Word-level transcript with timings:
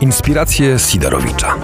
Inspiracje 0.00 0.78
Sidorowicza. 0.78 1.58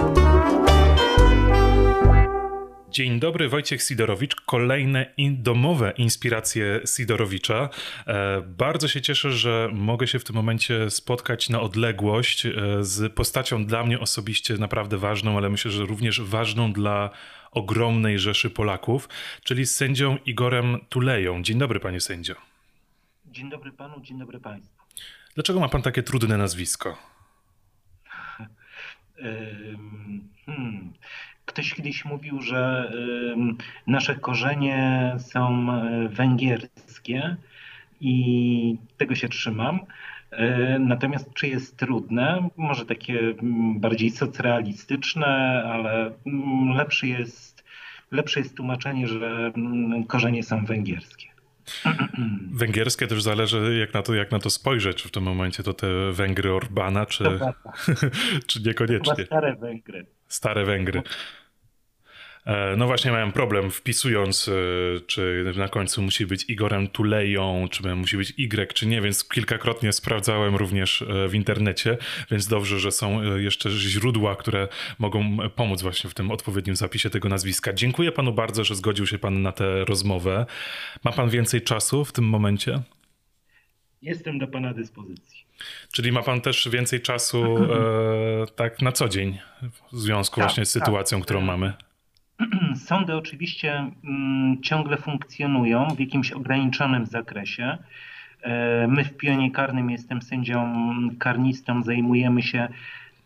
Dzień 2.91 3.19
dobry, 3.19 3.49
Wojciech 3.49 3.83
Sidorowicz. 3.83 4.35
Kolejne 4.35 5.13
in 5.17 5.43
domowe 5.43 5.93
inspiracje 5.97 6.81
Sidorowicza. 6.85 7.69
E, 8.07 8.41
bardzo 8.41 8.87
się 8.87 9.01
cieszę, 9.01 9.31
że 9.31 9.69
mogę 9.73 10.07
się 10.07 10.19
w 10.19 10.23
tym 10.23 10.35
momencie 10.35 10.89
spotkać 10.89 11.49
na 11.49 11.61
odległość 11.61 12.45
e, 12.45 12.51
z 12.81 13.13
postacią 13.13 13.65
dla 13.65 13.83
mnie 13.83 13.99
osobiście 13.99 14.57
naprawdę 14.57 14.97
ważną, 14.97 15.37
ale 15.37 15.49
myślę, 15.49 15.71
że 15.71 15.85
również 15.85 16.21
ważną 16.21 16.73
dla 16.73 17.09
ogromnej 17.51 18.19
rzeszy 18.19 18.49
Polaków, 18.49 19.09
czyli 19.43 19.65
z 19.65 19.75
sędzią 19.75 20.17
Igorem 20.25 20.77
Tuleją. 20.89 21.43
Dzień 21.43 21.57
dobry, 21.57 21.79
panie 21.79 22.01
sędzio. 22.01 22.35
Dzień 23.25 23.49
dobry 23.49 23.71
panu, 23.71 24.01
dzień 24.01 24.19
dobry 24.19 24.39
państwu. 24.39 24.83
Dlaczego 25.35 25.59
ma 25.59 25.69
pan 25.69 25.81
takie 25.81 26.03
trudne 26.03 26.37
nazwisko? 26.37 27.12
Hmm. 30.45 30.93
Ktoś 31.45 31.73
kiedyś 31.73 32.05
mówił, 32.05 32.41
że 32.41 32.91
nasze 33.87 34.15
korzenie 34.15 35.13
są 35.17 35.71
e, 35.71 36.09
węgierskie 36.09 37.35
i 38.01 38.77
tego 38.97 39.15
się 39.15 39.29
trzymam. 39.29 39.79
E, 40.31 40.79
natomiast 40.79 41.33
czy 41.33 41.47
jest 41.47 41.77
trudne? 41.77 42.49
Może 42.57 42.85
takie 42.85 43.19
mm, 43.19 43.79
bardziej 43.79 44.09
socrealistyczne, 44.09 45.63
ale 45.65 46.11
mm, 46.25 46.69
lepsze 46.77 47.07
jest, 47.07 47.63
lepsze 48.11 48.39
jest 48.39 48.57
tłumaczenie, 48.57 49.07
że 49.07 49.51
mm, 49.55 50.03
korzenie 50.03 50.43
są 50.43 50.65
węgierskie. 50.65 51.32
Węgierskie 52.51 53.07
też 53.07 53.23
zależy, 53.23 53.77
jak 53.79 53.93
na 53.93 54.01
to, 54.01 54.13
jak 54.13 54.31
na 54.31 54.39
to 54.39 54.49
spojrzeć. 54.49 54.97
Czy 54.97 55.07
w 55.07 55.11
tym 55.11 55.23
momencie 55.23 55.63
to 55.63 55.73
te 55.73 56.11
Węgry 56.11 56.53
Orbana, 56.53 57.05
czy, 57.05 57.23
czy 58.47 58.61
niekoniecznie? 58.61 59.15
Chyba 59.15 59.25
stare 59.25 59.55
Węgry. 59.55 60.05
Stare 60.27 60.65
Węgry. 60.65 61.01
E, 62.45 62.75
no 62.77 62.87
właśnie 62.87 63.11
miałem 63.11 63.31
problem 63.31 63.71
wpisując, 63.71 64.47
e, 64.47 64.51
czy 64.99 65.53
na 65.57 65.67
końcu 65.67 66.01
musi 66.01 66.25
być 66.25 66.49
Igorem 66.49 66.87
Tuleją, 66.87 67.67
czy 67.71 67.95
musi 67.95 68.17
być 68.17 68.33
Y, 68.37 68.73
czy 68.73 68.87
nie, 68.87 69.01
więc 69.01 69.23
kilkakrotnie 69.23 69.93
sprawdzałem 69.93 70.55
również 70.55 71.01
e, 71.01 71.27
w 71.27 71.35
internecie, 71.35 71.97
więc 72.31 72.47
dobrze, 72.47 72.79
że 72.79 72.91
są 72.91 73.37
jeszcze 73.37 73.69
źródła, 73.69 74.35
które 74.35 74.67
mogą 74.99 75.37
pomóc 75.55 75.81
właśnie 75.81 76.09
w 76.09 76.13
tym 76.13 76.31
odpowiednim 76.31 76.75
zapisie 76.75 77.09
tego 77.09 77.29
nazwiska. 77.29 77.73
Dziękuję 77.73 78.11
panu 78.11 78.33
bardzo, 78.33 78.63
że 78.63 78.75
zgodził 78.75 79.07
się 79.07 79.19
pan 79.19 79.41
na 79.41 79.51
tę 79.51 79.85
rozmowę. 79.85 80.45
Ma 81.03 81.11
pan 81.11 81.29
więcej 81.29 81.61
czasu 81.61 82.05
w 82.05 82.11
tym 82.11 82.25
momencie? 82.25 82.81
Jestem 84.01 84.39
do 84.39 84.47
pana 84.47 84.73
dyspozycji. 84.73 85.45
Czyli 85.91 86.11
ma 86.11 86.23
pan 86.23 86.41
też 86.41 86.69
więcej 86.71 87.01
czasu 87.01 87.57
e, 87.57 88.45
tak 88.55 88.81
na 88.81 88.91
co 88.91 89.09
dzień 89.09 89.39
w 89.91 89.99
związku 89.99 90.35
tak, 90.35 90.43
właśnie 90.43 90.65
z 90.65 90.73
tak. 90.73 90.83
sytuacją, 90.83 91.17
tak. 91.17 91.25
którą 91.25 91.41
mamy? 91.41 91.73
Sądy 92.87 93.15
oczywiście 93.15 93.91
mm, 94.03 94.61
ciągle 94.61 94.97
funkcjonują 94.97 95.87
w 95.87 95.99
jakimś 95.99 96.31
ograniczonym 96.31 97.05
zakresie. 97.05 97.77
E, 98.41 98.87
my 98.87 99.03
w 99.03 99.17
pionie 99.17 99.51
karnym, 99.51 99.89
jestem 99.89 100.21
sędzią 100.21 100.73
karnistą, 101.19 101.83
zajmujemy 101.83 102.41
się 102.41 102.67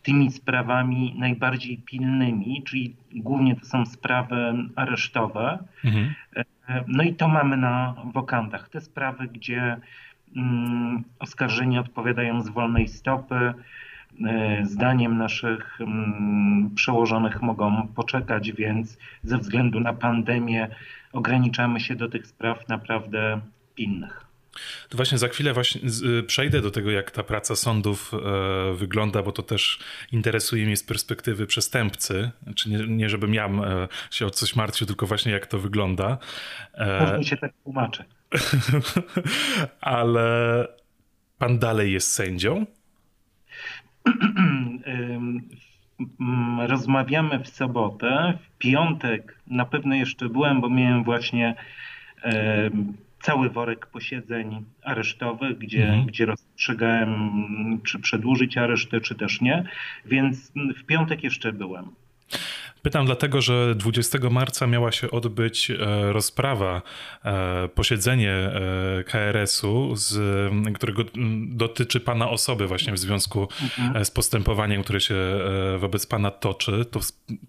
tymi 0.03 0.31
sprawami 0.31 1.15
najbardziej 1.17 1.77
pilnymi, 1.77 2.63
czyli 2.63 2.95
głównie 3.15 3.55
to 3.55 3.65
są 3.65 3.85
sprawy 3.85 4.53
aresztowe. 4.75 5.59
Mhm. 5.85 6.13
E, 6.35 6.83
no 6.88 7.03
i 7.03 7.13
to 7.13 7.27
mamy 7.27 7.57
na 7.57 7.95
wokantach. 8.13 8.69
Te 8.69 8.81
sprawy, 8.81 9.27
gdzie 9.27 9.77
mm, 10.35 11.03
oskarżeni 11.19 11.79
odpowiadają 11.79 12.41
z 12.41 12.49
wolnej 12.49 12.88
stopy, 12.88 13.53
zdaniem 14.63 15.17
naszych 15.17 15.81
mm, 15.81 16.71
przełożonych 16.75 17.41
mogą 17.41 17.87
poczekać, 17.87 18.51
więc 18.51 18.97
ze 19.23 19.37
względu 19.37 19.79
na 19.79 19.93
pandemię 19.93 20.67
ograniczamy 21.13 21.79
się 21.79 21.95
do 21.95 22.09
tych 22.09 22.27
spraw 22.27 22.67
naprawdę 22.67 23.41
pilnych. 23.75 24.27
To 24.89 24.97
właśnie 24.97 25.17
za 25.17 25.27
chwilę 25.27 25.53
właśnie 25.53 25.81
przejdę 26.27 26.61
do 26.61 26.72
tego, 26.72 26.91
jak 26.91 27.11
ta 27.11 27.23
praca 27.23 27.56
sądów 27.56 28.11
e, 28.13 28.73
wygląda, 28.73 29.23
bo 29.23 29.31
to 29.31 29.44
też 29.44 29.79
interesuje 30.11 30.66
mnie 30.66 30.77
z 30.77 30.83
perspektywy 30.83 31.47
przestępcy. 31.47 32.31
Czy 32.56 32.69
nie, 32.69 32.88
nie 32.88 33.09
żebym 33.09 33.33
ja 33.33 33.45
e, 33.45 33.88
się 34.11 34.25
o 34.25 34.29
coś 34.29 34.56
martwił, 34.56 34.88
tylko 34.88 35.07
właśnie 35.07 35.31
jak 35.31 35.47
to 35.47 35.59
wygląda. 35.59 36.17
Można 37.00 37.23
się 37.23 37.38
tak 37.38 37.51
tłumaczę. 37.63 38.03
Ale 39.81 40.67
pan 41.38 41.59
dalej 41.59 41.94
jest 41.94 42.13
sędzią? 42.13 42.66
Rozmawiamy 46.59 47.40
w 47.40 47.47
sobotę. 47.47 48.38
W 48.41 48.57
piątek 48.57 49.40
na 49.47 49.66
pewno 49.66 49.95
jeszcze 49.95 50.29
byłem, 50.29 50.62
bo 50.62 50.69
miałem 50.69 51.03
właśnie 51.03 51.56
cały 53.22 53.50
worek 53.50 53.85
posiedzeń 53.85 54.66
aresztowych, 54.84 55.57
gdzie, 55.57 55.84
mhm. 55.84 56.06
gdzie 56.06 56.25
rozstrzygałem, 56.25 57.31
czy 57.84 58.00
przedłużyć 58.00 58.57
aresztę, 58.57 59.01
czy 59.01 59.16
też 59.16 59.41
nie. 59.41 59.63
Więc 60.06 60.51
w 60.78 60.84
piątek 60.84 61.24
jeszcze 61.24 61.53
byłem. 61.53 61.85
Pytam 62.81 63.05
dlatego, 63.05 63.41
że 63.41 63.75
20 63.75 64.17
marca 64.31 64.67
miała 64.67 64.91
się 64.91 65.11
odbyć 65.11 65.71
e, 65.71 65.75
rozprawa, 66.13 66.81
e, 67.25 67.67
posiedzenie 67.67 68.31
e, 68.31 69.03
KRS-u, 69.03 69.93
którego 70.75 71.03
dotyczy 71.47 71.99
pana 71.99 72.29
osoby 72.29 72.67
właśnie 72.67 72.93
w 72.93 72.99
związku 72.99 73.47
mhm. 73.63 74.05
z 74.05 74.11
postępowaniem, 74.11 74.83
które 74.83 75.01
się 75.01 75.15
wobec 75.77 76.05
pana 76.05 76.31
toczy. 76.31 76.85
To 76.85 76.99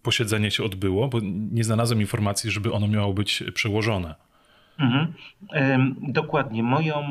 posiedzenie 0.02 0.50
się 0.50 0.64
odbyło, 0.64 1.08
bo 1.08 1.18
nie 1.52 1.64
znalazłem 1.64 2.00
informacji, 2.00 2.50
żeby 2.50 2.72
ono 2.72 2.88
miało 2.88 3.14
być 3.14 3.44
przełożone. 3.54 4.14
Mhm. 4.78 5.14
Dokładnie. 6.02 6.62
Moją 6.62 7.04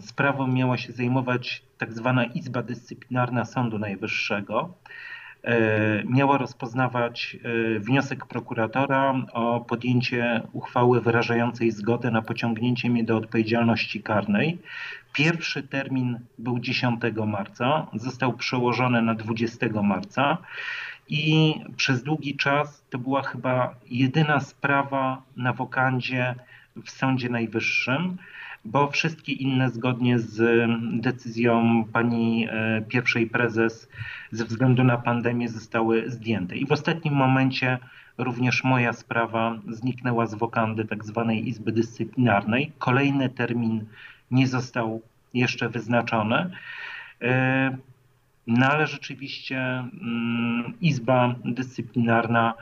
sprawą 0.00 0.46
miała 0.46 0.78
się 0.78 0.92
zajmować 0.92 1.62
tak 1.78 1.92
zwana 1.92 2.24
Izba 2.24 2.62
Dyscyplinarna 2.62 3.44
Sądu 3.44 3.78
Najwyższego. 3.78 4.74
E, 5.44 6.04
miała 6.04 6.38
rozpoznawać 6.38 7.36
e, 7.76 7.78
wniosek 7.78 8.26
prokuratora 8.26 9.14
o 9.32 9.60
podjęcie 9.60 10.42
uchwały 10.52 11.00
wyrażającej 11.00 11.70
zgodę 11.70 12.10
na 12.10 12.22
pociągnięcie 12.22 12.90
mnie 12.90 13.04
do 13.04 13.16
odpowiedzialności 13.16 14.02
karnej. 14.02 14.58
Pierwszy 15.12 15.62
termin 15.62 16.18
był 16.38 16.58
10 16.58 17.00
marca, 17.26 17.86
został 17.94 18.32
przełożony 18.32 19.02
na 19.02 19.14
20 19.14 19.66
marca 19.82 20.38
i 21.08 21.54
przez 21.76 22.02
długi 22.02 22.36
czas 22.36 22.84
to 22.90 22.98
była 22.98 23.22
chyba 23.22 23.74
jedyna 23.90 24.40
sprawa 24.40 25.22
na 25.36 25.52
wokandzie 25.52 26.34
w 26.84 26.90
Sądzie 26.90 27.28
Najwyższym 27.28 28.16
bo 28.64 28.90
wszystkie 28.90 29.32
inne 29.32 29.70
zgodnie 29.70 30.18
z 30.18 30.68
decyzją 31.00 31.84
pani 31.92 32.48
e, 32.50 32.82
pierwszej 32.88 33.26
prezes 33.26 33.88
ze 34.30 34.44
względu 34.44 34.84
na 34.84 34.98
pandemię 34.98 35.48
zostały 35.48 36.10
zdjęte. 36.10 36.56
I 36.56 36.66
w 36.66 36.72
ostatnim 36.72 37.14
momencie 37.14 37.78
również 38.18 38.64
moja 38.64 38.92
sprawa 38.92 39.58
zniknęła 39.68 40.26
z 40.26 40.34
wokandy 40.34 40.84
tak 40.84 41.04
zwanej 41.04 41.48
Izby 41.48 41.72
Dyscyplinarnej. 41.72 42.72
Kolejny 42.78 43.28
termin 43.28 43.84
nie 44.30 44.46
został 44.46 45.02
jeszcze 45.34 45.68
wyznaczony. 45.68 46.50
E, 47.22 47.76
no 48.46 48.66
ale 48.66 48.86
rzeczywiście 48.86 49.58
mm, 49.58 50.72
Izba 50.80 51.34
Dyscyplinarna 51.44 52.54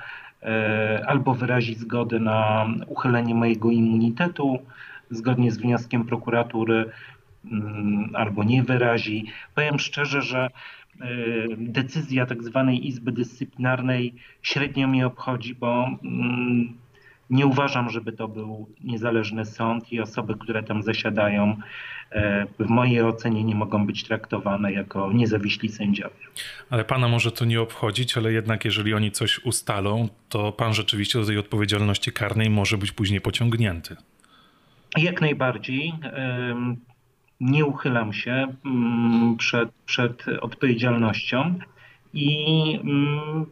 e, 0.43 1.05
albo 1.07 1.35
wyrazi 1.35 1.75
zgodę 1.75 2.19
na 2.19 2.67
uchylenie 2.87 3.35
mojego 3.35 3.71
immunitetu, 3.71 4.59
zgodnie 5.11 5.53
z 5.53 5.59
wnioskiem 5.59 6.05
prokuratury 6.05 6.91
mm, 7.45 8.11
albo 8.15 8.45
nie 8.45 8.63
wyrazi. 8.63 9.25
Powiem 9.55 9.79
szczerze, 9.79 10.23
że 10.23 10.51
y, 11.01 11.57
decyzja 11.59 12.27
tak 12.27 12.43
zwanej 12.43 12.87
Izby 12.87 13.13
Dyscyplinarnej 13.13 14.15
średnio 14.43 14.89
mnie 14.89 15.07
obchodzi, 15.07 15.55
bo 15.55 15.89
mm, 16.05 16.87
nie 17.31 17.47
uważam, 17.47 17.91
żeby 17.91 18.13
to 18.13 18.29
był 18.29 18.69
niezależny 18.85 19.45
sąd 19.45 19.93
i 19.93 20.01
osoby, 20.01 20.35
które 20.35 20.63
tam 20.63 20.83
zasiadają, 20.83 21.57
e, 22.11 22.47
w 22.59 22.69
mojej 22.69 23.03
ocenie 23.03 23.45
nie 23.45 23.55
mogą 23.55 23.87
być 23.87 24.05
traktowane 24.05 24.73
jako 24.73 25.13
niezawiśli 25.13 25.69
sędziowie. 25.69 26.15
Ale 26.71 26.85
pana 26.85 27.09
może 27.09 27.33
to 27.33 27.45
nie 27.45 27.61
obchodzić, 27.61 28.17
ale 28.17 28.33
jednak 28.33 28.65
jeżeli 28.65 28.95
oni 28.95 29.11
coś 29.11 29.45
ustalą, 29.45 30.09
to 30.29 30.53
pan 30.53 30.75
rzeczywiście 30.75 31.19
do 31.19 31.27
tej 31.27 31.39
odpowiedzialności 31.39 32.13
karnej 32.13 32.51
może 32.51 32.79
być 32.79 32.93
później 32.93 33.21
pociągnięty. 33.21 33.97
Jak 34.97 35.21
najbardziej. 35.21 35.93
Nie 37.41 37.65
uchylam 37.65 38.13
się 38.13 38.47
mm, 38.67 39.37
przed, 39.37 39.71
przed 39.87 40.25
odpowiedzialnością 40.41 41.55
i 42.15 42.79
mm, 42.85 43.47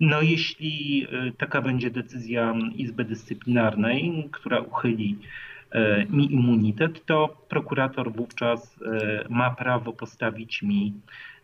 no 0.00 0.22
jeśli 0.22 1.06
e, 1.10 1.32
taka 1.32 1.62
będzie 1.62 1.90
decyzja 1.90 2.54
Izby 2.74 3.04
Dyscyplinarnej, 3.04 4.28
która 4.32 4.60
uchyli 4.60 5.18
e, 5.70 6.06
mi 6.06 6.32
immunitet, 6.32 7.04
to 7.06 7.46
prokurator 7.48 8.12
wówczas 8.12 8.78
e, 8.82 9.24
ma 9.28 9.50
prawo 9.50 9.92
postawić 9.92 10.62
mi 10.62 10.92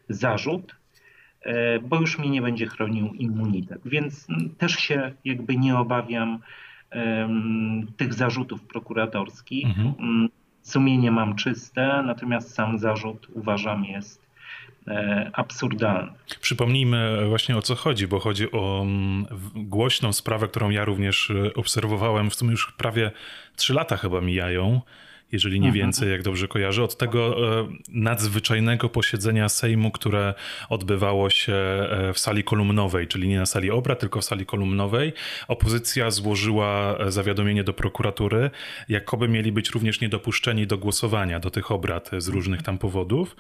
zarzut, 0.09 0.77
bo 1.83 2.01
już 2.01 2.19
mnie 2.19 2.31
nie 2.31 2.43
będzie 2.43 2.67
chronił 2.67 3.07
immunitet. 3.07 3.81
Więc 3.85 4.27
też 4.59 4.73
się 4.73 5.13
jakby 5.25 5.57
nie 5.57 5.77
obawiam 5.77 6.39
tych 7.97 8.15
zarzutów 8.15 8.63
prokuratorskich. 8.63 9.67
Mhm. 9.67 10.29
Sumienie 10.63 11.11
mam 11.11 11.37
czyste, 11.37 12.03
natomiast 12.07 12.55
sam 12.55 12.79
zarzut 12.79 13.27
uważam 13.35 13.85
jest 13.85 14.25
E, 14.89 15.31
absurdalne. 15.33 16.13
Przypomnijmy 16.41 17.29
właśnie 17.29 17.57
o 17.57 17.63
co 17.63 17.75
chodzi, 17.75 18.07
bo 18.07 18.21
chodzi 18.21 18.53
o 18.53 18.83
mm, 18.83 19.27
głośną 19.55 20.13
sprawę, 20.13 20.49
którą 20.49 20.71
ja 20.71 20.85
również 20.85 21.31
e, 21.31 21.55
obserwowałem. 21.55 22.31
W 22.31 22.35
sumie 22.35 22.51
już 22.51 22.73
prawie 22.73 23.11
trzy 23.57 23.75
lata 23.75 23.97
chyba 23.97 24.21
mijają 24.21 24.81
jeżeli 25.35 25.61
nie 25.61 25.69
mhm. 25.69 25.85
więcej, 25.85 26.11
jak 26.11 26.23
dobrze 26.23 26.49
kojarzę, 26.49 26.85
od 26.85 26.97
tego 26.97 27.37
e, 27.61 27.69
nadzwyczajnego 27.89 28.89
posiedzenia 28.89 29.49
Sejmu, 29.49 29.91
które 29.91 30.35
odbywało 30.69 31.31
się 31.31 31.53
e, 31.53 32.13
w 32.13 32.19
sali 32.19 32.45
kolumnowej, 32.45 33.09
czyli 33.09 33.29
nie 33.29 33.39
na 33.39 33.47
sali 33.47 33.71
obrad, 33.71 33.99
tylko 34.01 34.21
w 34.21 34.25
sali 34.25 34.47
kolumnowej. 34.47 35.13
Opozycja 35.49 36.11
złożyła 36.11 36.99
e, 36.99 37.13
zawiadomienie 37.13 37.65
do 37.65 37.73
prokuratury, 37.73 38.51
jakoby 38.89 39.29
mieli 39.29 39.53
być 39.53 39.71
również 39.71 40.01
niedopuszczeni 40.01 40.67
do 40.67 40.79
głosowania 40.79 41.41
do 41.41 41.51
tych 41.51 41.71
obrad 41.71 42.11
z 42.19 42.29
różnych 42.29 42.63
tam 42.63 42.79
powodów. 42.79 43.37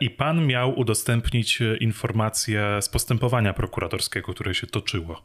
I 0.00 0.10
pan 0.10 0.46
miał 0.46 0.78
udostępnić 0.78 1.58
informacje 1.80 2.82
z 2.82 2.88
postępowania 2.88 3.52
prokuratorskiego, 3.52 4.34
które 4.34 4.54
się 4.54 4.66
toczyło. 4.66 5.22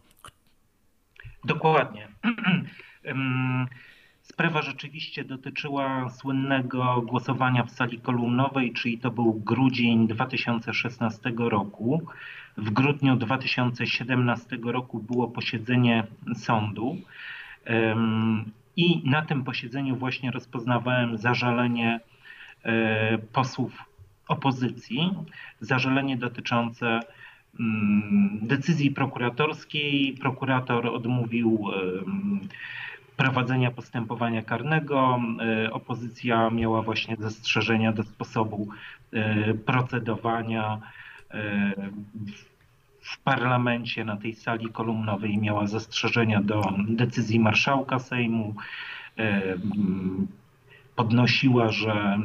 Dokładnie. 1.43 2.07
Sprawa 4.23 4.61
rzeczywiście 4.61 5.23
dotyczyła 5.23 6.09
słynnego 6.09 7.01
głosowania 7.01 7.63
w 7.63 7.71
sali 7.71 7.99
kolumnowej, 7.99 8.73
czyli 8.73 8.97
to 8.97 9.11
był 9.11 9.33
grudzień 9.33 10.07
2016 10.07 11.33
roku. 11.37 12.01
W 12.57 12.69
grudniu 12.69 13.15
2017 13.15 14.57
roku 14.63 14.99
było 14.99 15.27
posiedzenie 15.27 16.03
sądu. 16.35 16.97
I 18.75 19.09
na 19.09 19.21
tym 19.21 19.43
posiedzeniu 19.43 19.95
właśnie 19.95 20.31
rozpoznawałem 20.31 21.17
zażalenie 21.17 21.99
e, 22.63 23.17
posłów 23.17 23.83
opozycji, 24.27 25.11
zażalenie 25.59 26.17
dotyczące 26.17 26.99
mm, 27.59 28.39
decyzji 28.41 28.91
prokuratorskiej. 28.91 30.17
Prokurator 30.21 30.87
odmówił 30.87 31.67
prowadzenia 33.17 33.71
postępowania 33.71 34.41
karnego. 34.41 35.19
E, 35.65 35.73
opozycja 35.73 36.49
miała 36.49 36.81
właśnie 36.81 37.15
zastrzeżenia 37.19 37.91
do 37.91 38.03
sposobu 38.03 38.67
e, 39.13 39.53
procedowania 39.53 40.77
e, 41.31 41.73
w 43.01 43.19
parlamencie, 43.19 44.05
na 44.05 44.17
tej 44.17 44.35
sali 44.35 44.69
kolumnowej 44.69 45.37
miała 45.37 45.67
zastrzeżenia 45.67 46.41
do 46.41 46.73
decyzji 46.87 47.39
marszałka 47.39 47.99
Sejmu. 47.99 48.55
Podnosiła, 50.95 51.69
że 51.71 52.19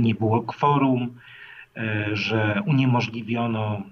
nie 0.00 0.14
było 0.14 0.42
kworum, 0.42 1.18
że 2.12 2.62
uniemożliwiono 2.66 3.82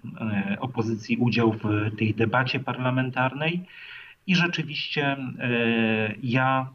opozycji 0.60 1.16
udział 1.16 1.52
w 1.52 1.96
tej 1.98 2.14
debacie 2.14 2.60
parlamentarnej. 2.60 3.66
I 4.26 4.36
rzeczywiście 4.36 5.06
e, 5.06 5.18
ja 6.22 6.68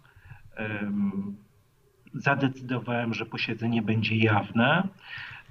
zadecydowałem, 2.13 3.13
że 3.13 3.25
posiedzenie 3.25 3.81
będzie 3.81 4.15
jawne. 4.15 4.87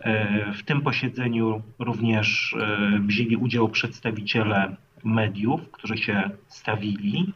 E, 0.00 0.52
w 0.52 0.62
tym 0.62 0.80
posiedzeniu 0.82 1.62
również 1.78 2.56
e, 2.60 2.98
wzięli 3.00 3.36
udział 3.36 3.68
przedstawiciele 3.68 4.76
mediów, 5.04 5.70
którzy 5.70 5.98
się 5.98 6.30
stawili. 6.48 7.32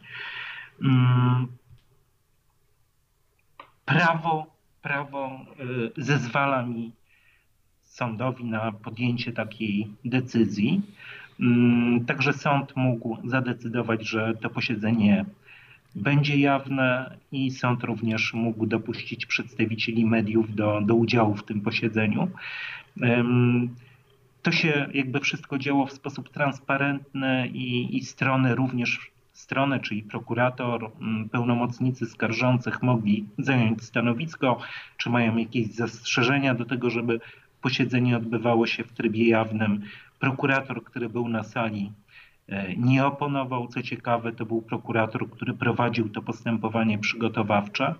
Mm, 0.81 1.47
prawo, 3.85 4.45
prawo 4.81 5.45
zezwala 5.97 6.63
mi 6.63 6.91
sądowi 7.83 8.45
na 8.45 8.71
podjęcie 8.71 9.31
takiej 9.31 9.87
decyzji. 10.05 10.81
Mm, 11.43 12.05
także 12.05 12.33
sąd 12.33 12.75
mógł 12.75 13.17
zadecydować, 13.29 14.07
że 14.07 14.33
to 14.41 14.49
posiedzenie 14.49 15.25
będzie 15.95 16.37
jawne 16.37 17.17
i 17.31 17.51
sąd 17.51 17.83
również 17.83 18.33
mógł 18.33 18.65
dopuścić 18.65 19.25
przedstawicieli 19.25 20.05
mediów 20.05 20.55
do, 20.55 20.81
do 20.81 20.95
udziału 20.95 21.35
w 21.35 21.43
tym 21.43 21.61
posiedzeniu. 21.61 22.27
To 24.41 24.51
się 24.51 24.89
jakby 24.93 25.19
wszystko 25.19 25.57
działo 25.57 25.85
w 25.85 25.93
sposób 25.93 26.29
transparentny 26.29 27.47
i, 27.47 27.97
i 27.97 28.01
strony 28.01 28.55
również 28.55 29.11
strony, 29.33 29.79
czyli 29.79 30.03
prokurator, 30.03 30.91
mm, 31.01 31.29
pełnomocnicy 31.29 32.05
skarżących 32.05 32.83
mogli 32.83 33.25
zająć 33.37 33.83
stanowisko, 33.83 34.59
czy 34.97 35.09
mają 35.09 35.37
jakieś 35.37 35.67
zastrzeżenia 35.67 36.55
do 36.55 36.65
tego, 36.65 36.89
żeby 36.89 37.19
posiedzenie 37.61 38.17
odbywało 38.17 38.67
się 38.67 38.83
w 38.83 38.93
trybie 38.93 39.27
jawnym. 39.27 39.81
Prokurator, 40.23 40.83
który 40.83 41.09
był 41.09 41.29
na 41.29 41.43
sali, 41.43 41.91
e, 42.47 42.75
nie 42.75 43.05
oponował. 43.05 43.67
Co 43.67 43.81
ciekawe, 43.81 44.31
to 44.31 44.45
był 44.45 44.61
prokurator, 44.61 45.29
który 45.29 45.53
prowadził 45.53 46.09
to 46.09 46.21
postępowanie 46.21 46.99
przygotowawcze, 46.99 47.95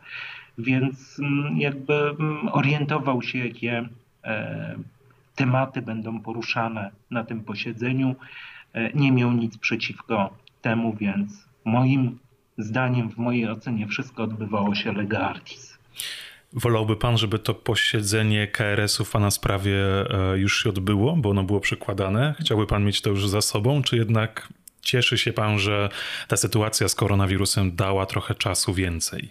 więc 0.58 1.20
mm, 1.20 1.58
jakby 1.58 1.94
mm, 1.94 2.50
orientował 2.52 3.22
się, 3.22 3.40
jakie 3.40 3.90
e, 4.24 4.76
tematy 5.36 5.82
będą 5.82 6.22
poruszane 6.22 6.92
na 7.12 7.24
tym 7.24 7.44
posiedzeniu. 7.44 8.16
E, 8.74 8.94
nie 8.94 9.12
miał 9.12 9.32
nic 9.32 9.58
przeciwko 9.58 10.34
temu, 10.62 10.94
więc 10.94 11.48
moim 11.66 12.20
zdaniem, 12.58 13.10
w 13.10 13.18
mojej 13.18 13.50
ocenie, 13.50 13.88
wszystko 13.88 14.24
odbywało 14.24 14.76
się 14.76 14.94
lega 14.94 15.20
artis. 15.20 15.78
Wolałby 16.56 16.96
pan, 16.96 17.18
żeby 17.18 17.40
to 17.40 17.54
posiedzenie 17.54 18.48
KRS-u 18.48 19.06
w 19.06 19.12
pana 19.12 19.32
sprawie 19.32 19.76
e, 20.34 20.38
już 20.38 20.64
się 20.64 20.70
odbyło, 20.70 21.16
bo 21.16 21.30
ono 21.30 21.44
było 21.44 21.60
przekładane? 21.60 22.36
Chciałby 22.40 22.68
pan 22.68 22.86
mieć 22.86 23.02
to 23.02 23.10
już 23.10 23.28
za 23.28 23.42
sobą, 23.42 23.82
czy 23.82 23.98
jednak 23.98 24.50
cieszy 24.82 25.18
się 25.18 25.34
pan, 25.34 25.60
że 25.60 25.90
ta 26.28 26.38
sytuacja 26.38 26.90
z 26.90 26.96
koronawirusem 26.96 27.76
dała 27.76 28.06
trochę 28.06 28.36
czasu 28.36 28.74
więcej? 28.74 29.30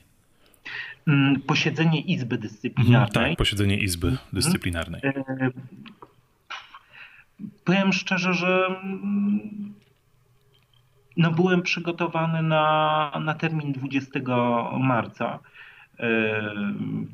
Mm, 1.06 1.40
posiedzenie 1.40 2.00
Izby 2.00 2.38
Dyscyplinarnej. 2.38 3.08
Mhm, 3.08 3.30
tak, 3.30 3.38
posiedzenie 3.38 3.76
Izby 3.76 4.08
mhm. 4.08 4.28
Dyscyplinarnej. 4.32 5.00
E, 5.04 5.50
powiem 7.64 7.92
szczerze, 7.92 8.34
że 8.34 8.80
no 11.16 11.30
byłem 11.30 11.62
przygotowany 11.62 12.42
na, 12.42 13.12
na 13.24 13.34
termin 13.34 13.72
20 13.72 14.20
marca. 14.80 15.38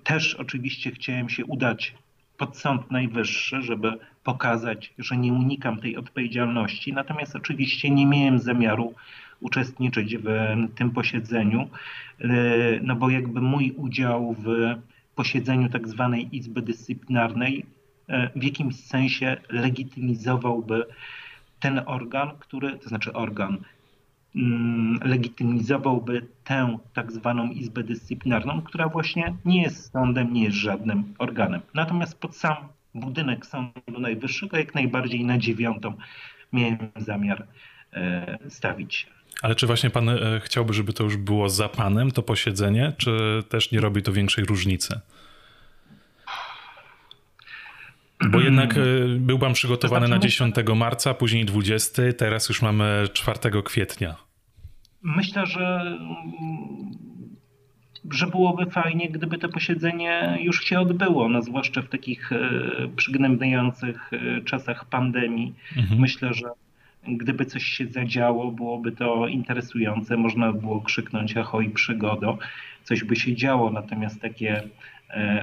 Też 0.05 0.35
oczywiście 0.35 0.91
chciałem 0.91 1.29
się 1.29 1.45
udać 1.45 1.95
pod 2.39 2.57
Sąd 2.57 2.91
Najwyższy, 2.91 3.63
żeby 3.63 3.93
pokazać, 4.25 4.95
że 4.99 5.17
nie 5.17 5.33
unikam 5.33 5.81
tej 5.81 5.97
odpowiedzialności. 5.97 6.93
Natomiast 6.93 7.37
oczywiście 7.37 7.91
nie 7.91 8.07
miałem 8.07 8.39
zamiaru 8.39 8.95
uczestniczyć 9.41 10.17
w 10.17 10.29
tym 10.75 10.91
posiedzeniu, 10.91 11.69
no 12.83 12.97
bo 12.97 13.11
jakby 13.11 13.41
mój 13.41 13.73
udział 13.77 14.37
w 14.39 14.75
posiedzeniu 15.15 15.69
tak 15.69 15.89
zwanej 15.89 16.37
Izby 16.37 16.63
Dyscyplinarnej 16.63 17.67
e, 18.09 18.31
w 18.37 18.43
jakimś 18.43 18.77
sensie 18.77 19.37
legitymizowałby 19.49 20.87
ten 21.61 21.81
organ, 21.87 22.31
który, 22.39 22.79
to 22.79 22.89
znaczy 22.89 23.13
organ, 23.13 23.59
legitymizowałby 25.05 26.27
tę 26.45 26.79
tak 26.95 27.13
zwaną 27.13 27.51
Izbę 27.51 27.83
Dyscyplinarną, 27.83 28.63
która 28.63 28.89
właśnie 28.89 29.35
nie 29.45 29.63
jest 29.63 29.93
sądem, 29.93 30.33
nie 30.33 30.45
jest 30.45 30.57
żadnym 30.57 31.15
organem. 31.19 31.61
Natomiast 31.75 32.21
pod 32.21 32.37
sam 32.37 32.57
budynek 32.95 33.47
Sądu 33.47 34.01
Najwyższego 34.01 34.57
jak 34.57 34.75
najbardziej 34.75 35.25
na 35.25 35.39
dziewiątą 35.39 35.95
miałem 36.53 36.79
zamiar 36.97 37.47
e, 37.93 38.39
stawić. 38.49 39.07
Ale 39.43 39.55
czy 39.55 39.67
właśnie 39.67 39.91
pan 39.91 40.09
e, 40.09 40.41
chciałby, 40.45 40.75
żeby 40.75 40.93
to 40.93 41.05
już 41.05 41.17
było 41.17 41.49
za 41.49 41.69
panem, 41.69 42.11
to 42.11 42.23
posiedzenie, 42.23 42.93
czy 42.97 43.43
też 43.49 43.73
nie 43.73 43.81
robi 43.81 44.03
to 44.03 44.13
większej 44.13 44.45
różnicy? 44.45 45.01
Bo 48.27 48.41
jednak 48.41 48.77
e, 48.77 48.81
był 49.19 49.39
pan 49.39 49.53
przygotowany 49.53 50.09
na 50.09 50.19
10 50.19 50.55
marca, 50.77 51.15
później 51.15 51.45
20, 51.45 52.03
teraz 52.19 52.49
już 52.49 52.63
mamy 52.63 53.05
4 53.13 53.63
kwietnia. 53.65 54.17
Myślę, 55.03 55.47
że, 55.47 55.99
że 58.11 58.27
byłoby 58.27 58.67
fajnie, 58.67 59.11
gdyby 59.11 59.39
to 59.39 59.49
posiedzenie 59.49 60.39
już 60.41 60.65
się 60.65 60.81
odbyło, 60.81 61.29
no 61.29 61.43
zwłaszcza 61.43 61.83
w 61.83 61.89
takich 61.89 62.33
e, 62.33 62.39
przygnębiających 62.97 64.11
e, 64.13 64.41
czasach 64.41 64.85
pandemii. 64.85 65.55
Mhm. 65.77 66.01
Myślę, 66.01 66.35
że 66.35 66.47
gdyby 67.09 67.45
coś 67.45 67.65
się 67.65 67.87
zadziało, 67.87 68.53
byłoby 68.53 68.93
to 68.93 69.29
interesujące, 69.29 70.17
można 70.17 70.53
by 70.53 70.61
było 70.61 70.81
krzyknąć 70.81 71.37
ahoj 71.37 71.71
przygodo, 71.71 72.39
coś 72.85 73.05
by 73.05 73.17
się 73.17 73.37
działo, 73.37 73.71
natomiast 73.71 74.21
takie 74.21 74.63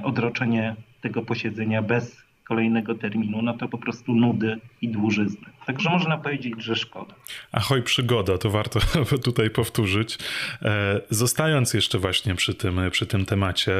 odroczenie 0.02 0.76
tego 1.00 1.22
posiedzenia 1.22 1.82
bez 1.82 2.25
kolejnego 2.48 2.94
terminu, 2.94 3.42
no 3.42 3.54
to 3.54 3.68
po 3.68 3.78
prostu 3.78 4.14
nudy 4.14 4.60
i 4.82 4.88
dłużyzny. 4.88 5.46
Także 5.66 5.90
można 5.90 6.18
powiedzieć, 6.18 6.54
że 6.58 6.76
szkoda. 6.76 7.14
Ahoj 7.52 7.82
przygoda, 7.82 8.38
to 8.38 8.50
warto 8.50 8.80
tutaj 9.24 9.50
powtórzyć. 9.50 10.18
E, 10.62 11.00
zostając 11.10 11.74
jeszcze 11.74 11.98
właśnie 11.98 12.34
przy 12.34 12.54
tym, 12.54 12.80
przy 12.90 13.06
tym 13.06 13.26
temacie, 13.26 13.72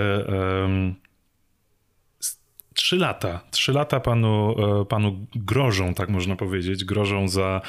trzy 2.77 2.97
lata. 2.97 3.41
Trzy 3.51 3.73
lata 3.73 4.01
panu, 4.01 4.55
e, 4.81 4.85
panu 4.85 5.27
grożą, 5.35 5.95
tak 5.95 6.09
można 6.09 6.37
powiedzieć. 6.37 6.85
Grożą 6.85 7.29
za. 7.29 7.61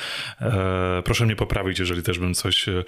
E, 0.42 1.02
proszę 1.06 1.26
mnie 1.26 1.36
poprawić, 1.36 1.80
jeżeli 1.80 2.04
też 2.04 2.20
bym 2.20 2.34
coś 2.34 2.70
e, 2.70 2.84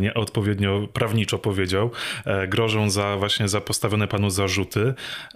nieodpowiednio 0.00 0.88
prawniczo 0.92 1.38
powiedział. 1.38 1.90
E, 2.24 2.48
grożą 2.48 2.90
za 2.90 3.16
właśnie 3.16 3.48
za 3.48 3.60
postawione 3.60 4.08
panu 4.08 4.30
zarzuty. 4.30 4.94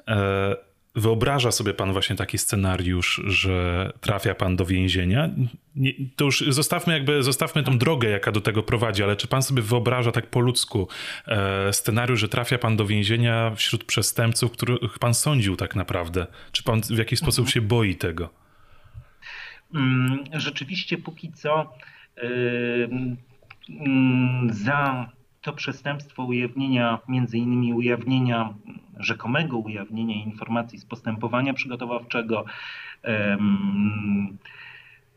E, 0.08 0.69
Wyobraża 1.00 1.52
sobie 1.52 1.74
pan 1.74 1.92
właśnie 1.92 2.16
taki 2.16 2.38
scenariusz, 2.38 3.22
że 3.26 3.92
trafia 4.00 4.34
pan 4.34 4.56
do 4.56 4.64
więzienia? 4.64 5.30
Nie, 5.76 5.92
to 6.16 6.24
już 6.24 6.40
zostawmy 6.40 6.92
jakby, 6.92 7.22
zostawmy 7.22 7.62
tą 7.62 7.78
drogę, 7.78 8.08
jaka 8.08 8.32
do 8.32 8.40
tego 8.40 8.62
prowadzi, 8.62 9.02
ale 9.02 9.16
czy 9.16 9.28
pan 9.28 9.42
sobie 9.42 9.62
wyobraża 9.62 10.12
tak 10.12 10.26
po 10.26 10.40
ludzku 10.40 10.88
e, 11.26 11.72
scenariusz, 11.72 12.20
że 12.20 12.28
trafia 12.28 12.58
pan 12.58 12.76
do 12.76 12.86
więzienia 12.86 13.52
wśród 13.54 13.84
przestępców, 13.84 14.52
których 14.52 14.98
pan 14.98 15.14
sądził 15.14 15.56
tak 15.56 15.76
naprawdę? 15.76 16.26
Czy 16.52 16.62
pan 16.62 16.80
w 16.80 16.98
jakiś 16.98 17.18
sposób 17.18 17.48
się 17.48 17.60
boi 17.60 17.96
tego? 17.96 18.30
Mm, 19.74 20.24
rzeczywiście 20.32 20.98
póki 20.98 21.32
co 21.32 21.72
yy, 22.22 22.88
yy, 23.68 24.54
za 24.54 25.10
to 25.40 25.52
przestępstwo 25.52 26.24
ujawnienia, 26.24 26.98
między 27.08 27.38
innymi 27.38 27.74
ujawnienia, 27.74 28.54
rzekomego 28.98 29.58
ujawnienia 29.58 30.14
informacji 30.14 30.78
z 30.78 30.84
postępowania 30.84 31.54
przygotowawczego, 31.54 32.44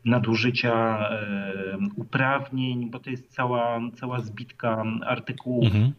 nadużycia 0.04 1.08
uprawnień, 1.96 2.90
bo 2.90 2.98
to 2.98 3.10
jest 3.10 3.32
cała, 3.32 3.80
cała 3.94 4.20
zbitka 4.20 4.84
artykułów 5.06 5.64
mhm. 5.64 5.92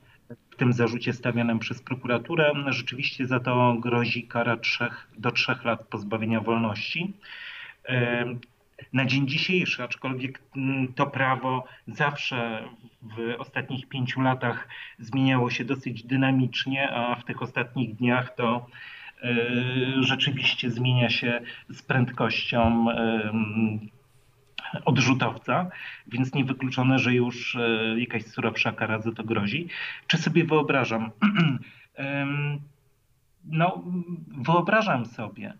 w 0.50 0.55
tym 0.55 0.74
zarzucie 0.74 1.13
stawianym 1.13 1.60
przez 1.60 1.82
prokuraturę. 1.82 2.53
Rzeczywiście 2.67 3.25
za 3.25 3.39
to 3.39 3.75
grozi 3.79 4.27
kara 4.27 4.58
3 4.58 4.88
do 5.17 5.32
3 5.32 5.55
lat 5.63 5.88
pozbawienia 5.88 6.41
wolności 6.41 7.13
na 8.94 9.05
dzień 9.05 9.27
dzisiejszy, 9.27 9.84
aczkolwiek 9.84 10.41
mm, 10.55 10.94
to 10.94 11.08
prawo 11.08 11.65
zawsze 11.88 12.63
w 13.01 13.36
ostatnich 13.39 13.89
pięciu 13.89 14.22
latach 14.22 14.67
zmieniało 15.00 15.50
się 15.50 15.65
dosyć 15.65 16.03
dynamicznie, 16.03 16.91
a 16.91 17.15
w 17.15 17.24
tych 17.24 17.41
ostatnich 17.41 17.96
dniach 17.96 18.36
to 18.36 18.67
e, 19.24 19.36
rzeczywiście 20.00 20.72
zmienia 20.72 21.10
się 21.10 21.41
z 21.70 21.82
prędkością 21.82 22.86
odrzutowca, 24.86 25.70
więc 26.08 26.34
niewykluczone, 26.34 27.00
że 27.00 27.13
już 27.13 27.55
e, 27.55 28.00
jakaś 28.00 28.25
surowsza 28.25 28.72
kara 28.72 29.00
za 29.00 29.12
to 29.12 29.24
grozi. 29.24 29.67
Czy 30.08 30.17
sobie 30.17 30.44
wyobrażam? 30.44 31.12
No, 33.48 33.84
wyobrażam 34.27 35.05
sobie. 35.05 35.53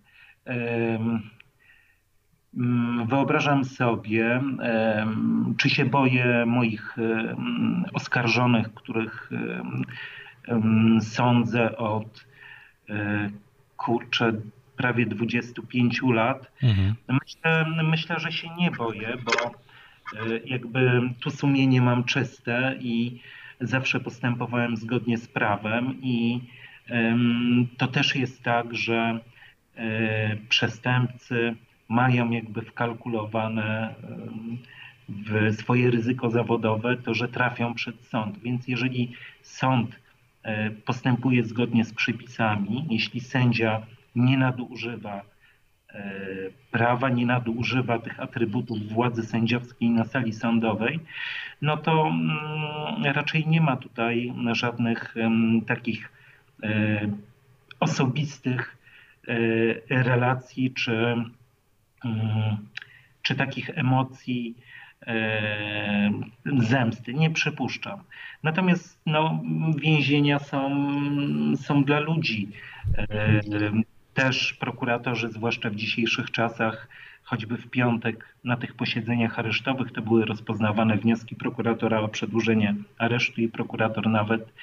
Mm, 2.57 3.07
wyobrażam 3.07 3.65
sobie, 3.65 4.41
czy 5.57 5.69
się 5.69 5.85
boję 5.85 6.45
moich 6.45 6.95
oskarżonych, 7.93 8.74
których 8.74 9.29
sądzę 11.00 11.77
od 11.77 12.25
e, 12.89 13.29
kurczę 13.77 14.33
prawie 14.77 15.05
25 15.05 16.01
lat. 16.13 16.51
Mhm. 16.63 16.95
Myślę, 17.07 17.65
myślę, 17.83 18.19
że 18.19 18.31
się 18.31 18.47
nie 18.57 18.71
boję, 18.71 19.17
bo 19.25 19.45
e, 19.45 20.39
jakby 20.45 21.01
tu 21.19 21.31
sumienie 21.31 21.81
mam 21.81 22.03
czyste 22.03 22.75
i 22.79 23.19
zawsze 23.62 24.00
postępowałem 24.00 24.77
zgodnie 24.77 25.17
z 25.17 25.27
prawem 25.27 25.95
i 26.01 26.41
to 27.77 27.88
też 27.88 28.15
jest 28.15 28.43
tak, 28.43 28.75
że 28.75 29.19
e, 29.75 30.35
przestępcy 30.50 31.55
mają 31.89 32.30
jakby 32.30 32.62
wkalkulowane 32.62 33.96
w 35.10 35.56
swoje 35.56 35.92
ryzyko 35.92 36.30
zawodowe 36.30 36.98
to, 36.98 37.13
że 37.13 37.27
trafią 37.27 37.74
przed 37.74 38.06
sąd. 38.06 38.39
Więc 38.39 38.68
jeżeli 38.68 39.12
sąd 39.42 40.00
e, 40.44 40.72
postępuje 40.72 41.44
zgodnie 41.44 41.86
z 41.86 41.94
przepisami, 41.94 42.86
jeśli 42.89 43.20
sędzia 43.20 43.82
nie 44.15 44.38
nadużywa 44.38 45.22
e, 45.89 46.04
prawa, 46.72 47.10
nie 47.10 47.25
nadużywa 47.25 48.00
tych 48.00 48.20
atrybutów 48.20 48.88
władzy 48.88 49.24
sędziowskiej 49.24 49.89
na 49.89 50.04
sali 50.04 50.34
sądowej, 50.34 51.00
no 51.62 51.77
to 51.77 52.08
mm, 52.08 53.13
raczej 53.15 53.48
nie 53.48 53.62
ma 53.62 53.75
tutaj 53.75 54.34
żadnych 54.51 55.15
takich 55.68 56.12
e, 56.63 57.00
osobistych 57.80 58.77
relacji 59.89 60.74
czy 60.74 61.15
czy 63.21 63.35
takich 63.35 63.69
emocji 63.69 64.55
e, 65.07 66.12
zemsty. 66.57 67.13
Nie 67.13 67.29
przypuszczam. 67.29 68.00
Natomiast 68.43 69.01
no, 69.05 69.43
więzienia 69.77 70.39
są, 70.39 70.69
są 71.55 71.83
dla 71.83 72.00
ludzi. 72.00 72.50
E, 72.97 73.41
też 74.13 74.53
prokuratorzy, 74.53 75.29
zwłaszcza 75.29 75.69
w 75.69 75.75
dzisiejszych 75.75 76.31
czasach, 76.31 76.88
choćby 77.24 77.57
w 77.57 77.69
piątek 77.69 78.35
na 78.43 78.57
tych 78.57 78.74
posiedzeniach 78.74 79.39
aresztowych, 79.39 79.91
to 79.91 80.01
były 80.01 80.25
rozpoznawane 80.25 80.97
wnioski 80.97 81.35
prokuratora 81.35 82.00
o 82.00 82.07
przedłużenie 82.07 82.75
aresztu 82.97 83.41
i 83.41 83.47
prokurator 83.47 84.07
nawet 84.07 84.53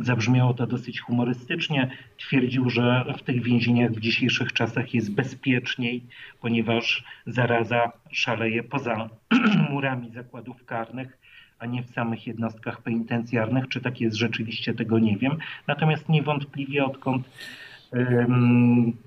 Zabrzmiało 0.00 0.54
to 0.54 0.66
dosyć 0.66 1.00
humorystycznie. 1.00 1.90
Twierdził, 2.16 2.70
że 2.70 3.04
w 3.18 3.22
tych 3.22 3.42
więzieniach 3.42 3.92
w 3.92 4.00
dzisiejszych 4.00 4.52
czasach 4.52 4.94
jest 4.94 5.14
bezpieczniej, 5.14 6.02
ponieważ 6.40 7.04
zaraza 7.26 7.92
szaleje 8.10 8.62
poza 8.62 9.10
murami 9.70 10.10
zakładów 10.10 10.64
karnych, 10.64 11.18
a 11.58 11.66
nie 11.66 11.82
w 11.82 11.90
samych 11.90 12.26
jednostkach 12.26 12.82
penitencjarnych. 12.82 13.68
Czy 13.68 13.80
tak 13.80 14.00
jest 14.00 14.16
rzeczywiście, 14.16 14.74
tego 14.74 14.98
nie 14.98 15.16
wiem. 15.16 15.36
Natomiast 15.66 16.08
niewątpliwie 16.08 16.84
odkąd 16.84 17.28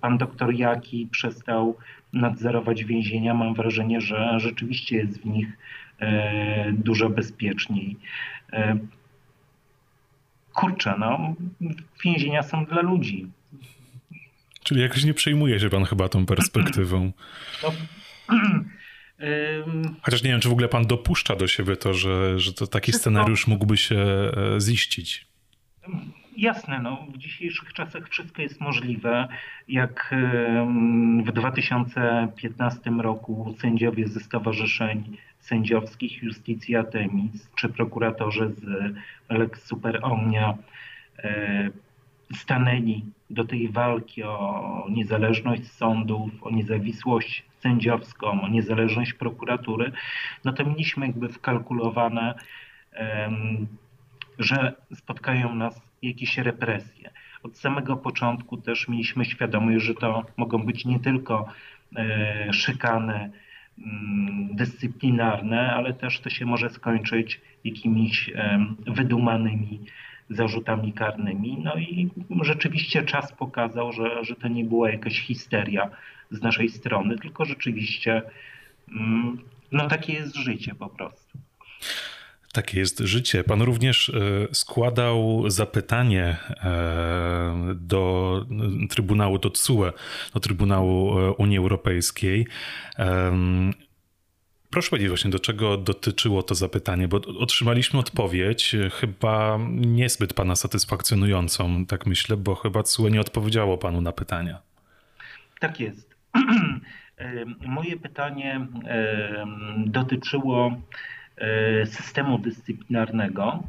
pan 0.02 0.18
doktor 0.18 0.54
Jaki 0.54 1.08
przestał 1.12 1.78
nadzorować 2.14 2.84
więzienia, 2.84 3.34
mam 3.34 3.54
wrażenie, 3.54 4.02
że 4.02 4.40
rzeczywiście 4.40 4.98
jest 4.98 5.22
w 5.22 5.26
nich 5.26 5.58
e, 6.00 6.72
dużo 6.72 7.10
bezpieczniej. 7.10 7.98
Kurczę, 10.54 10.96
no, 11.00 11.36
więzienia 12.04 12.44
są 12.44 12.66
dla 12.66 12.82
ludzi. 12.82 13.28
Czyli 14.64 14.82
jakoś 14.82 15.04
nie 15.04 15.14
przejmuje 15.14 15.60
się 15.60 15.70
pan 15.70 15.86
chyba 15.86 16.10
tą 16.10 16.26
perspektywą. 16.26 17.12
No, 17.64 17.72
Chociaż 20.02 20.24
nie 20.24 20.30
wiem, 20.30 20.40
czy 20.40 20.50
w 20.50 20.52
ogóle 20.52 20.68
pan 20.68 20.88
dopuszcza 20.88 21.36
do 21.36 21.48
siebie 21.48 21.76
to, 21.76 21.94
że, 21.94 22.40
że 22.40 22.54
to 22.54 22.68
taki 22.68 22.94
scenariusz 22.94 23.48
mógłby 23.48 23.78
się 23.78 23.96
e, 23.96 24.32
ziścić. 24.62 25.28
Jasne, 26.38 26.80
no, 26.80 27.08
w 27.14 27.18
dzisiejszych 27.18 27.74
czasach 27.74 28.10
wszystko 28.10 28.42
jest 28.42 28.62
możliwe. 28.62 29.28
Jak 29.68 30.16
w 31.26 31.32
2015 31.32 32.92
roku 33.02 33.56
sędziowie 33.62 34.08
ze 34.08 34.20
stowarzyszeń 34.20 35.18
sędziowskich 35.50 36.24
Justitia 36.24 36.84
Temis 36.84 37.50
czy 37.56 37.70
prokuratorzy 37.70 38.52
z 38.58 38.94
Lex 39.30 39.66
Super 39.66 40.00
Omnia 40.02 40.58
e, 41.24 41.70
stanęli 42.34 43.06
do 43.30 43.46
tej 43.46 43.70
walki 43.70 44.24
o 44.24 44.86
niezależność 44.90 45.72
sądów, 45.72 46.32
o 46.42 46.52
niezawisłość 46.52 47.46
sędziowską, 47.60 48.42
o 48.42 48.48
niezależność 48.48 49.14
prokuratury, 49.14 49.92
no 50.46 50.54
to 50.54 50.66
mieliśmy 50.66 51.08
jakby 51.08 51.30
wkalkulowane, 51.30 52.36
że 54.40 54.74
spotkają 54.96 55.56
nas 55.56 55.82
jakieś 56.02 56.38
represje. 56.38 57.12
Od 57.44 57.58
samego 57.58 57.98
początku 57.98 58.58
też 58.58 58.88
mieliśmy 58.88 59.26
świadomość, 59.26 59.86
że 59.86 59.94
to 59.94 60.26
mogą 60.38 60.66
być 60.66 60.86
nie 60.86 61.00
tylko 61.00 61.46
e, 61.96 62.54
szykany 62.54 63.32
dyscyplinarne, 64.52 65.74
ale 65.74 65.94
też 65.94 66.20
to 66.20 66.30
się 66.30 66.46
może 66.46 66.70
skończyć 66.70 67.42
jakimiś 67.64 68.32
wydumanymi 68.88 69.80
zarzutami 70.30 70.94
karnymi. 70.94 71.58
No 71.64 71.76
i 71.76 72.10
rzeczywiście 72.42 73.04
czas 73.04 73.32
pokazał, 73.34 73.94
że, 73.94 74.24
że 74.24 74.36
to 74.36 74.48
nie 74.48 74.66
była 74.66 74.90
jakaś 74.90 75.22
histeria 75.22 75.90
z 76.32 76.42
naszej 76.42 76.70
strony, 76.70 77.18
tylko 77.18 77.46
rzeczywiście 77.46 78.22
mm, 78.92 79.38
no 79.72 79.88
takie 79.88 80.14
jest 80.14 80.36
życie 80.36 80.76
po 80.76 80.90
prostu. 80.90 81.29
Takie 82.54 82.80
jest 82.80 83.00
życie. 83.00 83.44
Pan 83.44 83.62
również 83.62 84.12
składał 84.52 85.44
zapytanie 85.48 86.38
do 87.76 88.46
Trybunału, 88.90 89.38
do 89.38 89.50
TSUE, 89.50 89.92
do 90.34 90.40
Trybunału 90.40 91.16
Unii 91.38 91.58
Europejskiej 91.58 92.48
Proszę 94.70 94.90
powiedzieć 94.90 95.10
właśnie, 95.10 95.32
do 95.32 95.40
czego 95.40 95.78
dotyczyło 95.78 96.44
to 96.44 96.56
zapytanie, 96.56 97.08
bo 97.08 97.18
otrzymaliśmy 97.40 98.00
odpowiedź 98.00 98.76
chyba 99.00 99.60
niezbyt 99.76 100.34
pana 100.34 100.56
satysfakcjonującą, 100.56 101.86
tak 101.86 102.06
myślę, 102.06 102.38
bo 102.38 102.56
chyba 102.56 102.84
CUE 102.84 103.10
nie 103.10 103.22
odpowiedziało 103.22 103.78
panu 103.78 104.02
na 104.02 104.12
pytania. 104.12 104.60
Tak 105.60 105.80
jest. 105.80 106.16
Moje 107.66 107.98
pytanie 107.98 108.68
dotyczyło 109.78 110.68
e, 110.68 110.82
systemu 111.86 112.40
dyscyplinarnego, 112.40 113.64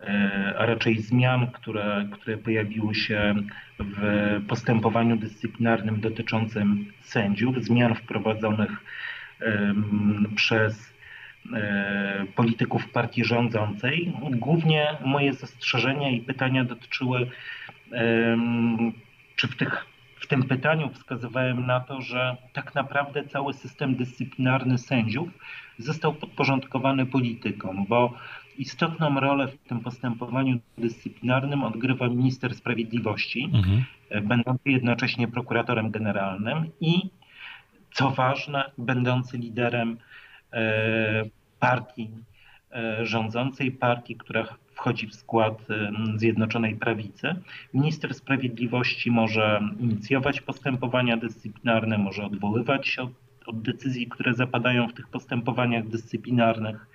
e, 0.00 0.54
a 0.58 0.66
raczej 0.66 0.98
zmian, 0.98 1.46
które, 1.46 2.08
które 2.12 2.36
pojawiły 2.36 2.94
się 2.94 3.34
w 3.78 4.00
postępowaniu 4.48 5.16
dyscyplinarnym 5.16 6.00
dotyczącym 6.00 6.92
sędziów, 7.02 7.64
zmian 7.64 7.94
wprowadzonych 7.94 8.70
przez 10.36 10.94
e, 11.54 12.26
polityków 12.34 12.88
partii 12.88 13.24
rządzącej. 13.24 14.12
Głównie 14.30 14.86
moje 15.04 15.32
zastrzeżenia 15.32 16.10
i 16.10 16.20
pytania 16.20 16.64
dotyczyły, 16.64 17.30
czy 19.36 19.48
w, 19.48 19.56
tych, 19.56 19.86
w 20.20 20.26
tym 20.26 20.42
pytaniu 20.42 20.90
wskazywałem 20.90 21.66
na 21.66 21.80
to, 21.80 22.00
że 22.00 22.36
tak 22.52 22.74
naprawdę 22.74 23.24
cały 23.24 23.54
system 23.54 23.94
dyscyplinarny 23.94 24.78
sędziów 24.78 25.28
został 25.78 26.14
podporządkowany 26.14 27.06
politykom, 27.06 27.86
bo 27.88 28.14
istotną 28.58 29.20
rolę 29.20 29.48
w 29.48 29.58
tym 29.68 29.80
postępowaniu 29.80 30.58
dyscyplinarnym 30.78 31.64
odgrywa 31.64 32.08
minister 32.08 32.54
sprawiedliwości, 32.54 33.50
mhm. 33.54 33.84
będący 34.22 34.70
jednocześnie 34.70 35.28
prokuratorem 35.28 35.90
generalnym 35.90 36.70
i 36.80 37.10
co 37.96 38.10
ważne, 38.10 38.70
będący 38.78 39.38
liderem 39.38 39.96
e, 40.52 41.24
partii 41.60 42.10
e, 42.72 43.06
rządzącej, 43.06 43.72
partii, 43.72 44.16
która 44.16 44.44
wchodzi 44.74 45.06
w 45.06 45.14
skład 45.14 45.70
e, 45.70 45.92
Zjednoczonej 46.18 46.76
Prawicy. 46.76 47.34
Minister 47.74 48.14
Sprawiedliwości 48.14 49.10
może 49.10 49.60
inicjować 49.80 50.40
postępowania 50.40 51.16
dyscyplinarne, 51.16 51.98
może 51.98 52.24
odwoływać 52.24 52.88
się 52.88 53.02
od, 53.02 53.10
od 53.48 53.62
decyzji, 53.62 54.06
które 54.06 54.34
zapadają 54.34 54.88
w 54.88 54.94
tych 54.94 55.08
postępowaniach 55.08 55.88
dyscyplinarnych. 55.88 56.86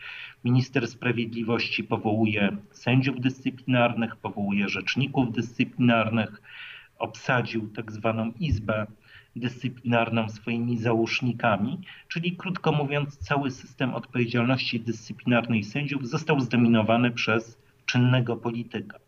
Minister 0.44 0.88
Sprawiedliwości 0.88 1.84
powołuje 1.84 2.58
sędziów 2.72 3.20
dyscyplinarnych, 3.20 4.16
powołuje 4.16 4.70
rzeczników 4.70 5.32
dyscyplinarnych, 5.32 6.42
obsadził 6.98 7.70
tak 7.70 7.92
zwaną 7.92 8.32
Izbę 8.40 8.88
dyscyplinarną 9.36 10.30
swoimi 10.30 10.78
załóżnikami, 10.78 11.80
czyli 12.08 12.36
krótko 12.36 12.72
mówiąc, 12.72 13.18
cały 13.18 13.52
system 13.52 13.94
odpowiedzialności 13.94 14.80
dyscyplinarnej 14.80 15.64
sędziów 15.64 16.10
został 16.10 16.40
zdominowany 16.40 17.12
przez 17.12 17.58
czynnego 17.86 18.38
polityka. 18.38 19.00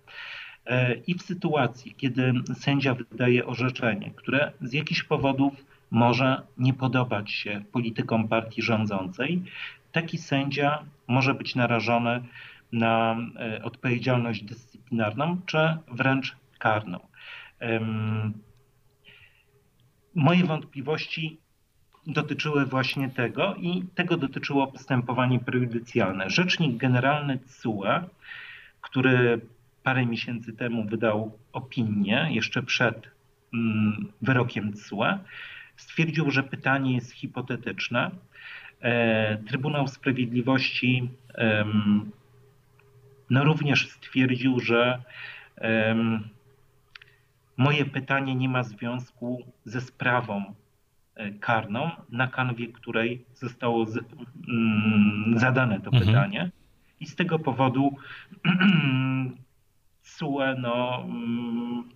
E, 0.66 0.94
I 0.94 1.16
w 1.16 1.22
sytuacji, 1.22 1.96
kiedy 1.98 2.34
sędzia 2.54 2.94
wydaje 2.94 3.46
orzeczenie, 3.46 4.12
które 4.16 4.52
z 4.62 4.74
jakichś 4.74 5.04
powodów 5.04 5.54
może 5.94 6.42
nie 6.58 6.74
podobać 6.74 7.32
się 7.32 7.64
politykom 7.72 8.28
partii 8.28 8.62
rządzącej, 8.62 9.42
taki 9.92 10.18
sędzia 10.18 10.84
może 11.08 11.34
być 11.34 11.56
narażony 11.56 12.24
na 12.72 13.18
e, 13.40 13.64
odpowiedzialność 13.64 14.44
dyscyplinarną 14.44 15.38
czy 15.46 15.58
wręcz 15.88 16.36
karną. 16.60 17.00
Moje 20.16 20.44
wątpliwości 20.44 21.38
dotyczyły 22.08 22.66
właśnie 22.66 23.10
tego 23.10 23.56
i 23.56 23.84
tego 23.96 24.18
dotyczyło 24.18 24.67
postępowanie 24.67 25.39
prejudycjalne. 25.39 26.30
Rzecznik 26.30 26.78
Generalny 26.78 27.39
CUE, 27.39 27.86
który 28.82 29.41
parę 29.84 30.06
miesięcy 30.06 30.54
temu 30.54 30.84
wydał 30.84 31.38
opinię, 31.54 32.28
jeszcze 32.32 32.63
przed 32.63 33.08
mm, 33.54 34.08
wyrokiem 34.22 34.74
CUE, 34.74 35.20
stwierdził, 35.76 36.32
że 36.32 36.44
pytanie 36.44 36.96
jest 36.96 37.12
hipotetyczne. 37.12 38.12
E, 38.82 39.38
Trybunał 39.38 39.88
Sprawiedliwości 39.88 41.10
no 43.30 43.44
również 43.44 43.90
stwierdził, 43.90 44.60
że 44.60 45.04
Moje 47.58 47.86
pytanie 47.86 48.36
nie 48.36 48.50
ma 48.50 48.64
związku 48.64 49.44
ze 49.66 49.82
sprawą 49.82 50.54
e, 51.16 51.32
karną, 51.32 51.92
na 52.10 52.28
kanwie 52.28 52.68
której 52.68 53.26
zostało 53.34 53.86
z, 53.86 53.98
mm, 54.48 55.40
zadane 55.40 55.82
to 55.82 55.92
mhm. 55.92 56.06
pytanie. 56.06 56.52
I 57.00 57.06
z 57.06 57.16
tego 57.16 57.40
powodu 57.40 57.96
SUE 60.02 60.56
no, 60.58 61.04
mm, 61.06 61.90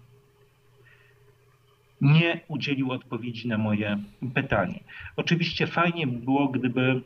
nie 2.02 2.40
udzielił 2.48 2.92
odpowiedzi 2.92 3.48
na 3.48 3.58
moje 3.58 3.98
pytanie. 4.34 4.80
Oczywiście 5.16 5.68
fajnie 5.68 6.08
by 6.08 6.18
było, 6.20 6.48
gdyby 6.48 7.02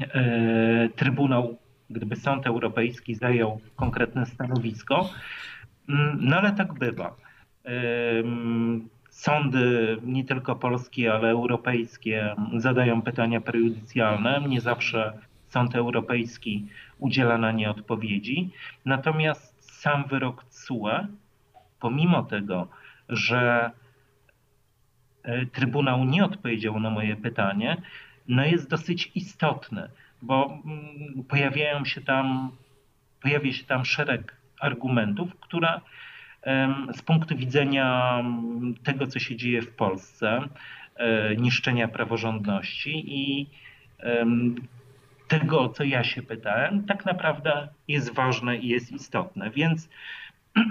e, 0.00 0.88
Trybunał, 0.96 1.58
gdyby 1.90 2.16
Sąd 2.16 2.46
Europejski 2.46 3.14
zajął 3.14 3.60
konkretne 3.76 4.26
stanowisko, 4.26 5.10
mm, 5.88 6.18
no 6.20 6.36
ale 6.36 6.52
tak 6.52 6.74
bywa 6.74 7.16
Sądy, 9.10 9.96
nie 10.02 10.24
tylko 10.24 10.56
polskie, 10.56 11.12
ale 11.14 11.30
europejskie, 11.30 12.34
zadają 12.56 13.02
pytania 13.02 13.40
prejudycjalne. 13.40 14.40
Nie 14.48 14.60
zawsze 14.60 15.18
Sąd 15.48 15.74
Europejski 15.74 16.66
udziela 16.98 17.38
na 17.38 17.52
nie 17.52 17.70
odpowiedzi. 17.70 18.50
Natomiast 18.84 19.80
sam 19.80 20.04
wyrok 20.04 20.44
CUE, 20.44 21.06
pomimo 21.80 22.22
tego, 22.22 22.68
że 23.08 23.70
Trybunał 25.52 26.04
nie 26.04 26.24
odpowiedział 26.24 26.80
na 26.80 26.90
moje 26.90 27.16
pytanie, 27.16 27.76
no 28.28 28.44
jest 28.44 28.70
dosyć 28.70 29.10
istotny, 29.14 29.88
bo 30.22 30.60
mm, 30.64 31.24
pojawiają 31.24 31.84
się 31.84 32.00
tam, 32.00 32.50
pojawia 33.22 33.52
się 33.52 33.64
tam 33.64 33.84
szereg 33.84 34.36
argumentów, 34.60 35.40
które 35.40 35.80
z 36.92 37.02
punktu 37.02 37.36
widzenia 37.36 38.16
tego, 38.82 39.06
co 39.06 39.18
się 39.18 39.36
dzieje 39.36 39.62
w 39.62 39.74
Polsce, 39.76 40.48
e, 40.96 41.36
niszczenia 41.36 41.88
praworządności 41.88 43.04
i 43.06 43.46
tego, 45.28 45.60
o 45.60 45.68
co 45.68 45.84
ja 45.84 46.04
się 46.04 46.22
pytałem, 46.22 46.84
tak 46.84 47.04
naprawdę 47.04 47.68
jest 47.88 48.14
ważne 48.14 48.56
i 48.56 48.68
jest 48.68 48.92
istotne. 48.92 49.50
Więc 49.50 49.88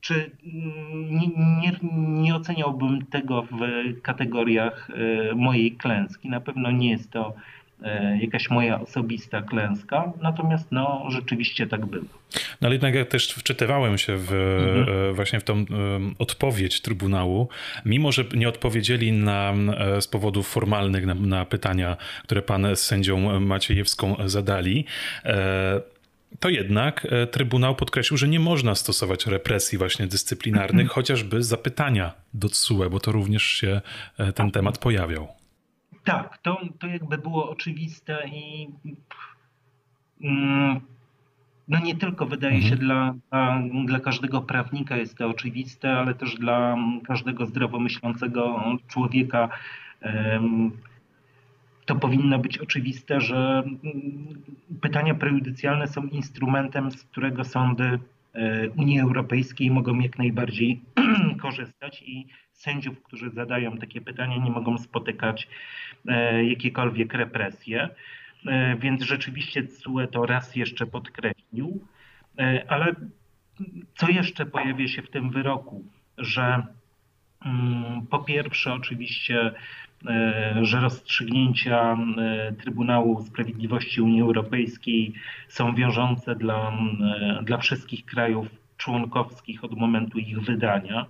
czy 0.00 0.30
nie, 1.10 1.28
nie, 1.62 1.72
nie, 2.08 2.34
oceniałbym 2.34 3.06
tego 3.06 3.42
w 3.42 3.56
kategoriach 4.02 4.90
e, 4.90 5.34
mojej 5.34 5.72
klęski? 5.72 6.28
Na 6.28 6.40
pewno 6.40 6.70
nie 6.70 6.90
jest 6.90 7.10
to 7.10 7.34
E, 7.84 8.18
jakaś 8.20 8.50
moja 8.50 8.80
osobista 8.80 9.42
klęska, 9.42 10.12
natomiast 10.22 10.72
no, 10.72 11.06
rzeczywiście 11.08 11.66
tak 11.66 11.86
było. 11.86 12.04
No 12.60 12.66
ale 12.66 12.74
jednak 12.74 12.94
ja 12.94 13.04
też 13.04 13.32
wczytywałem 13.32 13.98
się 13.98 14.16
w, 14.16 14.32
mhm. 14.78 15.10
E, 15.10 15.12
właśnie 15.12 15.40
w 15.40 15.44
tą 15.44 15.64
odpowiedź 16.18 16.80
Trybunału, 16.80 17.48
mimo 17.84 18.12
że 18.12 18.24
nie 18.34 18.48
odpowiedzieli 18.48 19.12
na, 19.12 19.54
e, 19.76 20.02
z 20.02 20.08
powodów 20.08 20.48
formalnych 20.48 21.06
na, 21.06 21.14
na 21.14 21.44
pytania, 21.44 21.96
które 22.24 22.42
pan 22.42 22.76
z 22.76 22.80
sędzią 22.80 23.40
Maciejewską 23.40 24.16
zadali, 24.24 24.84
to 26.40 26.48
jednak 26.48 27.06
Trybunał 27.30 27.76
podkreślił, 27.76 28.18
że 28.18 28.28
nie 28.28 28.40
można 28.40 28.74
stosować 28.74 29.26
represji 29.26 29.78
właśnie 29.78 30.06
dyscyplinarnych, 30.06 30.70
mhm. 30.70 30.88
chociażby 30.88 31.42
zapytania 31.42 32.12
do 32.34 32.48
TSUE, 32.48 32.90
bo 32.90 33.00
to 33.00 33.12
również 33.12 33.42
się 33.42 33.80
ten 34.34 34.50
temat 34.50 34.78
pojawiał. 34.78 35.28
Tak, 36.04 36.38
to, 36.42 36.60
to 36.78 36.86
jakby 36.86 37.18
było 37.18 37.50
oczywiste 37.50 38.28
i 38.28 38.68
mm, 40.22 40.80
no 41.68 41.80
nie 41.80 41.96
tylko 41.96 42.26
wydaje 42.26 42.54
mhm. 42.54 42.70
się 42.70 42.76
dla, 42.76 43.14
dla, 43.30 43.62
dla, 43.86 44.00
każdego 44.00 44.42
prawnika 44.42 44.96
jest 44.96 45.18
to 45.18 45.28
oczywiste, 45.28 45.92
ale 45.92 46.14
też 46.14 46.34
dla 46.34 46.76
każdego 47.06 47.46
zdrowomyślącego 47.46 48.64
człowieka 48.88 49.48
to 51.92 51.98
powinno 51.98 52.38
być 52.38 52.58
oczywiste, 52.58 53.20
że 53.20 53.36
mm, 53.36 54.42
pytania 54.80 55.14
prejudycjalne 55.14 55.88
są 55.88 56.02
instrumentem, 56.06 56.90
z 56.90 57.04
którego 57.04 57.44
sądy 57.44 57.98
e, 58.34 58.68
Unii 58.70 59.00
Europejskiej 59.00 59.70
mogą 59.70 59.98
jak 60.00 60.18
najbardziej 60.18 60.80
korzystać 61.42 62.02
i 62.06 62.26
sędziów, 62.52 63.02
którzy 63.02 63.30
zadają 63.30 63.78
takie 63.78 64.00
pytania, 64.00 64.36
nie 64.36 64.50
mogą 64.50 64.78
spotykać 64.78 65.48
e, 66.08 66.44
jakiekolwiek 66.44 67.14
represje. 67.14 67.88
więc 68.78 69.02
rzeczywiście 69.02 69.66
CUE 69.66 70.06
to 70.06 70.26
raz 70.26 70.56
jeszcze 70.56 70.86
podkreślił. 70.86 71.80
Ale 72.68 72.94
co 73.94 74.08
jeszcze 74.08 74.46
pojawia 74.46 74.88
się 74.88 75.02
w 75.02 75.10
tym 75.10 75.30
wyroku? 75.30 75.84
Że 76.18 76.66
mm, 77.44 78.06
po 78.06 78.18
pierwsze, 78.18 78.72
oczywiście, 78.72 79.52
że 80.62 80.80
rozstrzygnięcia 80.80 81.96
Trybunału 82.58 83.22
Sprawiedliwości 83.22 84.00
Unii 84.00 84.20
Europejskiej 84.20 85.12
są 85.48 85.74
wiążące 85.74 86.34
dla, 86.34 86.72
dla 87.42 87.58
wszystkich 87.58 88.04
krajów 88.04 88.46
członkowskich 88.76 89.64
od 89.64 89.72
momentu 89.76 90.18
ich 90.18 90.40
wydania. 90.40 91.06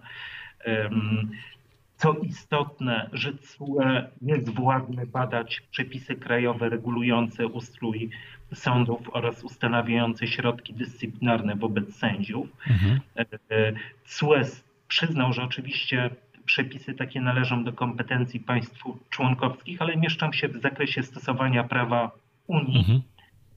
Co 1.96 2.12
istotne, 2.12 3.11
że 3.12 3.33
CUE 3.33 3.83
jest 4.22 4.55
władny 4.55 5.07
badać 5.07 5.62
przepisy 5.70 6.14
krajowe 6.14 6.68
regulujące 6.68 7.46
ustrój 7.46 8.11
sądów 8.55 9.00
oraz 9.12 9.44
ustanawiające 9.44 10.26
środki 10.26 10.74
dyscyplinarne 10.74 11.57
wobec 11.57 11.96
sędziów. 11.96 12.46
Mhm. 12.70 13.00
CUE 14.05 14.35
przyznał, 14.88 15.33
że 15.33 15.42
oczywiście 15.42 16.11
przepisy 16.46 16.94
takie 16.94 17.20
należą 17.20 17.64
do 17.64 17.72
kompetencji 17.72 18.40
państw 18.40 18.83
członkowskich, 19.11 19.83
ale 19.83 19.96
mieszczą 19.96 20.33
się 20.33 20.48
w 20.48 20.57
zakresie 20.57 21.02
stosowania 21.02 21.64
prawa 21.64 22.11
Unii 22.46 22.78
mhm. 22.78 23.02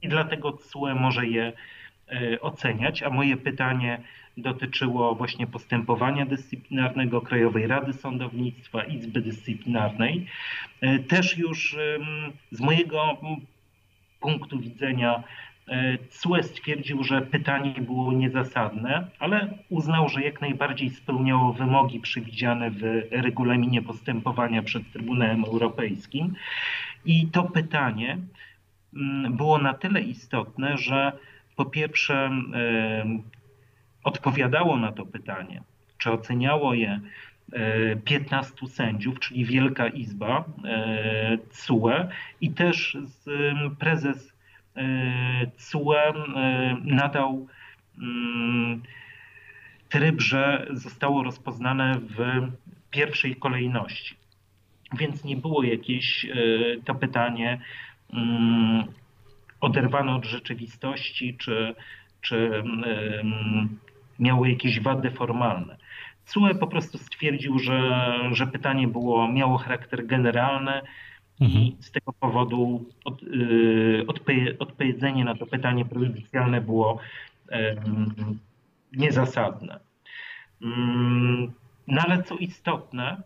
i 0.02 0.08
dlatego 0.08 0.52
CUE 0.52 0.96
może 0.96 1.28
je 1.28 1.54
e, 2.08 2.42
oceniać. 2.42 3.04
A 3.04 3.10
moje 3.10 3.38
pytanie 3.38 4.02
dotyczyło 4.38 5.16
właśnie 5.16 5.48
postępowania 5.48 6.26
dyscyplinarnego 6.26 7.22
Krajowej 7.22 7.68
Rady 7.68 7.94
Sądownictwa, 7.94 8.84
Izby 8.84 9.22
Dyscyplinarnej. 9.22 10.28
E, 10.82 11.00
też 11.00 11.38
już 11.38 11.78
z 12.52 12.60
mojego 12.60 13.18
punktu 14.20 14.60
widzenia 14.60 15.24
CUE 16.10 16.44
stwierdził, 16.44 17.04
że 17.04 17.22
pytanie 17.22 17.74
było 17.82 18.14
niezasadne, 18.14 19.08
ale 19.20 19.58
uznał, 19.70 20.10
że 20.10 20.22
jak 20.22 20.42
najbardziej 20.42 20.90
spełniało 20.90 21.54
wymogi 21.54 22.00
przewidziane 22.00 22.72
w 22.72 22.82
regulaminie 23.12 23.82
postępowania 23.82 24.64
przed 24.64 24.92
Trybunałem 24.92 25.44
Europejskim. 25.46 26.34
I 27.06 27.28
to 27.28 27.44
pytanie 27.44 28.18
było 29.30 29.58
na 29.58 29.74
tyle 29.74 30.02
istotne, 30.02 30.78
że 30.78 31.12
po 31.56 31.66
pierwsze 31.66 32.32
odpowiadało 34.04 34.78
na 34.78 34.92
to 34.92 35.06
pytanie, 35.06 35.64
czy 35.98 36.12
oceniało 36.12 36.74
je 36.74 37.00
15 38.06 38.54
e, 38.64 38.68
sędziów, 38.68 39.20
czyli 39.20 39.46
Wielka 39.46 39.88
Izba 39.88 40.46
CUE 41.50 41.92
i 42.42 42.52
też 42.52 42.98
prezes 43.80 44.35
CUE 45.58 46.14
nadał 46.84 47.48
mm, 48.02 48.82
tryb, 49.90 50.22
że 50.22 50.68
zostało 50.72 51.24
rozpoznane 51.24 52.00
w 52.00 52.20
pierwszej 52.92 53.36
kolejności. 53.36 54.16
Więc 54.98 55.24
nie 55.24 55.38
było 55.38 55.64
jakieś 55.64 56.26
e, 56.26 56.36
to 56.86 56.96
pytanie 56.96 57.62
mm, 58.14 58.84
oderwane 59.62 60.16
od 60.16 60.26
rzeczywistości, 60.26 61.38
czy, 61.38 61.76
czy 62.22 62.64
miało 64.20 64.46
jakieś 64.46 64.80
wady 64.80 65.12
formalne. 65.12 65.78
CUE 66.26 66.56
po 66.60 66.68
prostu 66.68 66.98
stwierdził, 66.98 67.60
że, 67.60 68.20
że 68.32 68.48
pytanie 68.48 68.88
było, 68.88 69.28
miało 69.32 69.58
charakter 69.58 70.06
generalny 70.06 70.82
mhm. 71.42 71.64
i 71.64 71.78
z 71.80 71.92
tego 71.92 72.14
powodu 72.14 72.86
od, 73.06 73.24
y, 73.24 74.06
odpowiedzenie 74.60 75.26
na 75.26 75.36
to 75.36 75.46
pytanie 75.46 75.86
prejudycjalne 75.86 76.62
było 76.62 77.00
niezasadne. 78.94 79.80
Mm, 80.62 81.52
no 81.88 82.02
ale 82.02 82.24
co 82.24 82.38
istotne, 82.38 83.22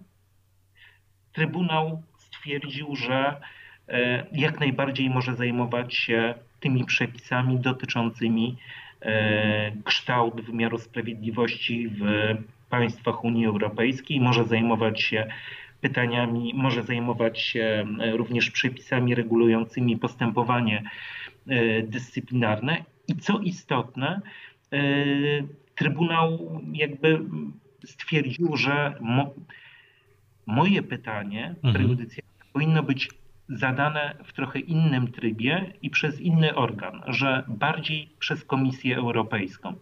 Trybunał 1.33 2.03
stwierdził, 2.17 2.95
że 2.95 3.41
e, 3.87 4.25
jak 4.31 4.59
najbardziej 4.59 5.09
może 5.09 5.35
zajmować 5.35 5.95
się 5.95 6.33
tymi 6.59 6.85
przepisami 6.85 7.59
dotyczącymi 7.59 8.57
E, 9.01 9.71
kształt 9.85 10.41
wymiaru 10.41 10.77
sprawiedliwości 10.77 11.89
w 11.89 12.03
państwach 12.69 13.23
Unii 13.23 13.45
Europejskiej, 13.45 14.19
może 14.19 14.43
zajmować 14.43 15.01
się 15.01 15.27
pytaniami, 15.81 16.53
może 16.55 16.83
zajmować 16.83 17.39
się 17.39 17.85
e, 17.99 18.11
również 18.17 18.51
przepisami 18.51 19.15
regulującymi 19.15 19.97
postępowanie 19.97 20.83
e, 21.47 21.83
dyscyplinarne. 21.83 22.83
I 23.07 23.15
co 23.15 23.39
istotne, 23.39 24.21
Trybunał 25.79 26.61
jakby 26.73 27.19
stwierdził, 27.85 28.57
że 28.57 28.95
mo, 29.01 29.33
moje 30.45 30.83
pytanie 30.83 31.47
mhm. 31.47 31.73
prejudycjalne 31.73 32.43
powinno 32.53 32.83
być 32.83 33.09
zadane 33.49 34.15
w 34.23 34.33
trochę 34.33 34.59
innym 34.59 35.11
trybie 35.11 35.73
i 35.81 35.89
przez 35.89 36.21
inny 36.21 36.55
organ, 36.55 37.01
że 37.07 37.43
bardziej 37.47 38.09
przez 38.19 38.45
Komisję 38.45 38.97
Europejską. 38.97 39.73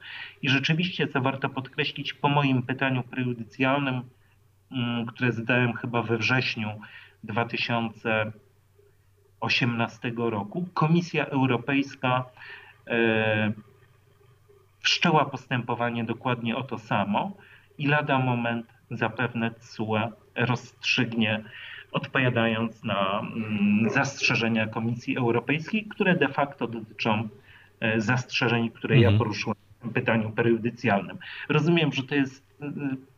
I 0.42 0.50
rzeczywiście, 0.50 1.08
co 1.08 1.22
warto 1.22 1.50
podkreślić, 1.50 2.14
po 2.14 2.30
moim 2.30 2.64
pytaniu 2.64 3.04
prejudycjalnym, 3.04 4.02
które 5.08 5.32
zadałem 5.32 5.74
chyba 5.74 6.02
we 6.02 6.18
wrześniu 6.18 6.70
2018 7.24 10.12
roku, 10.18 10.68
Komisja 10.74 11.26
Europejska 11.26 12.26
e, 12.88 13.52
wszczęła 14.80 15.26
postępowanie 15.26 16.04
dokładnie 16.04 16.56
o 16.56 16.64
to 16.64 16.78
samo 16.78 17.32
i 17.78 17.88
lada 17.88 18.20
moment 18.20 18.68
zapewne 18.92 19.52
CUE 19.52 20.00
rozstrzygnie 20.36 21.44
odpowiadając 21.92 22.84
na 22.84 23.20
mm, 23.20 23.90
zastrzeżenia 23.90 24.68
Komisji 24.68 25.18
Europejskiej, 25.18 25.86
które 25.86 26.16
de 26.16 26.28
facto 26.28 26.68
dotyczą 26.68 27.30
e, 27.80 28.02
zastrzeżeń, 28.02 28.70
które 28.70 28.96
mhm. 28.96 29.14
ja 29.14 29.20
poruszyłem 29.20 29.58
w 29.84 29.94
pytaniu 29.94 30.32
peryudycjalnym. 30.32 31.18
Rozumiem, 31.50 31.94
że 31.94 32.04
to 32.04 32.16
jest 32.16 32.44
e, 32.62 32.72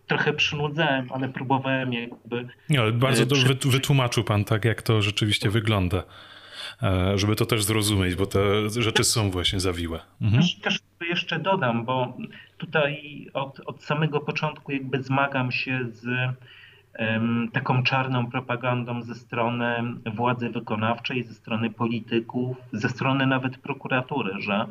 trochę 0.10 0.34
przynudzałem, 0.34 1.08
ale 1.14 1.30
próbowałem 1.30 1.94
jakby. 1.94 2.48
Nie, 2.70 2.80
ale 2.80 2.92
bardzo 2.92 3.26
dobrze 3.26 3.56
przy... 3.56 3.70
wytłumaczył 3.70 4.24
pan 4.24 4.46
tak, 4.46 4.66
jak 4.66 4.82
to 4.82 5.02
rzeczywiście 5.02 5.50
wygląda. 5.50 6.04
E, 6.84 7.18
żeby 7.18 7.36
to 7.36 7.46
też 7.46 7.64
zrozumieć, 7.64 8.16
bo 8.16 8.26
te 8.26 8.70
rzeczy 8.70 9.04
są 9.04 9.32
właśnie 9.32 9.60
zawiłe. 9.60 10.00
Mhm. 10.22 10.44
Też, 10.44 10.56
też 10.62 10.80
jeszcze 11.10 11.40
dodam, 11.40 11.86
bo 11.86 12.18
tutaj 12.58 13.26
od, 13.34 13.62
od 13.66 13.84
samego 13.84 14.20
początku 14.20 14.72
jakby 14.72 15.04
zmagam 15.04 15.52
się 15.52 15.80
z 15.92 16.06
taką 17.54 17.84
czarną 17.84 18.28
propagandą 18.28 19.02
ze 19.02 19.16
strony 19.16 19.76
władzy 20.16 20.50
wykonawczej, 20.50 21.24
ze 21.24 21.34
strony 21.34 21.70
polityków, 21.70 22.58
ze 22.72 22.90
strony 22.90 23.28
nawet 23.28 23.58
prokuratury, 23.58 24.42
że 24.42 24.54
e, 24.54 24.68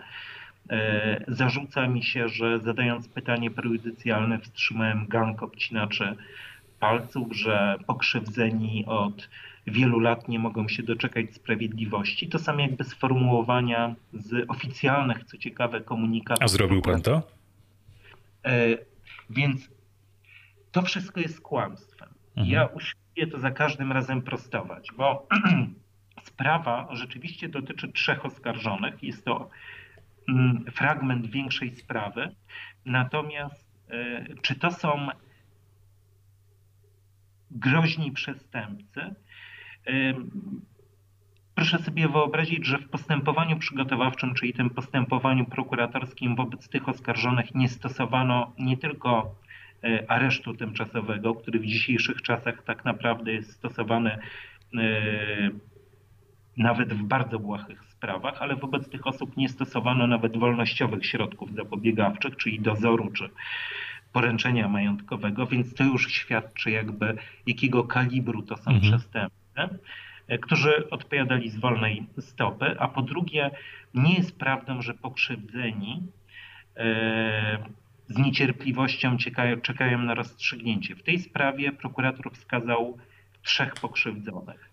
zarzuca 1.29 1.89
mi 1.89 2.03
się, 2.03 2.29
że 2.29 2.59
zadając 2.59 3.09
pytanie 3.09 3.51
prejudycjalne 3.51 4.39
wstrzymałem 4.39 5.07
gang 5.07 5.43
obcinaczy 5.43 6.17
palców, 6.81 7.37
że 7.37 7.77
pokrzywdzeni 7.87 8.85
od 8.87 9.29
wielu 9.67 10.01
lat 10.01 10.29
nie 10.29 10.39
mogą 10.39 10.69
się 10.69 10.83
doczekać 10.83 11.35
sprawiedliwości. 11.35 12.29
To 12.29 12.39
są 12.39 12.59
jakby 12.59 12.85
sformułowania 12.85 13.95
z 14.13 14.51
oficjalnych, 14.51 15.25
co 15.25 15.39
ciekawe, 15.39 15.81
komunikatów. 15.81 16.45
A 16.45 16.49
zrobił 16.49 16.83
pan 16.83 17.03
to? 17.03 17.23
E, 18.45 18.79
więc 19.31 19.71
to 20.73 20.83
wszystko 20.83 21.21
jest 21.21 21.41
kłamstwem. 21.41 22.09
Mhm. 22.37 22.49
Ja 22.49 22.67
usiłuję 22.67 23.27
to 23.33 23.39
za 23.39 23.51
każdym 23.51 23.93
razem 23.93 24.23
prostować, 24.23 24.89
bo 24.97 25.27
sprawa 26.29 26.89
rzeczywiście 26.93 27.49
dotyczy 27.49 27.89
trzech 27.89 28.25
oskarżonych. 28.25 29.03
Jest 29.03 29.25
to 29.25 29.51
fragment 30.73 31.27
większej 31.27 31.77
sprawy. 31.77 32.35
Natomiast 32.85 33.69
e, 33.91 34.25
czy 34.43 34.55
to 34.55 34.71
są 34.71 35.09
groźni 37.51 38.13
przestępcy? 38.13 39.01
E, 39.01 39.15
proszę 41.55 41.79
sobie 41.79 42.09
wyobrazić, 42.09 42.67
że 42.67 42.79
w 42.79 42.89
postępowaniu 42.89 43.59
przygotowawczym, 43.59 44.35
czyli 44.35 44.53
tym 44.53 44.71
postępowaniu 44.71 45.45
prokuratorskim 45.45 46.37
wobec 46.37 46.69
tych 46.69 46.89
oskarżonych 46.89 47.55
nie 47.55 47.69
stosowano 47.69 48.53
nie 48.59 48.77
tylko 48.77 49.35
E, 49.85 50.11
aresztu 50.11 50.55
tymczasowego, 50.55 51.35
który 51.35 51.59
w 51.59 51.67
dzisiejszych 51.67 52.23
czasach 52.23 52.63
tak 52.63 52.85
naprawdę 52.85 53.33
jest 53.33 53.53
stosowany 53.53 54.19
nawet 56.59 56.95
w 56.95 57.03
bardzo 57.03 57.39
błahych 57.39 57.85
sprawach, 57.85 58.43
ale 58.43 58.57
wobec 58.57 58.89
tych 58.89 59.07
osób 59.07 59.37
nie 59.37 59.49
stosowano 59.49 60.07
nawet 60.07 60.37
wolnościowych 60.37 61.07
środków 61.07 61.55
zapobiegawczych, 61.55 62.37
czyli 62.37 62.61
dozoru 62.61 63.11
czy 63.11 63.31
poręczenia 64.13 64.69
majątkowego, 64.69 65.47
więc 65.47 65.75
to 65.75 65.85
już 65.85 66.13
świadczy 66.13 66.71
jakby 66.71 67.17
jakiego 67.47 67.85
kalibru 67.85 68.43
to 68.43 68.57
są 68.57 68.71
mhm. 68.71 68.81
przestępstwa. 68.81 69.69
którzy 70.41 70.91
odpowiadali 70.91 71.51
z 71.51 71.61
wolnej 71.61 72.07
stopy, 72.19 72.77
a 72.79 72.89
po 72.89 73.03
drugie, 73.03 73.51
nie 73.95 74.15
jest 74.15 74.39
prawdą, 74.39 74.83
że 74.83 74.95
pokrzywdzeni 74.95 76.03
z 78.09 78.19
niecierpliwością 78.19 79.17
czekają 79.63 79.99
na 79.99 80.15
rozstrzygnięcie. 80.15 80.97
W 80.97 81.03
tej 81.03 81.19
sprawie 81.19 81.73
prokurator 81.73 82.33
wskazał 82.33 82.99
trzech 83.43 83.75
pokrzywdzonych. 83.75 84.68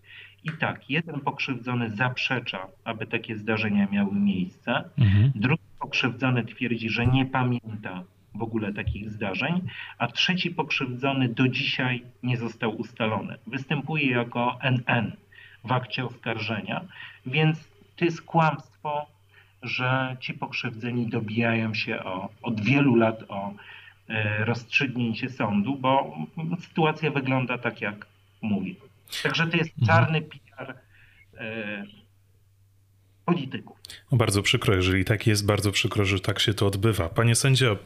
I 0.46 0.52
tak, 0.52 0.90
jeden 0.90 1.20
pokrzywdzony 1.20 1.90
zaprzecza, 1.90 2.68
aby 2.84 3.08
takie 3.08 3.38
zdarzenia 3.38 3.88
miały 3.92 4.16
miejsce. 4.16 4.84
Mhm. 4.98 5.32
Drugi 5.36 5.64
pokrzywdzony 5.80 6.46
twierdzi, 6.46 6.90
że 6.90 7.08
nie 7.08 7.26
pamięta 7.26 8.04
w 8.36 8.44
ogóle 8.44 8.74
takich 8.74 9.12
zdarzeń, 9.12 9.62
a 9.98 10.08
trzeci 10.08 10.52
pokrzywdzony 10.52 11.30
do 11.30 11.48
dzisiaj 11.48 12.04
nie 12.24 12.38
został 12.38 12.76
ustalony. 12.76 13.38
Występuje 13.48 14.12
jako 14.12 14.58
NN 14.62 15.12
w 15.64 15.72
akcie 15.72 16.06
oskarżenia, 16.06 16.82
więc 17.26 17.70
to 17.96 18.06
jest 18.06 18.22
kłamstwo, 18.22 19.06
że 19.62 20.18
ci 20.20 20.34
pokrzywdzeni 20.34 21.08
dobijają 21.08 21.74
się 21.74 22.04
o, 22.04 22.30
od 22.42 22.62
wielu 22.62 22.96
lat 22.96 23.24
o 23.28 23.54
e, 24.10 24.46
rozstrzygnięcie 24.46 25.30
sądu, 25.30 25.76
bo 25.76 26.18
sytuacja 26.60 27.12
wygląda 27.12 27.58
tak, 27.58 27.82
jak 27.82 28.06
mówię. 28.42 28.76
Także 29.24 29.48
to 29.48 29.58
jest 29.58 29.72
mhm. 29.80 29.88
czarny 29.88 30.22
PR 30.22 30.76
e, 31.38 31.86
polityków. 33.26 33.78
No 34.12 34.18
bardzo 34.18 34.42
przykro, 34.42 34.76
jeżeli 34.76 35.06
tak 35.06 35.28
jest, 35.28 35.46
bardzo 35.46 35.72
przykro, 35.72 36.06
że 36.06 36.20
tak 36.20 36.40
się 36.40 36.54
to 36.54 36.68
odbywa. 36.68 37.10
Panie 37.10 37.36
sędzio, 37.36 37.78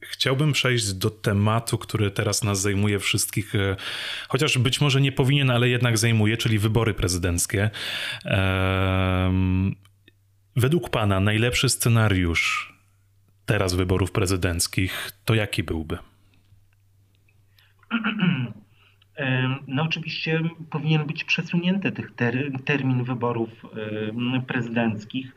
Chciałbym 0.00 0.52
przejść 0.52 0.92
do 0.92 1.10
tematu, 1.10 1.78
który 1.78 2.10
teraz 2.10 2.44
nas 2.44 2.60
zajmuje 2.60 2.98
wszystkich, 2.98 3.54
e, 3.54 3.76
chociaż 4.28 4.58
być 4.58 4.80
może 4.80 5.00
nie 5.00 5.12
powinien, 5.12 5.50
ale 5.50 5.68
jednak 5.68 5.98
zajmuje, 5.98 6.36
czyli 6.36 6.58
wybory 6.58 6.94
prezydenckie. 6.94 7.70
Według 10.56 10.90
Pana 10.90 11.20
najlepszy 11.20 11.68
scenariusz 11.68 12.74
teraz 13.46 13.74
wyborów 13.74 14.12
prezydenckich 14.12 15.10
to 15.24 15.34
jaki 15.34 15.62
byłby? 15.62 15.98
No 19.66 19.82
oczywiście 19.82 20.40
powinien 20.70 21.04
być 21.04 21.24
przesunięty 21.24 21.92
tych 21.92 22.14
ter, 22.14 22.34
termin 22.64 23.04
wyborów 23.04 23.66
prezydenckich. 24.46 25.36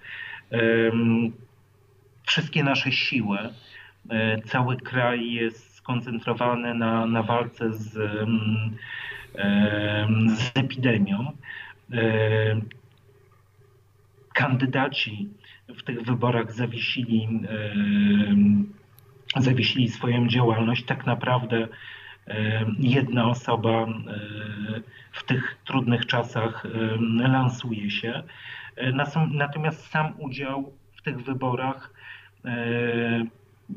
Wszystkie 2.24 2.64
nasze 2.64 2.92
siły, 2.92 3.38
e, 4.10 4.42
cały 4.42 4.78
kraj 4.78 5.32
jest 5.32 5.76
skoncentrowany 5.76 6.74
na, 6.74 7.06
na 7.06 7.24
walce 7.24 7.74
z, 7.74 7.92
z 10.38 10.52
epidemią. 10.56 11.32
Kandydaci 14.34 15.30
w 15.68 15.84
tych 15.84 16.02
wyborach 16.02 16.54
zawiesili, 16.54 17.28
zawiesili 19.38 19.90
swoją 19.90 20.28
działalność. 20.28 20.86
Tak 20.86 21.06
naprawdę 21.06 21.68
jedna 22.80 23.30
osoba 23.30 23.86
w 25.12 25.24
tych 25.24 25.58
trudnych 25.66 26.06
czasach 26.06 26.68
lansuje 27.20 27.92
się. 27.92 28.24
Natomiast 29.32 29.88
sam 29.88 30.14
udział 30.18 30.74
w 30.96 31.02
tych 31.02 31.22
wyborach 31.24 31.94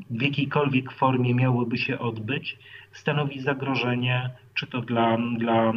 w 0.09 0.21
jakiejkolwiek 0.21 0.91
formie 0.91 1.33
miałoby 1.33 1.77
się 1.77 1.99
odbyć, 1.99 2.57
stanowi 2.91 3.41
zagrożenie, 3.41 4.29
czy 4.53 4.67
to 4.67 4.81
dla, 4.81 5.17
dla 5.37 5.73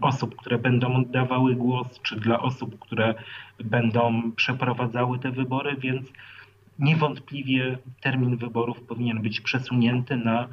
osób, 0.00 0.36
które 0.36 0.58
będą 0.58 0.96
oddawały 0.96 1.54
głos, 1.54 2.00
czy 2.02 2.20
dla 2.20 2.40
osób, 2.40 2.78
które 2.78 3.14
będą 3.64 4.32
przeprowadzały 4.32 5.18
te 5.18 5.30
wybory, 5.30 5.76
więc 5.76 6.12
niewątpliwie 6.78 7.78
termin 8.00 8.36
wyborów 8.36 8.80
powinien 8.82 9.22
być 9.22 9.40
przesunięty 9.40 10.16
na 10.16 10.48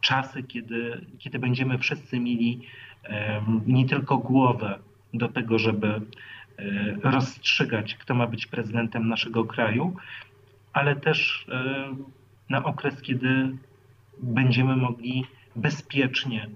czasy, 0.00 0.42
kiedy, 0.42 1.06
kiedy 1.18 1.38
będziemy 1.38 1.78
wszyscy 1.78 2.20
mieli 2.20 2.60
nie 3.66 3.88
tylko 3.88 4.18
głowę 4.18 4.78
do 5.14 5.28
tego, 5.28 5.58
żeby 5.58 5.88
e, 5.88 6.00
rozstrzygać, 7.02 7.94
kto 7.94 8.14
ma 8.14 8.26
być 8.26 8.46
prezydentem 8.46 9.08
naszego 9.08 9.44
kraju, 9.44 9.96
ale 10.72 10.96
też 10.96 11.46
na 12.50 12.64
okres, 12.64 13.02
kiedy 13.02 13.56
będziemy 14.22 14.76
mogli 14.76 15.24
bezpiecznie 15.56 16.48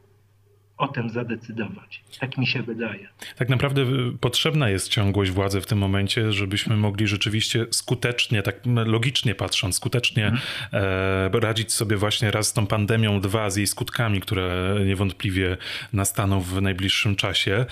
o 0.76 0.88
tym 0.88 1.10
zadecydować. 1.10 2.04
Tak 2.20 2.38
mi 2.38 2.46
się 2.46 2.62
wydaje. 2.62 3.08
Tak 3.36 3.48
naprawdę 3.48 3.82
y, 3.82 3.86
potrzebna 4.20 4.70
jest 4.70 4.88
ciągłość 4.88 5.30
władzy 5.30 5.60
w 5.60 5.66
tym 5.66 5.78
momencie, 5.78 6.32
żebyśmy 6.32 6.76
mogli 6.76 7.06
rzeczywiście 7.06 7.66
skutecznie, 7.70 8.42
tak 8.42 8.60
logicznie 8.86 9.34
patrząc, 9.34 9.76
skutecznie 9.76 10.26
mhm. 10.26 10.42
e, 10.72 11.40
radzić 11.40 11.72
sobie 11.72 11.96
właśnie 11.96 12.30
raz 12.30 12.48
z 12.48 12.52
tą 12.52 12.66
pandemią, 12.66 13.20
dwa 13.20 13.50
z 13.50 13.56
jej 13.56 13.66
skutkami, 13.66 14.20
które 14.20 14.76
niewątpliwie 14.86 15.56
nastaną 15.92 16.40
w 16.40 16.62
najbliższym 16.62 17.16
czasie. 17.16 17.66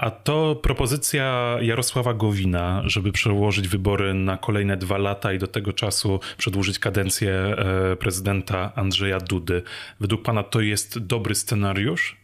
A 0.00 0.10
to 0.10 0.56
propozycja 0.56 1.56
Jarosława 1.60 2.14
Gowina, 2.14 2.82
żeby 2.84 3.12
przełożyć 3.12 3.68
wybory 3.68 4.14
na 4.14 4.36
kolejne 4.36 4.76
dwa 4.76 4.98
lata 4.98 5.32
i 5.32 5.38
do 5.38 5.46
tego 5.46 5.72
czasu 5.72 6.20
przedłużyć 6.36 6.78
kadencję 6.78 7.32
e, 7.32 7.96
prezydenta 7.96 8.72
Andrzeja 8.74 9.18
Dudy. 9.18 9.62
Według 10.00 10.22
pana 10.22 10.42
to 10.42 10.60
jest 10.60 11.06
dobry 11.06 11.34
scenariusz? 11.34 12.16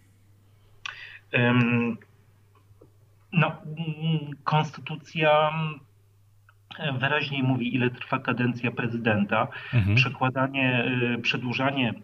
No, 3.32 3.52
konstytucja 4.44 5.50
wyraźnie 6.98 7.42
mówi, 7.42 7.74
ile 7.74 7.90
trwa 7.90 8.18
kadencja 8.18 8.70
prezydenta. 8.70 9.48
Mhm. 9.74 9.96
Przekładanie, 9.96 10.84
e, 11.14 11.18
przedłużanie 11.18 11.94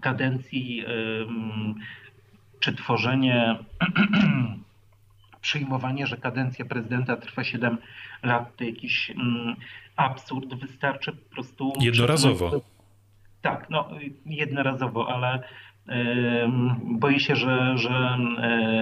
kadencji 0.00 0.84
czy 2.60 2.74
tworzenie, 2.74 3.58
przyjmowanie, 5.42 6.06
że 6.06 6.16
kadencja 6.16 6.64
prezydenta 6.64 7.16
trwa 7.16 7.44
7 7.44 7.78
lat, 8.22 8.56
to 8.56 8.64
jakiś 8.64 9.10
mm, 9.10 9.56
absurd. 9.96 10.54
Wystarczy 10.54 11.12
po 11.12 11.34
prostu. 11.34 11.72
Jednorazowo. 11.80 12.60
Tak, 13.42 13.70
no 13.70 13.88
jednorazowo, 14.26 15.14
ale 15.14 15.38
y, 15.38 15.42
boję 16.84 17.20
się, 17.20 17.36
że, 17.36 17.78
że 17.78 18.18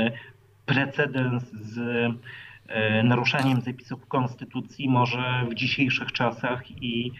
y, 0.06 0.12
precedens 0.66 1.50
z 1.52 1.78
y, 1.78 3.04
naruszaniem 3.04 3.60
zapisów 3.60 4.06
konstytucji 4.06 4.88
może 4.88 5.46
w 5.50 5.54
dzisiejszych 5.54 6.12
czasach 6.12 6.70
i 6.82 7.12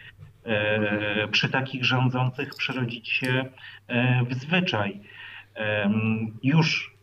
przy 1.30 1.48
takich 1.48 1.84
rządzących 1.84 2.54
przerodzić 2.54 3.08
się 3.08 3.44
w 4.28 4.34
zwyczaj. 4.34 5.00
Już 6.42 6.94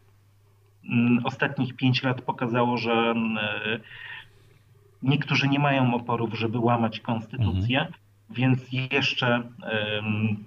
ostatnich 1.24 1.76
pięć 1.76 2.04
lat 2.04 2.22
pokazało, 2.22 2.78
że 2.78 2.92
mm, 2.92 3.38
e, 3.38 3.80
niektórzy 5.04 5.48
nie 5.48 5.60
mają 5.60 5.94
oporów, 5.94 6.40
żeby 6.40 6.60
łamać 6.60 7.00
konstytucję, 7.00 7.80
mhm. 7.80 7.94
więc 8.30 8.60
jeszcze 8.92 9.42
mm, 10.00 10.46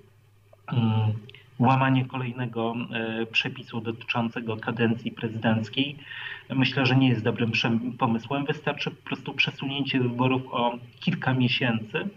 łamanie 1.59 2.05
kolejnego 2.05 2.75
e, 2.93 3.27
przepisu 3.27 3.81
dotyczącego 3.81 4.57
kadencji 4.57 5.13
prezydenckiej 5.13 5.97
myślę, 6.55 6.87
że 6.87 6.97
nie 6.97 7.09
jest 7.09 7.23
dobrym 7.23 7.53
pomysłem. 7.99 8.45
Wystarczy 8.45 8.91
po 8.91 9.03
prostu 9.07 9.33
przesunięcie 9.33 10.01
wyborów 10.01 10.43
o 10.51 10.79
kilka 11.01 11.35
miesięcy, 11.35 12.09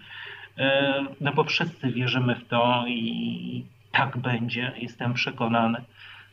e, 0.58 1.06
no 1.22 1.34
bo 1.34 1.44
wszyscy 1.44 1.92
wierzymy 1.92 2.36
w 2.36 2.48
to 2.48 2.84
i 2.88 3.64
tak 3.92 4.18
będzie. 4.18 4.72
Jestem 4.78 5.14
przekonany, 5.14 5.82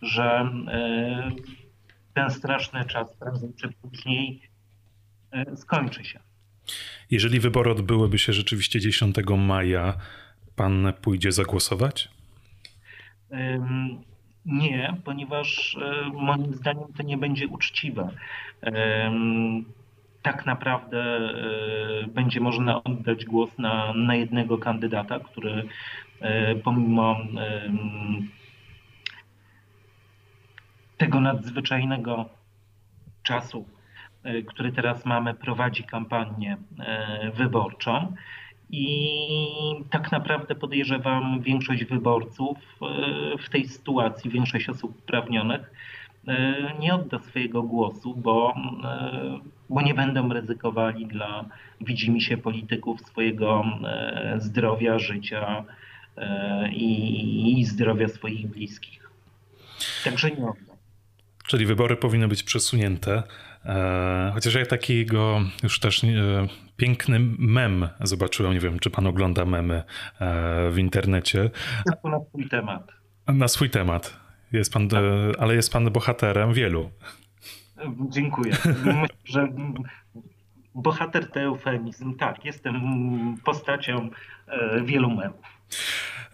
że 0.03 0.51
ten 2.15 2.31
straszny 2.31 2.85
czas 2.85 3.13
prędzej 3.13 3.51
czy 3.57 3.69
później 3.83 4.41
e, 5.33 5.57
skończy 5.57 6.05
się. 6.05 6.21
Jeżeli 7.11 7.41
wybory 7.41 7.71
odbyłyby 7.71 8.19
się 8.19 8.33
rzeczywiście 8.33 8.81
10 8.81 9.17
maja, 9.39 9.97
pan 10.57 10.93
pójdzie 11.03 11.33
zagłosować? 11.33 12.09
Nie, 14.47 14.97
ponieważ 15.05 15.77
e, 15.83 16.09
moim 16.13 16.55
zdaniem 16.55 16.93
to 16.97 17.03
nie 17.03 17.17
będzie 17.17 17.49
uczciwe. 17.49 18.11
Tak 20.23 20.47
naprawdę 20.47 21.21
będzie 22.09 22.41
można 22.41 22.85
oddać 22.85 23.25
głos 23.25 23.59
na, 23.59 23.93
na 23.95 24.15
jednego 24.15 24.59
kandydata, 24.59 25.21
który 25.21 25.69
E, 26.21 26.55
pomimo 26.55 27.17
tego 31.01 31.21
nadzwyczajnego 31.21 32.29
czasu, 33.23 33.65
e, 34.23 34.43
który 34.43 34.73
teraz 34.73 35.05
mamy, 35.05 35.35
prowadzi 35.35 35.85
kampanię 35.85 36.57
e, 36.79 37.31
wyborczą 37.31 38.15
I 38.71 38.87
tak 39.91 40.13
naprawdę 40.13 40.55
podejrzewam 40.55 41.41
większość 41.43 41.85
wyborców 41.85 42.59
w 43.45 43.49
tej 43.49 43.69
sytuacji, 43.69 44.31
większość 44.31 44.69
osób 44.69 44.99
uprawnionych 44.99 45.73
nie 46.81 46.95
odda 46.95 47.19
swojego 47.19 47.63
głosu, 47.63 48.15
bo, 48.15 48.55
bo 49.69 49.83
nie 49.83 49.95
będą 49.95 50.33
ryzykowali 50.33 51.07
dla 51.07 51.45
widzimy 51.81 52.21
się 52.21 52.37
polityków 52.37 53.01
swojego 53.01 53.65
zdrowia, 54.39 54.99
życia 54.99 55.65
i, 56.73 57.59
i 57.59 57.65
zdrowia 57.65 58.09
swoich 58.09 58.47
bliskich. 58.47 59.11
Także 60.05 60.31
nie 60.31 60.47
oddam. 60.47 60.70
Czyli 61.51 61.67
wybory 61.67 61.97
powinny 61.97 62.29
być 62.29 62.43
przesunięte. 62.43 63.23
E, 63.65 64.31
chociaż 64.35 64.55
ja 64.55 64.67
takiego 64.67 65.41
już 65.63 65.81
też 65.81 66.03
piękny 66.77 67.21
mem 67.39 67.89
zobaczyłem. 68.01 68.53
Nie 68.53 68.61
wiem, 68.61 68.79
czy 68.79 68.91
pan 68.91 69.07
ogląda 69.07 69.45
memy 69.45 69.83
e, 70.21 70.71
w 70.71 70.79
internecie. 70.79 71.51
Na 72.05 72.21
swój 72.21 72.49
temat. 72.49 72.93
Na 73.27 73.49
swój 73.49 73.71
temat. 73.71 74.17
Jest 74.53 74.73
pan, 74.73 74.89
tak. 74.89 75.03
ale 75.39 75.55
jest 75.55 75.73
pan 75.73 75.91
bohaterem 75.91 76.53
wielu. 76.53 76.91
Dziękuję. 78.09 78.53
Myślę, 78.85 79.07
że 79.25 79.49
bohater 80.75 81.31
to 81.31 81.41
eufemizm. 81.41 82.17
Tak, 82.17 82.45
jestem 82.45 82.77
postacią 83.45 84.11
e, 84.47 84.83
wielu 84.85 85.11
memów. 85.11 85.60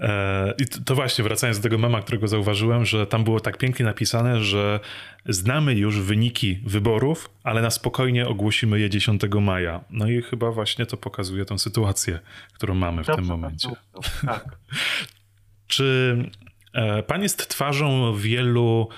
E, 0.01 0.55
I 0.59 0.67
to 0.85 0.95
właśnie, 0.95 1.25
wracając 1.25 1.59
do 1.59 1.63
tego 1.63 1.79
mema, 1.79 2.03
którego 2.03 2.29
zauważyłem, 2.29 2.85
że 2.85 3.07
tam 3.07 3.25
było 3.25 3.41
tak 3.41 3.59
pięknie 3.59 3.85
napisane, 3.85 4.41
że 4.41 4.81
znamy 5.27 5.75
już 5.75 6.01
wyniki 6.01 6.59
wyborów, 6.67 7.31
ale 7.45 7.63
na 7.63 7.71
spokojnie 7.71 8.29
ogłosimy 8.29 8.81
je 8.81 8.91
10 8.91 9.23
maja. 9.41 9.85
No 9.91 10.09
i 10.09 10.23
chyba 10.23 10.51
właśnie 10.51 10.87
to 10.87 10.97
pokazuje 10.97 11.45
tą 11.45 11.59
sytuację, 11.59 12.19
którą 12.53 12.75
mamy 12.75 13.03
w 13.03 13.07
Dobrze, 13.07 13.23
tym 13.23 13.29
momencie. 13.29 13.69
Tak. 14.27 14.45
Czy 15.69 16.17
e, 16.73 17.03
pan 17.03 17.23
jest 17.23 17.49
twarzą 17.49 18.15
wielu, 18.17 18.89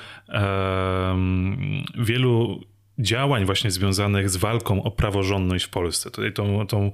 wielu 1.99 2.61
działań 2.99 3.45
właśnie 3.45 3.71
związanych 3.71 4.31
z 4.31 4.37
walką 4.37 4.83
o 4.83 4.91
praworządność 4.91 5.65
w 5.65 5.69
Polsce. 5.69 6.11
Tutaj 6.11 6.33
tą, 6.33 6.67
tą 6.67 6.91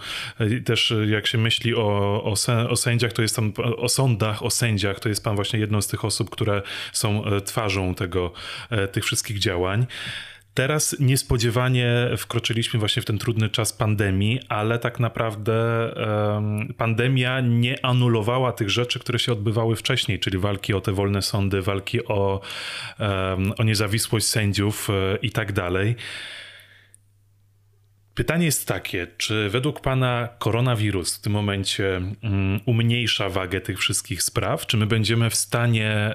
też 0.64 0.95
jak 1.07 1.27
się 1.27 1.38
myśli 1.38 1.75
o, 1.75 2.23
o, 2.25 2.35
o 2.69 2.77
sędziach, 2.77 3.12
to 3.12 3.23
jest 3.23 3.37
tam 3.37 3.53
o 3.77 3.88
sądach, 3.88 4.43
o 4.43 4.51
sędziach, 4.51 5.01
to 5.01 5.09
jest 5.09 5.25
pan 5.25 5.35
właśnie 5.35 5.59
jedną 5.59 5.83
z 5.83 5.87
tych 5.87 6.05
osób, 6.05 6.31
które 6.31 6.62
są 6.93 7.25
e, 7.25 7.40
twarzą 7.40 7.95
tego, 7.95 8.33
e, 8.71 8.88
tych 8.88 9.05
wszystkich 9.05 9.38
działań. 9.38 9.87
Teraz 10.55 10.97
niespodziewanie 11.01 12.11
wkroczyliśmy 12.17 12.81
właśnie 12.81 13.03
w 13.03 13.05
ten 13.05 13.19
trudny 13.19 13.51
czas 13.51 13.73
pandemii, 13.73 14.40
ale 14.49 14.79
tak 14.79 15.01
naprawdę 15.01 15.55
um, 16.35 16.75
pandemia 16.77 17.40
nie 17.40 17.85
anulowała 17.85 18.53
tych 18.53 18.71
rzeczy, 18.71 18.99
które 18.99 19.19
się 19.19 19.33
odbywały 19.33 19.77
wcześniej, 19.77 20.19
czyli 20.19 20.38
walki 20.38 20.75
o 20.75 20.81
te 20.81 20.93
wolne 20.93 21.23
sądy, 21.23 21.62
walki 21.62 22.05
o, 22.05 22.40
um, 22.99 23.53
o 23.59 23.62
niezawisłość 23.64 24.27
sędziów 24.27 24.90
e, 24.90 25.17
i 25.17 25.31
tak 25.31 25.53
dalej. 25.53 25.97
Pytanie 28.14 28.45
jest 28.45 28.69
takie, 28.69 29.07
czy 29.17 29.51
według 29.51 29.81
Pana 29.81 30.29
koronawirus 30.38 31.17
w 31.19 31.21
tym 31.21 31.33
momencie 31.33 32.01
um, 32.23 32.61
umniejsza 32.67 33.29
wagę 33.29 33.61
tych 33.61 33.79
wszystkich 33.79 34.23
spraw? 34.23 34.67
Czy 34.67 34.77
my 34.77 34.87
będziemy 34.87 35.31
w 35.31 35.35
stanie 35.35 36.14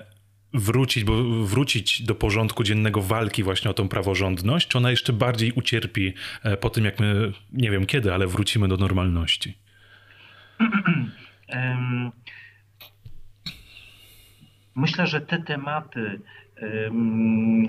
wrócić, 0.53 1.03
bo 1.03 1.23
wrócić 1.45 2.01
do 2.01 2.15
porządku 2.15 2.63
dziennego 2.63 3.01
walki 3.01 3.43
właśnie 3.43 3.71
o 3.71 3.73
tą 3.73 3.89
praworządność, 3.89 4.67
czy 4.67 4.77
ona 4.77 4.91
jeszcze 4.91 5.13
bardziej 5.13 5.51
ucierpi 5.51 6.13
e, 6.43 6.57
po 6.57 6.69
tym, 6.69 6.85
jak 6.85 6.99
my, 6.99 7.31
nie 7.53 7.71
wiem 7.71 7.85
kiedy, 7.85 8.13
ale 8.13 8.27
wrócimy 8.27 8.67
do 8.67 8.77
normalności? 8.77 9.57
Myślę, 14.75 15.07
że 15.07 15.21
te 15.21 15.43
tematy, 15.43 16.21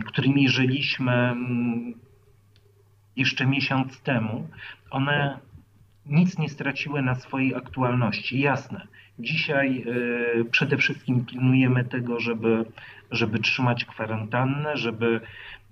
którymi 0.07 0.49
żyliśmy 0.49 1.35
jeszcze 3.17 3.47
miesiąc 3.47 4.01
temu, 4.01 4.49
one 4.91 5.39
nic 6.07 6.39
nie 6.39 6.49
straciły 6.49 7.03
na 7.03 7.15
swojej 7.15 7.55
aktualności. 7.55 8.41
Jasne, 8.41 8.87
Dzisiaj 9.21 9.85
e, 10.41 10.45
przede 10.45 10.77
wszystkim 10.77 11.27
pilnujemy 11.27 11.85
tego, 11.85 12.21
żeby, 12.21 12.65
żeby 13.11 13.39
trzymać 13.39 13.85
kwarantannę, 13.85 14.77
żeby 14.77 15.21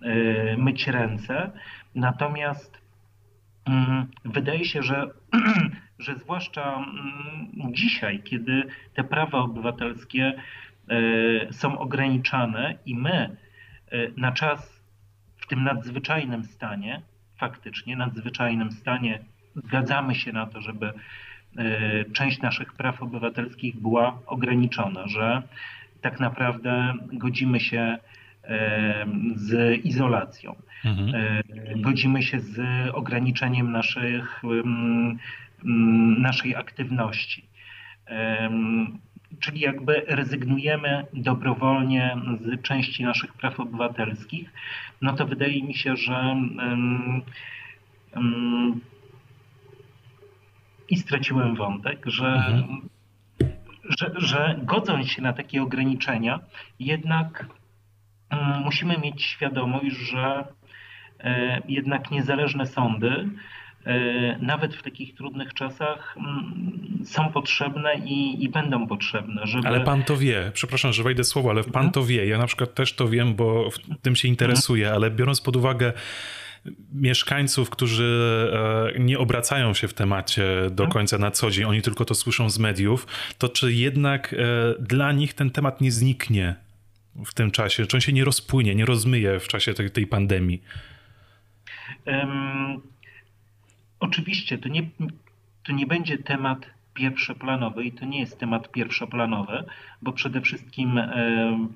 e, 0.03 0.57
myć 0.57 0.87
ręce. 0.87 1.51
Natomiast 1.95 2.79
mm, 3.65 4.07
wydaje 4.25 4.65
się, 4.65 4.83
że, 4.83 5.07
że 5.99 6.15
zwłaszcza 6.15 6.77
mm, 6.77 7.75
dzisiaj, 7.75 8.23
kiedy 8.23 8.63
te 8.95 9.05
prawa 9.05 9.39
obywatelskie 9.39 10.33
e, 10.89 11.53
są 11.53 11.79
ograniczane 11.79 12.75
i 12.87 12.95
my 12.95 13.37
na 14.17 14.33
czas 14.33 14.85
w 15.37 15.47
tym 15.47 15.65
nadzwyczajnym 15.65 16.45
stanie, 16.45 17.03
faktycznie 17.37 17.97
nadzwyczajnym 17.97 18.73
stanie, 18.73 19.19
zgadzamy 19.57 20.15
się 20.15 20.33
na 20.33 20.47
to, 20.47 20.61
żeby 20.61 20.93
część 22.13 22.41
naszych 22.41 22.73
praw 22.73 23.03
obywatelskich 23.03 23.81
była 23.81 24.19
ograniczona, 24.27 25.09
że 25.09 25.43
tak 26.01 26.21
naprawdę 26.21 26.95
godzimy 27.13 27.61
się 27.61 27.99
e, 28.45 29.07
z 29.37 29.85
izolacją, 29.85 30.57
mhm. 30.85 31.15
E, 31.15 31.43
godzimy 31.77 32.23
się 32.23 32.41
z 32.41 32.61
ograniczeniem 32.95 33.73
naszych, 33.73 34.43
naszej 36.19 36.57
aktywności. 36.57 37.49
Czyli 39.41 39.61
jakby 39.61 40.03
rezygnujemy 40.07 41.07
dobrowolnie 41.13 42.17
z 42.41 42.63
części 42.63 43.05
naszych 43.05 43.33
praw 43.33 43.61
obywatelskich, 43.61 44.53
no 45.03 45.13
to 45.13 45.27
wydaje 45.27 45.63
mi 45.63 45.75
się, 45.75 45.97
że 45.97 46.37
i 50.89 50.97
straciłem 50.97 51.57
wątek, 51.57 52.07
że, 52.07 52.27
mhm. 52.27 52.89
że, 53.85 54.13
że 54.17 54.61
godząc 54.63 55.07
się 55.07 55.23
na 55.23 55.33
takie 55.33 55.63
ograniczenia, 55.63 56.41
jednak 56.81 57.47
mm, 58.31 58.63
musimy 58.63 58.99
mieć 58.99 59.23
świadomość, 59.23 59.97
że 59.97 60.45
e, 61.21 61.63
jednak 61.69 62.11
niezależne 62.11 62.67
sądy, 62.67 63.29
e, 63.85 64.39
nawet 64.39 64.75
w 64.75 64.83
takich 64.83 65.15
trudnych 65.15 65.55
czasach, 65.55 66.17
mm, 66.17 66.79
są 67.05 67.33
potrzebne 67.33 67.95
i, 67.95 68.45
i 68.45 68.49
będą 68.49 68.87
potrzebne. 68.87 69.47
Żeby... 69.47 69.69
Ale 69.69 69.81
pan 69.81 70.03
to 70.03 70.17
wie, 70.17 70.51
przepraszam, 70.55 70.93
że 70.93 71.03
wejdę 71.03 71.25
słowo, 71.25 71.51
ale 71.51 71.65
pan 71.65 71.87
mhm. 71.87 71.91
to 71.91 72.05
wie. 72.05 72.27
Ja 72.27 72.39
na 72.39 72.47
przykład 72.47 72.75
też 72.75 72.93
to 72.93 73.09
wiem, 73.09 73.35
bo 73.35 73.69
tym 74.03 74.17
się 74.17 74.29
interesuję, 74.29 74.85
mhm. 74.85 75.03
ale 75.03 75.11
biorąc 75.11 75.41
pod 75.41 75.57
uwagę 75.57 75.93
mieszkańców, 76.93 77.71
którzy 77.71 78.51
e, 78.97 78.99
nie 78.99 79.19
obracają 79.19 79.75
się 79.75 79.89
w 79.89 79.95
temacie 79.95 80.47
do 80.71 80.85
mhm. 80.85 80.91
końca 80.91 81.19
na 81.19 81.31
co 81.31 81.51
dzień, 81.51 81.65
oni 81.65 81.83
tylko 81.83 82.05
to 82.05 82.15
słyszą 82.15 82.51
z 82.51 82.59
mediów, 82.59 83.07
to 83.39 83.49
czy 83.49 83.73
jednak 83.73 84.33
e, 84.35 84.37
dla 84.81 85.13
nich 85.13 85.35
ten 85.35 85.51
temat 85.51 85.81
nie 85.81 85.93
zniknie 85.93 86.55
w 87.27 87.35
tym 87.35 87.51
czasie? 87.51 87.87
Czy 87.87 87.97
on 87.97 88.01
się 88.01 88.13
nie 88.13 88.25
rozpłynie, 88.25 88.75
nie 88.75 88.85
rozmyje 88.85 89.41
w 89.41 89.49
czasie 89.49 89.75
tej, 89.75 89.91
tej 89.91 90.07
pandemii? 90.07 90.63
Um, 92.07 92.81
oczywiście, 94.01 94.59
to 94.59 94.69
nie, 94.69 94.83
to 95.67 95.73
nie 95.73 95.87
będzie 95.87 96.19
temat 96.19 96.67
pierwszoplanowy 96.95 97.85
i 97.85 97.93
to 97.93 98.05
nie 98.05 98.21
jest 98.21 98.39
temat 98.39 98.73
pierwszoplanowy, 98.73 99.65
bo 100.03 100.13
przede 100.13 100.41
wszystkim 100.41 100.97
um, 100.97 101.73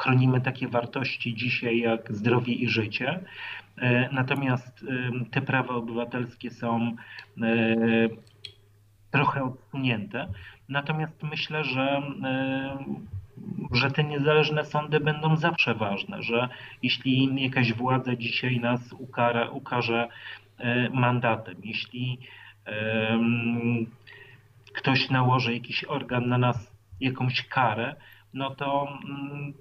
chronimy 0.00 0.40
takie 0.40 0.68
wartości 0.68 1.34
dzisiaj 1.34 1.78
jak 1.78 2.12
zdrowie 2.12 2.52
i 2.52 2.68
życie. 2.68 3.20
E, 3.78 4.08
natomiast 4.12 4.84
te 5.30 5.40
prawa 5.42 5.74
obywatelskie 5.74 6.50
są 6.50 6.96
e, 7.42 7.76
trochę 9.10 9.44
odsunięte. 9.44 10.28
Natomiast 10.68 11.22
myślę, 11.22 11.64
że, 11.64 12.02
że 13.72 13.90
te 13.90 14.04
niezależne 14.04 14.64
sądy 14.64 15.00
będą 15.00 15.36
zawsze 15.36 15.74
ważne, 15.74 16.22
że 16.22 16.48
jeśli 16.82 17.42
jakaś 17.42 17.72
władza 17.72 18.16
dzisiaj 18.16 18.60
nas 18.60 18.92
ukara, 18.92 19.48
ukaże 19.48 20.08
e, 20.58 20.90
mandatem, 20.90 21.56
jeśli 21.64 22.18
ktoś 24.72 25.10
nałoży 25.10 25.54
jakiś 25.54 25.84
organ 25.84 26.28
na 26.28 26.38
nas 26.38 26.76
jakąś 27.00 27.42
karę, 27.48 27.96
no 28.34 28.50
to 28.50 28.98
mm, 29.04 29.54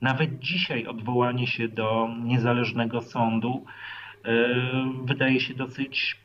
nawet 0.00 0.38
dzisiaj 0.38 0.86
odwołanie 0.86 1.46
się 1.46 1.68
do 1.68 2.08
niezależnego 2.24 3.00
sądu 3.00 3.64
e, 4.24 4.30
wydaje 5.04 5.40
się 5.40 5.54
dosyć 5.54 6.16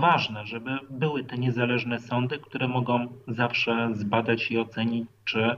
ważne, 0.00 0.46
żeby 0.46 0.70
były 0.90 1.24
te 1.24 1.38
niezależne 1.38 1.98
sądy, 1.98 2.38
które 2.38 2.68
mogą 2.68 3.08
zawsze 3.28 3.90
zbadać 3.94 4.50
i 4.50 4.58
ocenić, 4.58 5.08
czy 5.24 5.56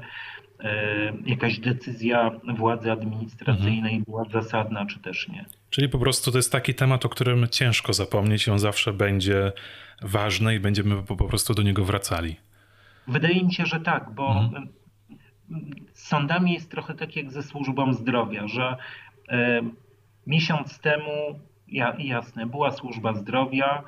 jakaś 1.27 1.59
decyzja 1.59 2.31
władzy 2.57 2.93
administracyjnej 2.93 3.97
mhm. 3.97 4.05
była 4.05 4.25
zasadna, 4.25 4.87
czy 4.87 4.99
też 4.99 5.29
nie. 5.29 5.45
Czyli 5.71 5.89
po 5.89 5.99
prostu 5.99 6.31
to 6.31 6.39
jest 6.39 6.53
taki 6.53 6.75
temat, 6.75 7.05
o 7.05 7.09
którym 7.09 7.49
ciężko 7.49 7.93
zapomnieć 7.93 8.47
i 8.47 8.51
on 8.51 8.59
zawsze 8.59 8.93
będzie 8.93 9.53
ważny 10.03 10.55
i 10.55 10.61
będziemy 10.61 11.03
po, 11.03 11.17
prostu 11.17 11.55
do 11.55 11.63
niego 11.63 11.85
wracali. 11.85 12.37
Wydaje 13.09 13.45
mi 13.45 13.55
się, 13.55 13.67
że 13.67 13.81
tak, 13.81 14.11
bo 14.15 14.41
mhm. 14.41 14.69
Z 15.93 16.09
sądami 16.09 16.53
jest 16.53 16.71
trochę 16.71 16.95
tak 16.95 17.17
jak 17.17 17.31
ze 17.31 17.43
służbą 17.43 17.93
zdrowia, 17.93 18.49
że 18.49 18.77
e, 19.29 19.63
miesiąc 20.27 20.79
temu, 20.79 21.41
ja, 21.69 21.97
jasne, 21.99 22.47
była 22.47 22.71
służba 22.71 23.15
zdrowia 23.15 23.83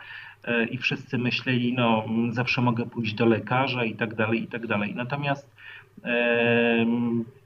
e, 0.44 0.64
i 0.64 0.78
wszyscy 0.78 1.18
myśleli, 1.18 1.72
no 1.72 2.04
zawsze 2.30 2.62
mogę 2.62 2.86
pójść 2.86 3.14
do 3.14 3.26
lekarza 3.26 3.84
i 3.84 3.94
tak 3.94 4.14
dalej, 4.14 4.42
i 4.42 4.46
tak 4.46 4.66
dalej. 4.66 4.94
Natomiast 4.94 5.50
e, 6.04 6.86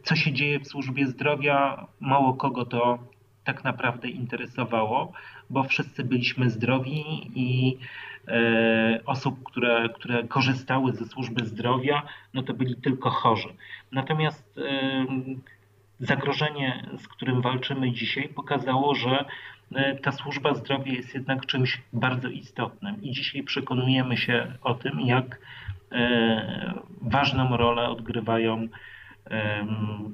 co 0.02 0.16
się 0.16 0.32
dzieje 0.32 0.60
w 0.60 0.68
służbie 0.68 1.06
zdrowia, 1.06 1.86
mało 2.00 2.34
kogo 2.34 2.64
to 2.64 2.98
tak 3.44 3.64
naprawdę 3.64 4.08
interesowało, 4.08 5.12
bo 5.50 5.62
wszyscy 5.64 6.04
byliśmy 6.04 6.50
zdrowi 6.50 7.04
i 7.34 7.78
osób, 9.06 9.42
które, 9.44 9.88
które 9.88 10.24
korzystały 10.24 10.92
ze 10.92 11.04
służby 11.04 11.46
zdrowia, 11.46 12.02
no 12.34 12.42
to 12.42 12.54
byli 12.54 12.76
tylko 12.76 13.10
chorzy. 13.10 13.48
Natomiast 13.92 14.58
e, 14.58 15.06
zagrożenie, 16.00 16.88
z 16.98 17.08
którym 17.08 17.40
walczymy 17.40 17.92
dzisiaj, 17.92 18.28
pokazało, 18.28 18.94
że 18.94 19.24
e, 19.74 19.94
ta 19.94 20.12
służba 20.12 20.54
zdrowia 20.54 20.92
jest 20.92 21.14
jednak 21.14 21.46
czymś 21.46 21.82
bardzo 21.92 22.28
istotnym 22.28 23.02
i 23.02 23.10
dzisiaj 23.10 23.42
przekonujemy 23.42 24.16
się 24.16 24.52
o 24.62 24.74
tym, 24.74 25.00
jak 25.00 25.40
ważną 27.00 27.56
rolę 27.56 27.88
odgrywają 27.88 28.68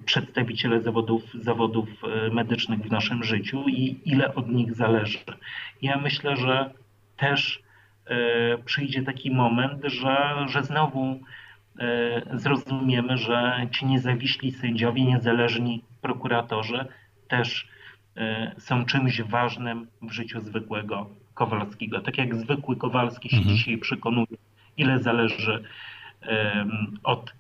przedstawiciele 0.04 0.80
zawodów, 0.80 1.22
zawodów 1.34 1.88
e, 2.04 2.30
medycznych 2.30 2.80
w 2.80 2.90
naszym 2.90 3.24
życiu 3.24 3.64
i 3.68 4.00
ile 4.04 4.34
od 4.34 4.48
nich 4.48 4.74
zależy. 4.74 5.18
Ja 5.82 5.98
myślę, 5.98 6.36
że 6.36 6.70
też 7.16 7.59
e, 7.59 7.66
przyjdzie 8.64 9.02
taki 9.02 9.30
moment, 9.30 9.84
że, 9.84 10.46
że 10.48 10.62
znowu 10.62 11.20
e, 11.78 12.38
zrozumiemy, 12.38 13.18
że 13.18 13.66
ci 13.72 13.86
niezawiśli 13.86 14.52
sędziowie, 14.52 15.04
niezależni 15.04 15.82
prokuratorzy 16.00 16.84
też 17.28 17.68
są 18.59 18.84
czymś 18.84 19.22
ważnym 19.22 19.86
w 20.02 20.12
życiu 20.12 20.40
zwykłego 20.40 21.11
Kowalskiego. 21.34 22.00
Tak 22.00 22.18
jak 22.18 22.34
zwykły 22.34 22.76
Kowalski 22.76 23.28
się 23.28 23.36
mhm. 23.36 23.57
dzisiaj 23.57 23.78
przekonuje, 23.78 24.36
ile 24.76 24.98
zależy 24.98 25.64
od 27.02 27.32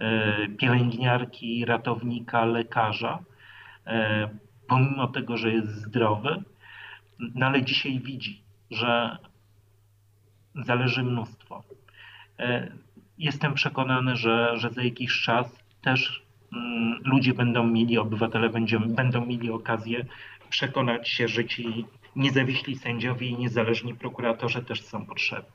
E, 0.00 0.48
pielęgniarki, 0.48 1.64
ratownika, 1.64 2.44
lekarza, 2.44 3.18
e, 3.86 4.28
pomimo 4.68 5.06
tego, 5.06 5.36
że 5.36 5.52
jest 5.52 5.68
zdrowy, 5.68 6.42
no 7.34 7.46
ale 7.46 7.62
dzisiaj 7.62 8.00
widzi, 8.00 8.42
że 8.70 9.18
zależy 10.54 11.02
mnóstwo. 11.02 11.62
E, 12.38 12.72
jestem 13.18 13.54
przekonany, 13.54 14.16
że, 14.16 14.52
że 14.56 14.70
za 14.70 14.82
jakiś 14.82 15.22
czas 15.22 15.58
też 15.82 16.22
mm, 16.52 17.00
ludzie 17.04 17.34
będą 17.34 17.66
mieli, 17.66 17.98
obywatele 17.98 18.50
będą, 18.50 18.78
będą 18.78 19.26
mieli 19.26 19.50
okazję 19.50 20.04
przekonać 20.50 21.08
się, 21.08 21.28
że 21.28 21.44
ci 21.44 21.84
niezawiśli 22.16 22.76
sędziowie 22.76 23.26
i 23.26 23.38
niezależni 23.38 23.94
prokuratorzy 23.94 24.62
też 24.62 24.82
są 24.82 25.06
potrzebni. 25.06 25.50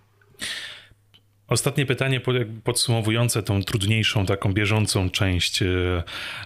Ostatnie 1.48 1.86
pytanie 1.86 2.22
podsumowujące 2.64 3.44
tą 3.44 3.64
trudniejszą, 3.64 4.26
taką 4.26 4.54
bieżącą 4.54 5.10
część 5.10 5.62
e, 5.62 5.68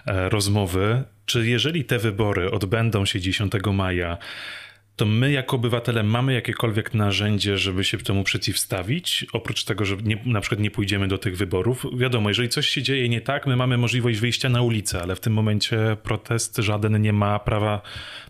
e, 0.06 0.28
rozmowy. 0.28 1.04
Czy 1.26 1.46
jeżeli 1.46 1.84
te 1.84 1.98
wybory 1.98 2.50
odbędą 2.50 3.04
się 3.04 3.20
10 3.20 3.52
maja, 3.72 4.18
to 4.96 5.06
my 5.06 5.32
jako 5.32 5.56
obywatele 5.56 6.02
mamy 6.02 6.34
jakiekolwiek 6.34 6.94
narzędzie, 6.94 7.58
żeby 7.58 7.84
się 7.84 7.98
temu 7.98 8.24
przeciwstawić? 8.24 9.26
Oprócz 9.32 9.64
tego, 9.64 9.84
że 9.84 9.96
nie, 9.96 10.18
na 10.26 10.40
przykład 10.40 10.60
nie 10.60 10.70
pójdziemy 10.70 11.08
do 11.08 11.18
tych 11.18 11.36
wyborów. 11.36 11.86
Wiadomo, 11.96 12.30
jeżeli 12.30 12.48
coś 12.48 12.68
się 12.68 12.82
dzieje 12.82 13.08
nie 13.08 13.20
tak, 13.20 13.46
my 13.46 13.56
mamy 13.56 13.78
możliwość 13.78 14.18
wyjścia 14.18 14.48
na 14.48 14.62
ulicę, 14.62 15.02
ale 15.02 15.16
w 15.16 15.20
tym 15.20 15.32
momencie 15.32 15.96
protest 16.02 16.56
żaden 16.56 17.02
nie 17.02 17.12
ma 17.12 17.38
prawa, 17.38 17.80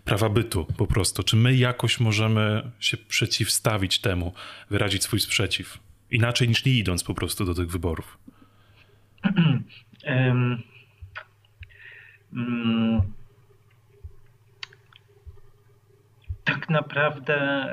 prawa 0.05 0.29
bytu 0.29 0.65
po 0.77 0.87
prostu. 0.87 1.23
Czy 1.23 1.35
my 1.35 1.55
jakoś 1.55 1.99
możemy 1.99 2.71
się 2.79 2.97
przeciwstawić 2.97 3.99
temu, 3.99 4.33
wyrazić 4.69 5.03
swój 5.03 5.19
sprzeciw? 5.19 5.79
Inaczej 6.11 6.47
niż 6.47 6.65
nie 6.65 6.73
idąc 6.73 7.03
po 7.03 7.13
prostu 7.13 7.45
do 7.45 7.53
tych 7.53 7.71
wyborów. 7.71 8.17
um, 10.07 10.61
um, 12.33 13.01
tak 16.55 16.69
naprawdę 16.69 17.67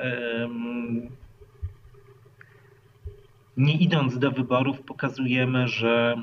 nie 3.56 3.76
idąc 3.76 4.18
do 4.18 4.30
wyborów 4.30 4.80
pokazujemy, 4.80 5.68
że, 5.68 6.16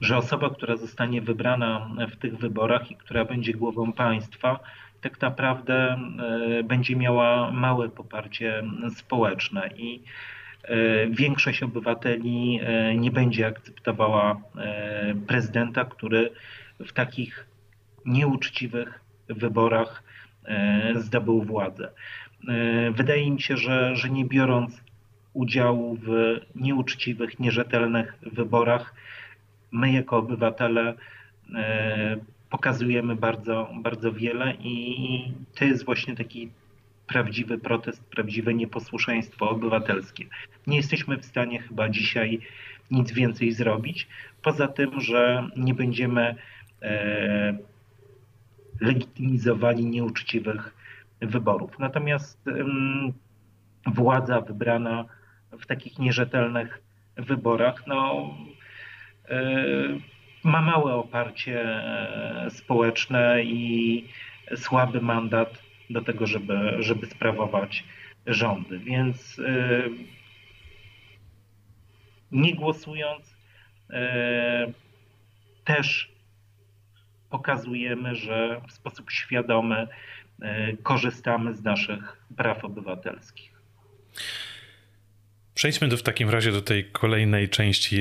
że 0.00 0.16
osoba, 0.16 0.50
która 0.50 0.76
zostanie 0.76 1.22
wybrana 1.22 1.90
w 2.12 2.16
tych 2.16 2.38
wyborach 2.38 2.90
i 2.90 2.96
która 2.96 3.24
będzie 3.24 3.52
głową 3.52 3.92
państwa, 3.92 4.60
tak 5.02 5.20
naprawdę 5.20 5.74
e, 6.58 6.62
będzie 6.62 6.96
miała 6.96 7.50
małe 7.50 7.88
poparcie 7.88 8.62
społeczne 8.96 9.70
i 9.76 10.02
e, 10.62 11.06
większość 11.06 11.62
obywateli 11.62 12.60
e, 12.62 12.96
nie 12.96 13.10
będzie 13.10 13.46
akceptowała 13.46 14.40
prezydenta, 15.26 15.84
który 15.84 16.30
w 16.86 16.92
takich 16.92 17.46
nieuczciwych 18.06 19.01
wyborach 19.28 20.02
zdobył 20.96 21.42
władzę. 21.42 21.92
Wydaje 22.92 23.30
mi 23.30 23.40
się, 23.40 23.56
że, 23.56 23.96
że 23.96 24.10
nie 24.10 24.24
biorąc 24.24 24.80
udziału 25.32 25.98
w 26.02 26.40
nieuczciwych, 26.54 27.40
nierzetelnych 27.40 28.18
wyborach, 28.22 28.94
my 29.72 29.92
jako 29.92 30.16
obywatele 30.16 30.94
pokazujemy 32.50 33.16
bardzo, 33.16 33.68
bardzo 33.74 34.12
wiele 34.12 34.54
i 34.54 35.32
to 35.54 35.64
jest 35.64 35.84
właśnie 35.84 36.16
taki 36.16 36.50
prawdziwy 37.06 37.58
protest, 37.58 38.04
prawdziwe 38.04 38.54
nieposłuszeństwo 38.54 39.50
obywatelskie. 39.50 40.24
Nie 40.66 40.76
jesteśmy 40.76 41.16
w 41.16 41.24
stanie 41.24 41.62
chyba 41.62 41.88
dzisiaj 41.88 42.40
nic 42.90 43.12
więcej 43.12 43.52
zrobić, 43.52 44.08
poza 44.42 44.68
tym, 44.68 45.00
że 45.00 45.48
nie 45.56 45.74
będziemy 45.74 46.34
e, 46.82 47.58
legitymizowali 48.82 49.86
nieuczciwych 49.86 50.74
wyborów. 51.20 51.78
Natomiast 51.78 52.44
władza 53.86 54.40
wybrana 54.40 55.04
w 55.52 55.66
takich 55.66 55.98
nierzetelnych 55.98 56.82
wyborach, 57.16 57.86
no, 57.86 58.30
e, 59.28 59.54
ma 60.44 60.62
małe 60.62 60.94
oparcie 60.94 61.62
e, 61.64 62.50
społeczne 62.50 63.44
i 63.44 64.04
słaby 64.56 65.00
mandat 65.00 65.62
do 65.90 66.00
tego, 66.00 66.26
żeby, 66.26 66.76
żeby 66.78 67.06
sprawować 67.06 67.84
rządy. 68.26 68.78
Więc 68.78 69.38
e, 69.38 69.82
nie 72.32 72.54
głosując, 72.54 73.36
też 75.64 76.12
pokazujemy, 77.32 78.14
że 78.14 78.60
w 78.68 78.72
sposób 78.72 79.10
świadomy 79.10 79.88
korzystamy 80.82 81.54
z 81.54 81.62
naszych 81.62 82.16
praw 82.36 82.64
obywatelskich. 82.64 83.52
Przejdźmy 85.54 85.88
do, 85.88 85.96
w 85.96 86.02
takim 86.02 86.30
razie 86.30 86.52
do 86.52 86.62
tej 86.62 86.84
kolejnej 86.84 87.48
części 87.48 88.00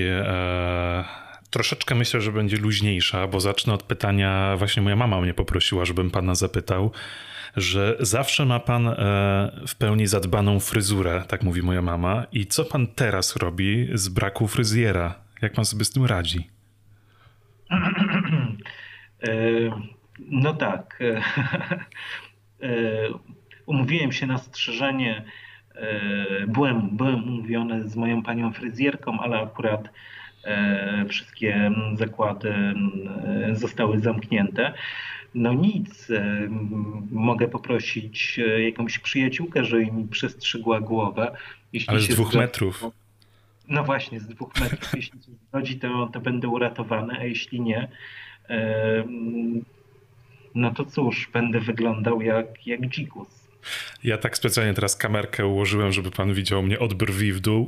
troszeczkę 1.49 1.95
myślę, 1.95 2.21
że 2.21 2.32
będzie 2.32 2.57
luźniejsza, 2.57 3.27
bo 3.27 3.39
zacznę 3.39 3.73
od 3.73 3.84
pytania, 3.84 4.55
właśnie 4.57 4.82
moja 4.82 4.95
mama 4.95 5.21
mnie 5.21 5.34
poprosiła, 5.34 5.86
żebym 5.86 6.11
pana 6.11 6.36
zapytał, 6.36 6.91
że 7.57 7.95
zawsze 7.99 8.45
ma 8.45 8.59
pan 8.59 8.88
e, 8.88 8.93
w 9.67 9.75
pełni 9.75 10.07
zadbaną 10.07 10.59
fryzurę, 10.59 11.23
tak 11.27 11.43
mówi 11.43 11.61
moja 11.61 11.82
mama. 11.82 12.25
I 12.32 12.45
co 12.45 12.65
pan 12.65 12.88
teraz 12.88 13.36
robi 13.36 13.88
z 13.93 14.09
braku 14.09 14.47
fryzjera? 14.47 15.15
Jak 15.41 15.53
pan 15.53 15.65
sobie 15.65 15.86
z 15.86 15.91
tym 15.91 16.05
radzi? 16.05 16.49
E, 19.24 19.32
no 20.19 20.53
tak. 20.53 20.99
E, 22.63 22.69
umówiłem 23.65 24.11
się 24.11 24.28
na 24.28 24.38
strzyżenie. 24.38 25.24
Byłem, 26.47 26.89
byłem 26.89 27.24
umówiony 27.24 27.89
z 27.89 27.95
moją 27.95 28.24
panią 28.24 28.53
fryzjerką, 28.53 29.19
ale 29.19 29.39
akurat 29.39 29.89
E, 30.43 31.05
wszystkie 31.09 31.72
zakłady 31.93 32.49
e, 32.49 33.55
zostały 33.55 33.99
zamknięte. 33.99 34.74
No 35.36 35.53
nic, 35.53 36.09
e, 36.09 36.47
mogę 37.11 37.47
poprosić 37.47 38.39
jakąś 38.65 38.99
przyjaciółkę, 38.99 39.65
żeby 39.65 39.86
mi 39.86 40.07
przestrzygła 40.07 40.80
głowę. 40.80 41.36
Jeśli 41.74 41.89
Ale 41.89 41.99
z 41.99 42.07
dwóch 42.07 42.34
metrów. 42.34 42.84
No 43.67 43.84
właśnie, 43.84 44.19
z 44.19 44.28
dwóch 44.28 44.59
metrów. 44.59 44.93
Jeśli 44.93 45.24
się 45.24 45.32
zgodzi, 45.49 45.80
to, 45.80 46.09
to 46.13 46.19
będę 46.19 46.47
uratowany, 46.47 47.19
a 47.19 47.24
jeśli 47.24 47.61
nie, 47.61 47.80
e, 47.80 47.89
no 50.56 50.74
to 50.74 50.86
cóż, 50.86 51.30
będę 51.34 51.60
wyglądał 51.60 52.22
jak, 52.22 52.68
jak 52.68 52.89
dzikus. 52.89 53.42
Ja 54.04 54.18
tak 54.18 54.38
specjalnie 54.38 54.74
teraz 54.74 54.96
kamerkę 54.96 55.46
ułożyłem, 55.46 55.92
żeby 55.92 56.12
pan 56.12 56.34
widział 56.34 56.64
mnie 56.64 56.80
od 56.80 56.94
brwi 56.94 57.34
w 57.34 57.39
dół, 57.39 57.68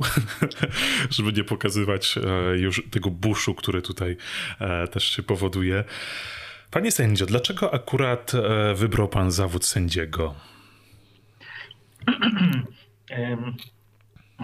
żeby 1.10 1.32
nie 1.32 1.44
pokazywać 1.44 2.18
e, 2.18 2.58
już 2.58 2.82
tego 2.90 3.10
buszu, 3.10 3.54
który 3.54 3.82
tutaj 3.82 4.16
e, 4.60 4.88
też 4.88 5.04
się 5.04 5.22
powoduje. 5.22 5.84
Panie 6.70 6.90
sędzio, 6.90 7.26
dlaczego 7.26 7.74
akurat 7.74 8.32
e, 8.34 8.74
wybrał 8.74 9.08
pan 9.08 9.30
zawód 9.30 9.64
sędziego? 9.64 10.34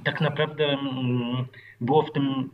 tak 0.05 0.21
naprawdę 0.21 0.65
mm, 0.65 1.47
było 1.81 2.03
w 2.03 2.13
tym 2.13 2.51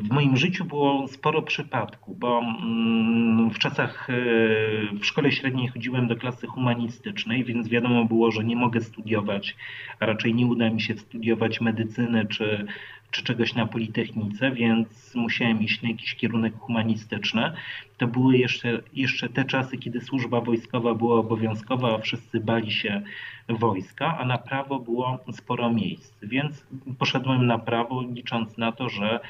w 0.00 0.08
moim 0.10 0.36
życiu 0.36 0.64
było 0.64 1.08
sporo 1.08 1.42
przypadków, 1.42 2.18
bo 2.18 2.38
mm, 2.38 3.50
w 3.50 3.58
czasach 3.58 4.10
y, 4.10 4.88
w 5.00 5.06
szkole 5.06 5.32
średniej 5.32 5.68
chodziłem 5.68 6.08
do 6.08 6.16
klasy 6.16 6.46
humanistycznej, 6.46 7.44
więc 7.44 7.68
wiadomo 7.68 8.04
było, 8.04 8.30
że 8.30 8.44
nie 8.44 8.56
mogę 8.56 8.80
studiować, 8.80 9.56
a 10.00 10.06
raczej 10.06 10.34
nie 10.34 10.46
uda 10.46 10.70
mi 10.70 10.80
się 10.80 10.96
studiować 10.96 11.60
medycyny 11.60 12.26
czy 12.26 12.66
czy 13.10 13.24
czegoś 13.24 13.54
na 13.54 13.66
Politechnice, 13.66 14.50
więc 14.50 15.14
musiałem 15.14 15.62
iść 15.62 15.82
na 15.82 15.88
jakiś 15.88 16.14
kierunek 16.14 16.54
humanistyczny. 16.58 17.52
To 17.98 18.06
były 18.06 18.38
jeszcze, 18.38 18.80
jeszcze 18.92 19.28
te 19.28 19.44
czasy, 19.44 19.78
kiedy 19.78 20.00
służba 20.00 20.40
wojskowa 20.40 20.94
była 20.94 21.18
obowiązkowa, 21.18 21.94
a 21.94 21.98
wszyscy 21.98 22.40
bali 22.40 22.72
się 22.72 23.02
wojska, 23.48 24.18
a 24.18 24.24
na 24.24 24.38
prawo 24.38 24.78
było 24.78 25.18
sporo 25.32 25.72
miejsc. 25.72 26.14
Więc 26.22 26.66
poszedłem 26.98 27.46
na 27.46 27.58
prawo, 27.58 28.02
licząc 28.02 28.58
na 28.58 28.72
to, 28.72 28.88
że 28.88 29.20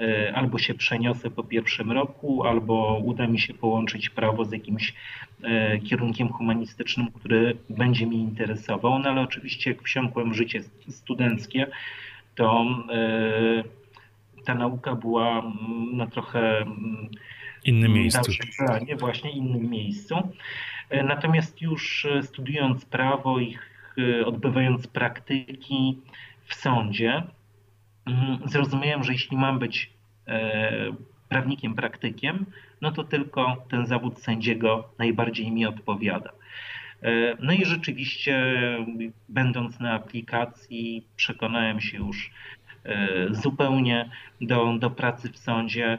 e, 0.00 0.32
albo 0.34 0.58
się 0.58 0.74
przeniosę 0.74 1.30
po 1.30 1.44
pierwszym 1.44 1.92
roku, 1.92 2.44
albo 2.44 3.00
uda 3.04 3.26
mi 3.26 3.38
się 3.38 3.54
połączyć 3.54 4.10
prawo 4.10 4.44
z 4.44 4.52
jakimś 4.52 4.94
e, 5.42 5.78
kierunkiem 5.78 6.28
humanistycznym, 6.28 7.06
który 7.12 7.56
będzie 7.70 8.06
mi 8.06 8.16
interesował. 8.16 8.98
No 8.98 9.10
ale 9.10 9.20
oczywiście 9.20 9.70
jak 9.70 9.82
wsiąkłem 9.82 10.32
w 10.32 10.36
życie 10.36 10.62
studenckie, 10.88 11.66
to 12.40 12.66
e, 12.92 13.64
ta 14.44 14.54
nauka 14.54 14.94
była 14.94 15.38
mm, 15.38 15.96
na 15.96 16.06
trochę 16.06 16.58
mm, 16.58 17.08
innym 17.64 17.92
miejscu. 17.92 18.32
Planie, 18.66 18.96
właśnie 18.96 19.30
innym 19.30 19.70
miejscu. 19.70 20.14
E, 20.90 21.02
natomiast 21.02 21.62
już 21.62 22.04
e, 22.04 22.22
studiując 22.22 22.84
prawo 22.84 23.40
i 23.40 23.58
odbywając 24.26 24.86
praktyki 24.86 25.98
w 26.44 26.54
sądzie, 26.54 27.22
mm, 28.06 28.38
zrozumiałem, 28.44 29.04
że 29.04 29.12
jeśli 29.12 29.36
mam 29.36 29.58
być 29.58 29.90
prawnikiem, 31.28 31.74
praktykiem, 31.74 32.46
no 32.80 32.92
to 32.92 33.04
tylko 33.04 33.56
ten 33.70 33.86
zawód 33.86 34.22
sędziego 34.22 34.88
najbardziej 34.98 35.50
mi 35.50 35.66
odpowiada. 35.66 36.30
E, 37.02 37.36
no 37.40 37.52
i 37.52 37.64
rzeczywiście, 37.64 38.56
będąc 39.28 39.80
na 39.80 39.92
aplikacji, 39.92 41.06
przekonałem 41.16 41.80
się 41.80 41.98
już 41.98 42.30
e, 42.84 43.26
zupełnie 43.30 44.10
do, 44.40 44.76
do 44.78 44.90
pracy 44.90 45.28
w 45.28 45.38
sądzie 45.38 45.98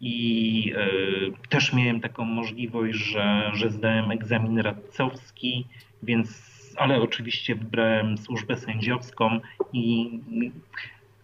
i 0.00 0.72
e, 0.76 1.48
też 1.48 1.72
miałem 1.72 2.00
taką 2.00 2.24
możliwość, 2.24 2.98
że, 2.98 3.50
że 3.54 3.70
zdałem 3.70 4.10
egzamin 4.10 4.58
radcowski, 4.58 5.66
więc, 6.02 6.58
ale 6.76 7.00
oczywiście 7.00 7.54
wybrałem 7.54 8.18
służbę 8.18 8.56
sędziowską 8.56 9.40
i 9.72 10.10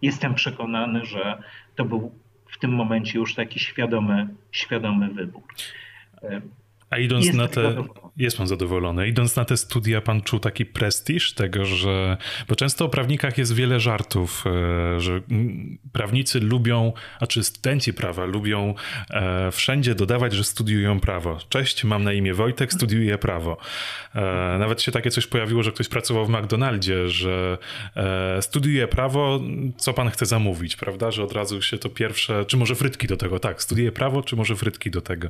jestem 0.01 0.35
przekonany, 0.35 1.05
że 1.05 1.43
to 1.75 1.85
był 1.85 2.11
w 2.45 2.59
tym 2.59 2.71
momencie 2.71 3.19
już 3.19 3.35
taki 3.35 3.59
świadomy, 3.59 4.27
świadomy 4.51 5.09
wybór. 5.09 5.43
A 6.95 6.97
idąc 6.97 7.33
na 7.33 7.47
te. 7.47 7.75
Jest 8.17 8.37
pan 8.37 8.47
zadowolony. 8.47 9.07
Idąc 9.07 9.35
na 9.35 9.45
te 9.45 9.57
studia, 9.57 10.01
pan 10.01 10.21
czuł 10.21 10.39
taki 10.39 10.65
prestiż 10.65 11.33
tego, 11.33 11.65
że. 11.65 12.17
Bo 12.47 12.55
często 12.55 12.85
o 12.85 12.89
prawnikach 12.89 13.37
jest 13.37 13.55
wiele 13.55 13.79
żartów, 13.79 14.43
e, 14.47 15.01
że 15.01 15.21
prawnicy 15.91 16.39
lubią, 16.39 16.93
a 17.19 17.27
czy 17.27 17.43
studenci 17.43 17.93
prawa 17.93 18.25
lubią 18.25 18.75
e, 19.09 19.51
wszędzie 19.51 19.95
dodawać, 19.95 20.33
że 20.33 20.43
studiują 20.43 20.99
prawo. 20.99 21.37
Cześć, 21.49 21.83
mam 21.83 22.03
na 22.03 22.13
imię 22.13 22.33
Wojtek, 22.33 22.73
studiuję 22.73 23.17
prawo. 23.17 23.57
E, 24.15 24.21
nawet 24.59 24.81
się 24.81 24.91
takie 24.91 25.11
coś 25.11 25.27
pojawiło, 25.27 25.63
że 25.63 25.71
ktoś 25.71 25.87
pracował 25.87 26.25
w 26.25 26.29
McDonaldzie, 26.29 27.09
że 27.09 27.57
studiuje 28.41 28.87
prawo, 28.87 29.39
co 29.77 29.93
pan 29.93 30.09
chce 30.09 30.25
zamówić, 30.25 30.75
prawda? 30.75 31.11
Że 31.11 31.23
od 31.23 31.31
razu 31.31 31.61
się 31.61 31.77
to 31.77 31.89
pierwsze. 31.89 32.45
Czy 32.45 32.57
może 32.57 32.75
frytki 32.75 33.07
do 33.07 33.17
tego? 33.17 33.39
Tak, 33.39 33.63
studiuje 33.63 33.91
prawo, 33.91 34.23
czy 34.23 34.35
może 34.35 34.55
frytki 34.55 34.91
do 34.91 35.01
tego? 35.01 35.29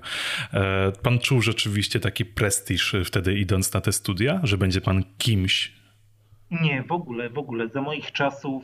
Pan 1.01 1.19
czuł, 1.19 1.41
że 1.41 1.54
rzeczywiście 1.55 1.99
taki 1.99 2.25
prestiż 2.25 2.95
wtedy 3.05 3.33
idąc 3.33 3.73
na 3.73 3.81
te 3.81 3.91
studia, 3.91 4.39
że 4.43 4.57
będzie 4.57 4.81
pan 4.81 5.03
kimś? 5.17 5.73
Nie, 6.51 6.83
w 6.83 6.91
ogóle, 6.91 7.29
w 7.29 7.37
ogóle. 7.37 7.67
Za 7.67 7.81
moich 7.81 8.11
czasów 8.11 8.63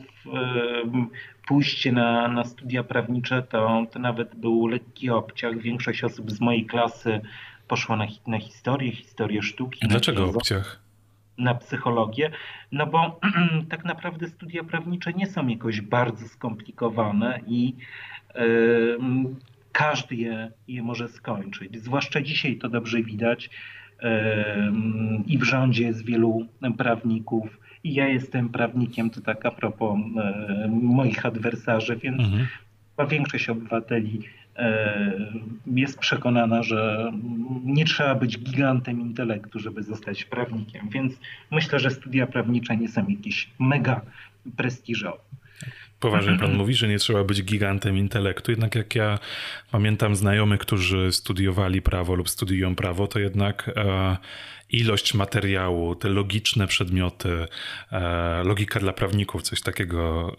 pójście 1.46 1.92
na, 1.92 2.28
na 2.28 2.44
studia 2.44 2.84
prawnicze 2.84 3.42
to, 3.42 3.86
to 3.92 3.98
nawet 3.98 4.34
był 4.34 4.66
lekki 4.66 5.10
obciach. 5.10 5.58
Większość 5.58 6.04
osób 6.04 6.30
z 6.30 6.40
mojej 6.40 6.66
klasy 6.66 7.20
poszła 7.68 7.96
na, 7.96 8.06
na 8.26 8.38
historię, 8.38 8.92
historię 8.92 9.42
sztuki. 9.42 9.88
Dlaczego 9.88 10.24
obciach? 10.24 10.82
na 11.38 11.54
psychologię, 11.54 12.30
no 12.72 12.86
bo 12.86 13.20
tak 13.70 13.84
naprawdę 13.84 14.28
studia 14.28 14.64
prawnicze 14.64 15.12
nie 15.12 15.26
są 15.26 15.46
jakoś 15.46 15.80
bardzo 15.80 16.28
skomplikowane 16.28 17.40
i 17.46 17.74
każdy 19.72 20.16
je, 20.16 20.50
je 20.68 20.82
może 20.82 21.08
skończyć. 21.08 21.82
Zwłaszcza 21.82 22.22
dzisiaj 22.22 22.56
to 22.56 22.68
dobrze 22.68 23.02
widać 23.02 23.50
i 25.26 25.38
w 25.38 25.42
rządzie 25.42 25.84
jest 25.84 26.04
wielu 26.06 26.46
prawników. 26.78 27.60
I 27.84 27.94
ja 27.94 28.08
jestem 28.08 28.48
prawnikiem, 28.48 29.10
to 29.10 29.20
tak 29.20 29.46
a 29.46 29.50
propos 29.50 29.98
moich 30.70 31.26
adwersarzy, 31.26 31.96
więc 31.96 32.20
mhm. 32.20 32.46
większość 33.08 33.48
obywateli 33.48 34.20
jest 35.66 35.98
przekonana, 35.98 36.62
że 36.62 37.12
nie 37.64 37.84
trzeba 37.84 38.14
być 38.14 38.38
gigantem 38.38 39.00
intelektu, 39.00 39.58
żeby 39.58 39.82
zostać 39.82 40.24
prawnikiem. 40.24 40.88
Więc 40.88 41.20
myślę, 41.50 41.78
że 41.78 41.90
studia 41.90 42.26
prawnicze 42.26 42.76
nie 42.76 42.88
są 42.88 43.08
jakieś 43.08 43.48
mega 43.58 44.00
prestiżowe. 44.56 45.22
Poważnie 46.02 46.38
pan 46.38 46.54
mówi, 46.54 46.74
że 46.74 46.88
nie 46.88 46.98
trzeba 46.98 47.24
być 47.24 47.42
gigantem 47.42 47.98
intelektu, 47.98 48.50
jednak 48.50 48.74
jak 48.74 48.94
ja 48.94 49.18
pamiętam 49.70 50.16
znajomych, 50.16 50.60
którzy 50.60 51.12
studiowali 51.12 51.82
prawo 51.82 52.14
lub 52.14 52.28
studiują 52.28 52.74
prawo, 52.74 53.06
to 53.06 53.18
jednak 53.18 53.70
e, 53.76 54.16
ilość 54.70 55.14
materiału, 55.14 55.94
te 55.94 56.08
logiczne 56.08 56.66
przedmioty, 56.66 57.46
e, 57.92 58.42
logika 58.44 58.80
dla 58.80 58.92
prawników, 58.92 59.42
coś 59.42 59.60
takiego 59.60 60.32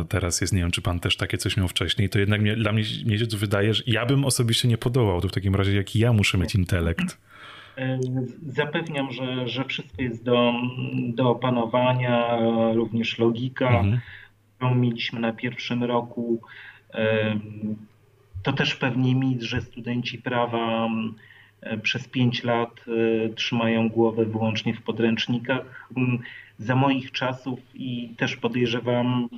e, 0.00 0.04
teraz 0.08 0.40
jest. 0.40 0.52
Nie 0.52 0.60
wiem, 0.60 0.70
czy 0.70 0.82
pan 0.82 1.00
też 1.00 1.16
takie 1.16 1.38
coś 1.38 1.56
miał 1.56 1.68
wcześniej. 1.68 2.08
To 2.08 2.18
jednak 2.18 2.40
mnie, 2.40 2.56
dla 2.56 2.72
mnie, 2.72 2.84
mnie 3.06 3.18
się 3.18 3.26
wydaje, 3.36 3.74
że 3.74 3.82
ja 3.86 4.06
bym 4.06 4.24
osobiście 4.24 4.68
nie 4.68 4.78
podołał. 4.78 5.20
To 5.20 5.28
w 5.28 5.32
takim 5.32 5.54
razie, 5.54 5.74
jaki 5.74 5.98
ja 5.98 6.12
muszę 6.12 6.38
mieć 6.38 6.54
intelekt? 6.54 7.18
E, 7.78 7.98
zapewniam, 8.46 9.12
że, 9.12 9.48
że 9.48 9.64
wszystko 9.64 10.02
jest 10.02 10.24
do, 10.24 10.52
do 11.08 11.30
opanowania, 11.30 12.38
również 12.74 13.18
logika. 13.18 13.68
Mhm 13.68 14.00
którą 14.64 14.74
mieliśmy 14.74 15.20
na 15.20 15.32
pierwszym 15.32 15.84
roku. 15.84 16.40
To 18.42 18.52
też 18.52 18.74
pewnie 18.74 19.14
mit, 19.14 19.42
że 19.42 19.60
studenci 19.60 20.18
prawa 20.18 20.88
przez 21.82 22.08
pięć 22.08 22.44
lat 22.44 22.84
e, 22.88 23.28
trzymają 23.28 23.88
głowę 23.88 24.24
wyłącznie 24.24 24.74
w 24.74 24.82
podręcznikach. 24.82 25.88
Za 26.58 26.76
moich 26.76 27.12
czasów 27.12 27.58
i 27.74 28.08
też 28.16 28.36
podejrzewam, 28.36 29.28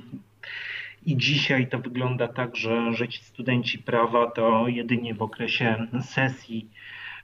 i 1.05 1.17
dzisiaj 1.17 1.67
to 1.67 1.79
wygląda 1.79 2.27
tak, 2.27 2.55
że, 2.55 2.93
że 2.93 3.07
ci 3.07 3.23
studenci 3.23 3.79
prawa 3.79 4.31
to 4.31 4.67
jedynie 4.67 5.13
w 5.13 5.21
okresie 5.21 5.87
sesji 6.01 6.69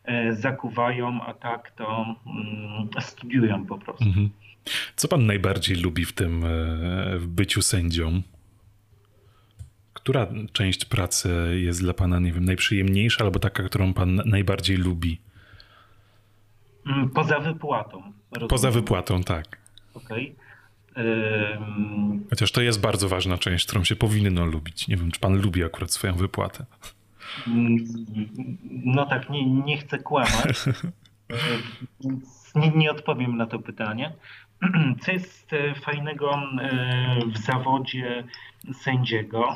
e, 0.04 0.34
zakuwają, 0.34 1.22
a 1.22 1.34
tak 1.34 1.72
to 1.72 2.16
studiują 3.00 3.66
po 3.66 3.78
prostu. 3.78 4.06
Mhm. 4.06 4.30
Co 4.96 5.08
pan 5.08 5.26
najbardziej 5.26 5.78
lubi 5.78 6.06
w 6.06 6.14
tym 6.14 6.46
e, 6.46 7.18
w 7.18 7.28
byciu 7.28 7.62
sędzią? 7.62 8.22
Która 9.94 10.28
część 10.54 10.86
pracy 10.86 11.60
jest 11.62 11.82
dla 11.82 11.94
pana, 11.94 12.20
nie 12.20 12.34
wiem, 12.34 12.46
najprzyjemniejsza 12.46 13.24
albo 13.24 13.40
taka, 13.40 13.64
którą 13.64 13.94
pan 13.94 14.22
najbardziej 14.26 14.78
lubi? 14.78 15.22
Mm, 16.88 17.10
poza 17.10 17.40
wypłatą. 17.40 17.98
Rozumiem. 18.32 18.50
Poza 18.50 18.72
wypłatą, 18.72 19.24
tak. 19.24 19.58
Okej. 19.94 20.36
Okay. 20.36 20.54
Chociaż 22.30 22.52
to 22.52 22.62
jest 22.62 22.82
bardzo 22.82 23.10
ważna 23.10 23.38
część, 23.38 23.66
którą 23.66 23.84
się 23.84 23.96
powinno 23.96 24.46
lubić. 24.46 24.88
Nie 24.88 24.98
wiem, 24.98 25.12
czy 25.12 25.20
pan 25.20 25.42
lubi 25.42 25.64
akurat 25.64 25.92
swoją 25.92 26.14
wypłatę. 26.14 26.66
Mm, 27.48 27.78
no 28.86 29.06
tak, 29.06 29.30
nie, 29.30 29.46
nie 29.46 29.78
chcę 29.78 30.00
kłamać, 30.00 30.66
więc 32.04 32.54
nie, 32.56 32.72
nie 32.72 32.92
odpowiem 32.92 33.38
na 33.38 33.46
to 33.46 33.60
pytanie. 33.60 34.14
co 35.02 35.12
jest 35.12 35.52
fajnego 35.82 36.42
w 37.28 37.38
zawodzie 37.38 38.24
sędziego? 38.74 39.54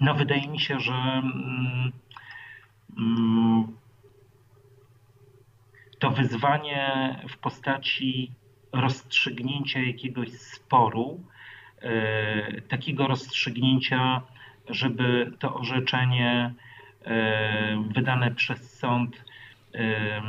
No, 0.00 0.14
wydaje 0.14 0.48
mi 0.48 0.60
się, 0.60 0.80
że 0.80 0.92
mm, 0.92 1.92
mm, 2.98 3.76
to 5.98 6.10
wyzwanie 6.10 7.16
w 7.28 7.38
postaci 7.38 8.32
rozstrzygnięcia 8.72 9.80
jakiegoś 9.80 10.32
sporu, 10.32 11.20
e, 11.82 12.60
takiego 12.60 13.06
rozstrzygnięcia, 13.06 14.22
żeby 14.68 15.32
to 15.38 15.54
orzeczenie 15.54 16.54
e, 17.04 17.84
wydane 17.94 18.30
przez 18.30 18.78
sąd 18.78 19.24
e, 19.74 20.22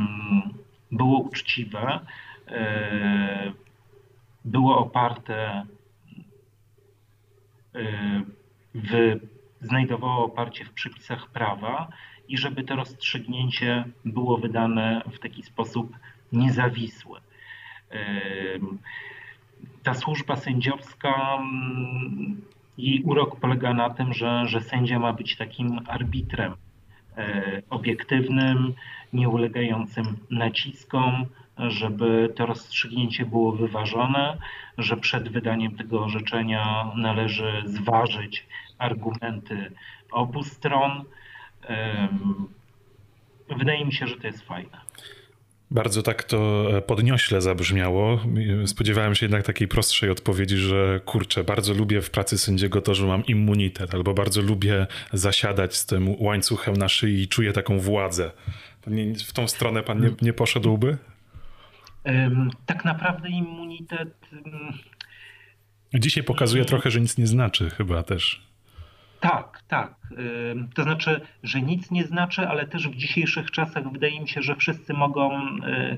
było 0.91 1.19
uczciwe, 1.19 1.99
było 4.45 4.77
oparte 4.77 5.65
w, 8.75 9.19
znajdowało 9.61 10.25
oparcie 10.25 10.65
w 10.65 10.73
przepisach 10.73 11.27
prawa 11.27 11.87
i 12.27 12.37
żeby 12.37 12.63
to 12.63 12.75
rozstrzygnięcie 12.75 13.83
było 14.05 14.37
wydane 14.37 15.01
w 15.11 15.19
taki 15.19 15.43
sposób 15.43 15.97
niezawisły. 16.31 17.19
Ta 19.83 19.93
służba 19.93 20.35
sędziowska, 20.35 21.35
mm, 21.35 22.41
jej 22.77 23.03
urok 23.03 23.39
polega 23.39 23.73
na 23.73 23.89
tym, 23.89 24.13
że, 24.13 24.45
że 24.45 24.61
sędzia 24.61 24.99
ma 24.99 25.13
być 25.13 25.37
takim 25.37 25.79
arbitrem 25.87 26.55
e, 27.17 27.61
obiektywnym, 27.69 28.73
nieulegającym 29.13 30.17
naciskom, 30.29 31.25
żeby 31.57 32.33
to 32.35 32.45
rozstrzygnięcie 32.45 33.25
było 33.25 33.51
wyważone, 33.51 34.37
że 34.77 34.97
przed 34.97 35.29
wydaniem 35.29 35.75
tego 35.75 36.03
orzeczenia 36.03 36.91
należy 36.95 37.63
zważyć 37.65 38.47
argumenty 38.77 39.71
obu 40.11 40.43
stron. 40.43 41.03
Wydaje 43.57 43.85
mi 43.85 43.93
się, 43.93 44.07
że 44.07 44.17
to 44.17 44.27
jest 44.27 44.41
fajne. 44.41 44.77
Bardzo 45.71 46.03
tak 46.03 46.23
to 46.23 46.67
e, 46.77 46.81
podniośle 46.81 47.41
zabrzmiało. 47.41 48.19
Spodziewałem 48.65 49.15
się 49.15 49.25
jednak 49.25 49.43
takiej 49.43 49.67
prostszej 49.67 50.09
odpowiedzi, 50.09 50.57
że 50.57 51.01
kurczę, 51.05 51.43
bardzo 51.43 51.73
lubię 51.73 52.01
w 52.01 52.09
pracy 52.09 52.37
sędziego 52.37 52.81
to, 52.81 52.95
że 52.95 53.07
mam 53.07 53.25
immunitet, 53.25 53.93
albo 53.93 54.13
bardzo 54.13 54.41
lubię 54.41 54.87
zasiadać 55.13 55.75
z 55.75 55.85
tym 55.85 56.21
łańcuchem 56.21 56.77
na 56.77 56.89
szyi 56.89 57.21
i 57.21 57.27
czuję 57.27 57.53
taką 57.53 57.79
władzę. 57.79 58.31
w 59.25 59.33
tą 59.33 59.47
stronę 59.47 59.83
pan 59.83 60.01
nie, 60.01 60.11
nie 60.21 60.33
poszedłby? 60.33 60.97
Tak 62.65 62.85
naprawdę 62.85 63.29
immunitet. 63.29 64.13
Dzisiaj 65.93 66.23
pokazuje 66.23 66.65
trochę, 66.65 66.91
że 66.91 67.01
nic 67.01 67.17
nie 67.17 67.27
znaczy, 67.27 67.69
chyba 67.69 68.03
też. 68.03 68.50
Tak, 69.21 69.61
tak. 69.67 69.95
To 70.73 70.83
znaczy, 70.83 71.21
że 71.43 71.61
nic 71.61 71.91
nie 71.91 72.03
znaczy, 72.03 72.47
ale 72.47 72.67
też 72.67 72.87
w 72.87 72.95
dzisiejszych 72.95 73.51
czasach 73.51 73.91
wydaje 73.91 74.21
mi 74.21 74.27
się, 74.27 74.41
że 74.41 74.55
wszyscy 74.55 74.93
mogą 74.93 75.31
e, 75.33 75.97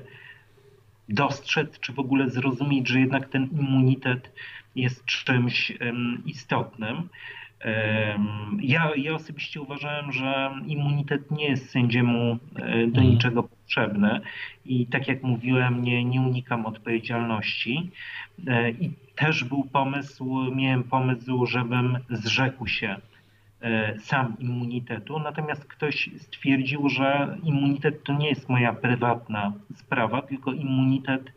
dostrzec, 1.08 1.80
czy 1.80 1.92
w 1.92 1.98
ogóle 1.98 2.30
zrozumieć, 2.30 2.88
że 2.88 3.00
jednak 3.00 3.28
ten 3.28 3.48
immunitet 3.52 4.32
jest 4.74 5.04
czymś 5.04 5.72
istotnym. 6.26 7.08
Ja, 8.60 8.90
ja 8.96 9.14
osobiście 9.14 9.60
uważałem, 9.60 10.12
że 10.12 10.50
immunitet 10.66 11.30
nie 11.30 11.48
jest 11.48 11.70
sędziemu 11.70 12.38
e, 12.56 12.68
do 12.68 13.00
mhm. 13.00 13.06
niczego 13.06 13.42
potrzebny 13.42 14.20
i 14.64 14.86
tak 14.86 15.08
jak 15.08 15.22
mówiłem, 15.22 15.82
nie, 15.82 16.04
nie 16.04 16.20
unikam 16.20 16.66
odpowiedzialności. 16.66 17.90
E, 18.46 18.70
I 18.70 18.92
też 19.16 19.44
był 19.44 19.64
pomysł, 19.64 20.54
miałem 20.54 20.84
pomysł, 20.84 21.46
żebym 21.46 21.98
zrzekł 22.10 22.66
się 22.66 22.96
sam 23.98 24.36
immunitetu, 24.38 25.18
natomiast 25.18 25.64
ktoś 25.64 26.10
stwierdził, 26.18 26.88
że 26.88 27.36
immunitet 27.42 28.04
to 28.04 28.12
nie 28.12 28.28
jest 28.28 28.48
moja 28.48 28.72
prywatna 28.72 29.52
sprawa, 29.74 30.22
tylko 30.22 30.52
immunitet 30.52 31.32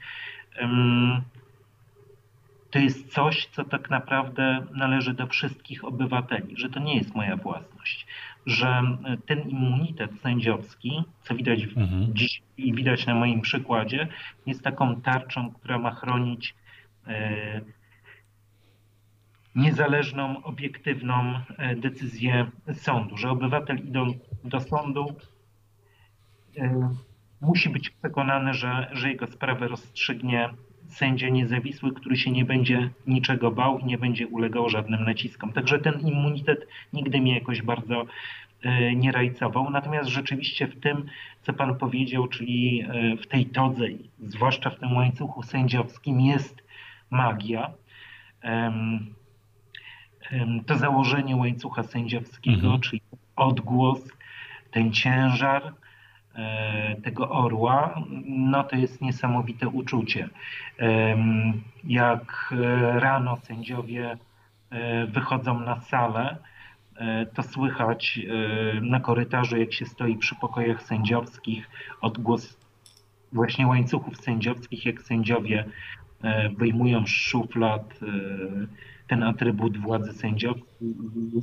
to 2.72 2.80
jest 2.80 3.14
coś, 3.14 3.46
co 3.46 3.64
tak 3.64 3.90
naprawdę 3.90 4.66
należy 4.74 5.14
do 5.14 5.28
wszystkich 5.28 5.86
obywateli, 5.86 6.58
że 6.58 6.70
to 6.70 6.80
nie 6.80 6.96
jest 6.96 7.16
moja 7.16 7.36
własność, 7.36 8.08
że 8.46 8.82
ten 9.26 9.42
immunitet 9.50 10.20
sędziowski, 10.22 11.04
co 11.22 11.36
widać 11.36 11.64
mhm. 11.64 12.16
dziś 12.16 12.42
i 12.58 12.74
widać 12.74 13.06
na 13.06 13.16
moim 13.16 13.42
przykładzie, 13.42 14.08
jest 14.46 14.64
taką 14.64 15.02
tarczą, 15.02 15.52
która 15.52 15.78
ma 15.78 15.92
chronić 15.92 16.56
e, 17.08 17.62
niezależną, 19.58 20.44
obiektywną 20.44 21.40
e, 21.58 21.76
decyzję 21.76 22.52
sądu, 22.74 23.18
że 23.18 23.30
obywatel 23.30 23.78
idąc 23.78 24.16
do 24.44 24.60
sądu 24.60 25.16
e, 26.58 26.90
musi 27.42 27.70
być 27.70 27.90
przekonany, 27.90 28.54
że, 28.54 28.88
że 28.92 29.10
jego 29.10 29.28
sprawę 29.28 29.68
rozstrzygnie 29.68 30.50
sędzia 30.88 31.30
niezawisły, 31.30 31.94
który 31.94 32.18
się 32.18 32.32
nie 32.32 32.46
będzie 32.46 32.90
niczego 33.08 33.52
bał 33.52 33.80
i 33.80 33.86
nie 33.86 33.98
będzie 33.98 34.28
ulegał 34.28 34.70
żadnym 34.70 35.04
naciskom. 35.04 35.54
Także 35.54 35.80
ten 35.80 36.00
immunitet 36.00 36.68
nigdy 36.94 37.22
mnie 37.22 37.36
jakoś 37.36 37.62
bardzo 37.62 38.06
e, 38.64 38.96
nie 38.96 39.12
rajcował. 39.12 39.70
Natomiast 39.70 40.10
rzeczywiście 40.10 40.68
w 40.68 40.80
tym, 40.80 41.06
co 41.42 41.54
pan 41.54 41.78
powiedział, 41.78 42.28
czyli 42.28 42.86
w 43.24 43.28
tej 43.28 43.46
todze, 43.46 43.86
zwłaszcza 44.20 44.70
w 44.70 44.80
tym 44.80 44.96
łańcuchu 44.96 45.44
sędziowskim, 45.44 46.22
jest 46.22 46.64
magia 47.10 47.72
to 50.66 50.78
założenie 50.78 51.36
łańcucha 51.36 51.84
sędziowskiego, 51.84 52.64
mhm. 52.64 52.82
czyli 52.82 53.02
odgłos, 53.36 54.00
ten 54.72 54.92
ciężar 54.92 55.74
e, 56.36 56.96
tego 57.04 57.30
orła, 57.30 58.02
no 58.26 58.64
to 58.64 58.76
jest 58.76 59.02
niesamowite 59.02 59.68
uczucie. 59.68 60.30
Jak 61.84 62.54
e, 62.54 63.00
rano 63.00 63.38
sędziowie 63.38 64.18
e, 64.70 65.06
wychodzą 65.08 65.60
na 65.60 65.82
salę, 65.82 66.38
to 67.34 67.44
słychać 67.44 68.20
na 68.82 69.00
korytarzu, 69.00 69.58
jak 69.58 69.74
się 69.74 69.86
stoi 69.86 70.18
przy 70.18 70.36
pokojach 70.36 70.84
sędziowskich, 70.84 71.70
odgłos 72.02 72.58
właśnie 73.32 73.68
łańcuchów 73.68 74.18
sędziowskich, 74.18 74.86
jak 74.86 75.02
sędziowie 75.02 75.66
wyjmują 76.58 77.06
z 77.06 77.10
szuflad 77.10 78.00
ten 79.08 79.24
atrybut 79.24 79.78
władzy 79.78 80.14
sędziowskiej. 80.14 80.94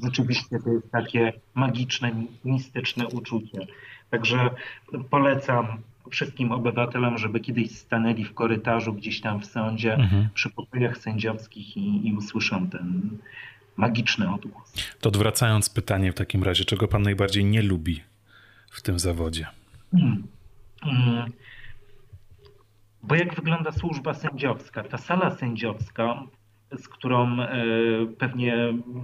Rzeczywiście 0.04 0.58
to 0.64 0.70
jest 0.70 0.90
takie 0.90 1.32
magiczne, 1.54 2.12
mistyczne 2.44 3.08
uczucie. 3.08 3.66
Także 4.10 4.50
polecam 5.10 5.66
wszystkim 6.10 6.52
obywatelom, 6.52 7.18
żeby 7.18 7.40
kiedyś 7.40 7.78
stanęli 7.78 8.24
w 8.24 8.34
korytarzu 8.34 8.92
gdzieś 8.92 9.20
tam 9.20 9.40
w 9.40 9.46
sądzie 9.46 9.94
mhm. 9.94 10.28
przy 10.34 10.50
pokojach 10.50 10.98
sędziowskich 10.98 11.76
i, 11.76 12.08
i 12.08 12.14
usłyszą 12.14 12.68
ten 12.68 13.18
magiczny 13.76 14.34
odgłos. 14.34 14.72
To 15.00 15.08
odwracając 15.08 15.70
pytanie 15.70 16.12
w 16.12 16.14
takim 16.14 16.42
razie, 16.42 16.64
czego 16.64 16.88
pan 16.88 17.02
najbardziej 17.02 17.44
nie 17.44 17.62
lubi 17.62 18.00
w 18.70 18.82
tym 18.82 18.98
zawodzie? 18.98 19.46
Hmm. 19.92 20.26
Hmm. 20.80 21.32
Bo 23.02 23.14
jak 23.14 23.34
wygląda 23.34 23.72
służba 23.72 24.14
sędziowska? 24.14 24.84
Ta 24.84 24.98
sala 24.98 25.30
sędziowska 25.30 26.22
z 26.78 26.88
którą 26.88 27.40
e, 27.40 27.56
pewnie 28.18 28.56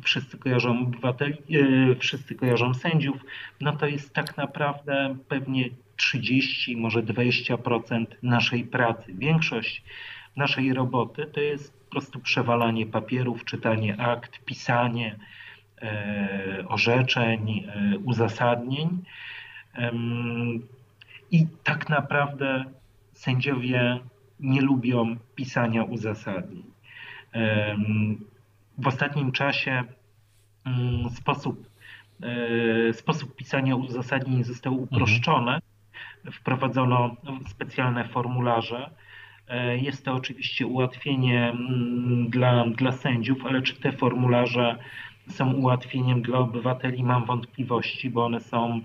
wszyscy 0.03 0.39
kojarzą 0.39 0.81
obywateli, 0.81 1.37
e, 1.53 1.95
wszyscy 1.95 2.35
kojarzą 2.35 2.75
sędziów, 2.75 3.17
no 3.61 3.73
to 3.73 3.87
jest 3.87 4.15
tak 4.15 4.37
naprawdę 4.37 5.17
pewnie 5.29 5.69
30, 5.97 6.77
może 6.77 7.03
20% 7.03 8.07
naszej 8.23 8.65
pracy. 8.65 9.15
Większość 9.15 9.83
naszej 10.37 10.73
roboty 10.73 11.27
to 11.27 11.41
jest 11.41 11.81
po 11.85 11.91
prostu 11.91 12.21
przewalanie 12.21 12.87
papierów, 12.87 13.45
czytanie 13.45 14.01
akt, 14.01 14.45
pisanie 14.45 15.17
e, 15.83 16.65
orzeczeń, 16.69 17.67
uzasadnień. 18.05 19.03
I 21.31 21.47
tak 21.65 21.89
naprawdę 21.89 22.65
sędziowie 23.13 24.01
nie 24.41 24.61
lubią 24.61 25.17
pisania 25.35 25.85
uzasadnień. 25.85 26.70
W 28.79 28.87
ostatnim 28.87 29.33
czasie 29.33 29.85
mm, 30.67 31.11
sposób, 31.11 31.71
e, 32.23 32.93
sposób 32.93 33.37
pisania 33.37 33.77
uzasadnień 33.77 34.45
został 34.45 34.73
mhm. 34.73 34.89
uproszczony. 34.89 35.59
Wprowadzono 36.33 37.17
specjalne 37.49 38.09
formularze. 38.09 38.91
E, 39.49 39.79
jest 39.79 40.05
to 40.05 40.15
oczywiście 40.15 40.67
ułatwienie 40.67 41.51
mm, 41.51 42.31
dla, 42.31 42.67
dla 42.67 42.93
sędziów, 42.93 43.47
ale 43.47 43.63
czy 43.63 43.81
te 43.81 43.93
formularze 43.93 44.77
są 45.29 45.53
ułatwieniem 45.53 46.23
dla 46.23 46.39
obywateli, 46.39 47.05
mam 47.05 47.25
wątpliwości, 47.25 48.11
bo 48.11 48.25
one 48.25 48.41
są 48.41 48.81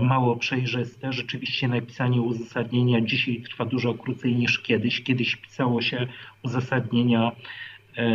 mało 0.00 0.36
przejrzyste. 0.36 1.12
Rzeczywiście 1.12 1.68
napisanie 1.68 2.22
uzasadnienia 2.22 3.00
dzisiaj 3.00 3.42
trwa 3.42 3.64
dużo 3.64 3.94
krócej 3.94 4.36
niż 4.36 4.58
kiedyś. 4.58 5.02
Kiedyś 5.02 5.36
pisało 5.36 5.82
się 5.82 6.06
uzasadnienia 6.42 7.32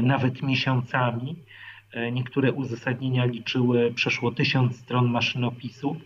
nawet 0.04 0.42
miesiącami. 0.42 1.36
Niektóre 2.12 2.52
uzasadnienia 2.54 3.26
liczyły 3.26 3.94
przeszło 3.94 4.32
tysiąc 4.32 4.78
stron 4.78 5.10
maszynopisów. 5.10 5.98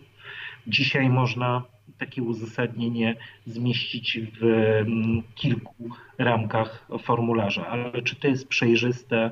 Dzisiaj 0.66 1.08
można 1.08 1.62
takie 1.98 2.22
uzasadnienie 2.22 3.16
zmieścić 3.46 4.20
w 4.40 4.44
mm, 4.44 5.22
kilku 5.34 5.74
ramkach 6.18 6.86
formularza, 7.02 7.66
ale 7.66 8.02
czy 8.02 8.16
to 8.16 8.28
jest 8.28 8.48
przejrzyste 8.48 9.30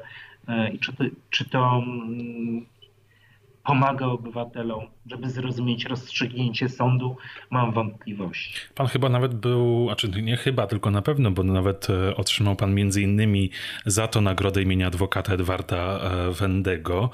e, 0.49 0.71
i 0.71 0.79
czy 0.79 0.93
to, 0.93 1.05
czy 1.31 1.45
to 1.49 1.83
mm, 1.87 2.67
pomaga 3.65 4.07
obywatelom, 4.07 4.87
żeby 5.07 5.31
zrozumieć 5.31 5.85
rozstrzygnięcie 5.85 6.69
sądu, 6.69 7.17
mam 7.51 7.73
wątpliwości. 7.73 8.55
Pan 8.75 8.87
chyba 8.87 9.09
nawet 9.09 9.35
był, 9.35 9.85
znaczy 9.87 10.09
nie 10.23 10.37
chyba, 10.37 10.67
tylko 10.67 10.91
na 10.91 11.03
pewno, 11.03 11.31
bo 11.31 11.43
nawet 11.43 11.91
e, 11.91 12.17
otrzymał 12.17 12.57
pan 12.57 12.75
między 12.75 13.03
innymi 13.03 13.51
za 13.87 14.09
to 14.09 14.21
nagrodę 14.21 14.63
imienia 14.63 14.87
adwokata 14.87 15.33
Edwarda 15.35 16.01
e, 16.01 16.33
Wendego. 16.33 17.11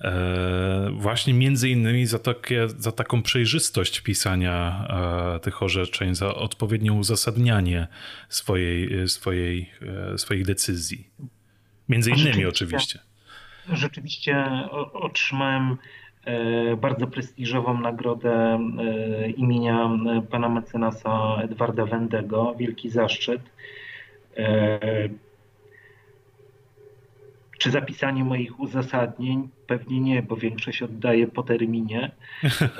E, 0.00 0.90
właśnie 0.92 1.34
między 1.34 1.68
innymi 1.68 2.06
za, 2.06 2.18
takie, 2.18 2.68
za 2.68 2.92
taką 2.92 3.22
przejrzystość 3.22 4.00
pisania 4.00 4.88
tych 5.42 5.62
orzeczeń, 5.62 6.14
za 6.14 6.34
odpowiednie 6.34 6.92
uzasadnianie 6.92 7.86
swojej, 8.28 9.08
swojej, 9.08 9.70
swoich 10.16 10.46
decyzji. 10.46 11.10
Między 11.88 12.10
innymi 12.10 12.46
oczywiście 12.46 13.07
rzeczywiście 13.72 14.46
otrzymałem 14.92 15.76
e, 16.24 16.76
bardzo 16.76 17.06
prestiżową 17.06 17.80
nagrodę 17.80 18.32
e, 18.34 19.30
imienia 19.30 19.84
e, 19.84 20.22
pana 20.22 20.48
mecenasa 20.48 21.36
Edwarda 21.42 21.86
Wendego. 21.86 22.54
Wielki 22.58 22.90
zaszczyt. 22.90 23.42
Czy 27.58 27.70
zapisanie 27.70 28.24
moich 28.24 28.60
uzasadnień? 28.60 29.48
Pewnie 29.68 30.00
nie, 30.00 30.22
bo 30.22 30.36
większość 30.36 30.82
oddaję 30.82 31.26
po 31.26 31.42
terminie, 31.42 32.10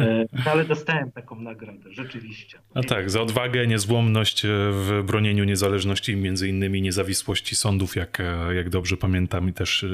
e, 0.00 0.24
no, 0.32 0.50
ale 0.50 0.64
dostałem 0.64 1.12
taką 1.12 1.40
nagrodę, 1.40 1.92
rzeczywiście. 1.92 2.58
A 2.74 2.82
tak, 2.82 3.10
za 3.10 3.22
odwagę, 3.22 3.66
niezłomność 3.66 4.42
w 4.70 5.02
bronieniu 5.06 5.44
niezależności, 5.44 6.16
między 6.16 6.48
innymi 6.48 6.82
niezawisłości 6.82 7.56
sądów, 7.56 7.96
jak, 7.96 8.20
e, 8.20 8.54
jak 8.54 8.70
dobrze 8.70 8.96
pamiętam 8.96 9.48
i 9.48 9.52
też 9.52 9.86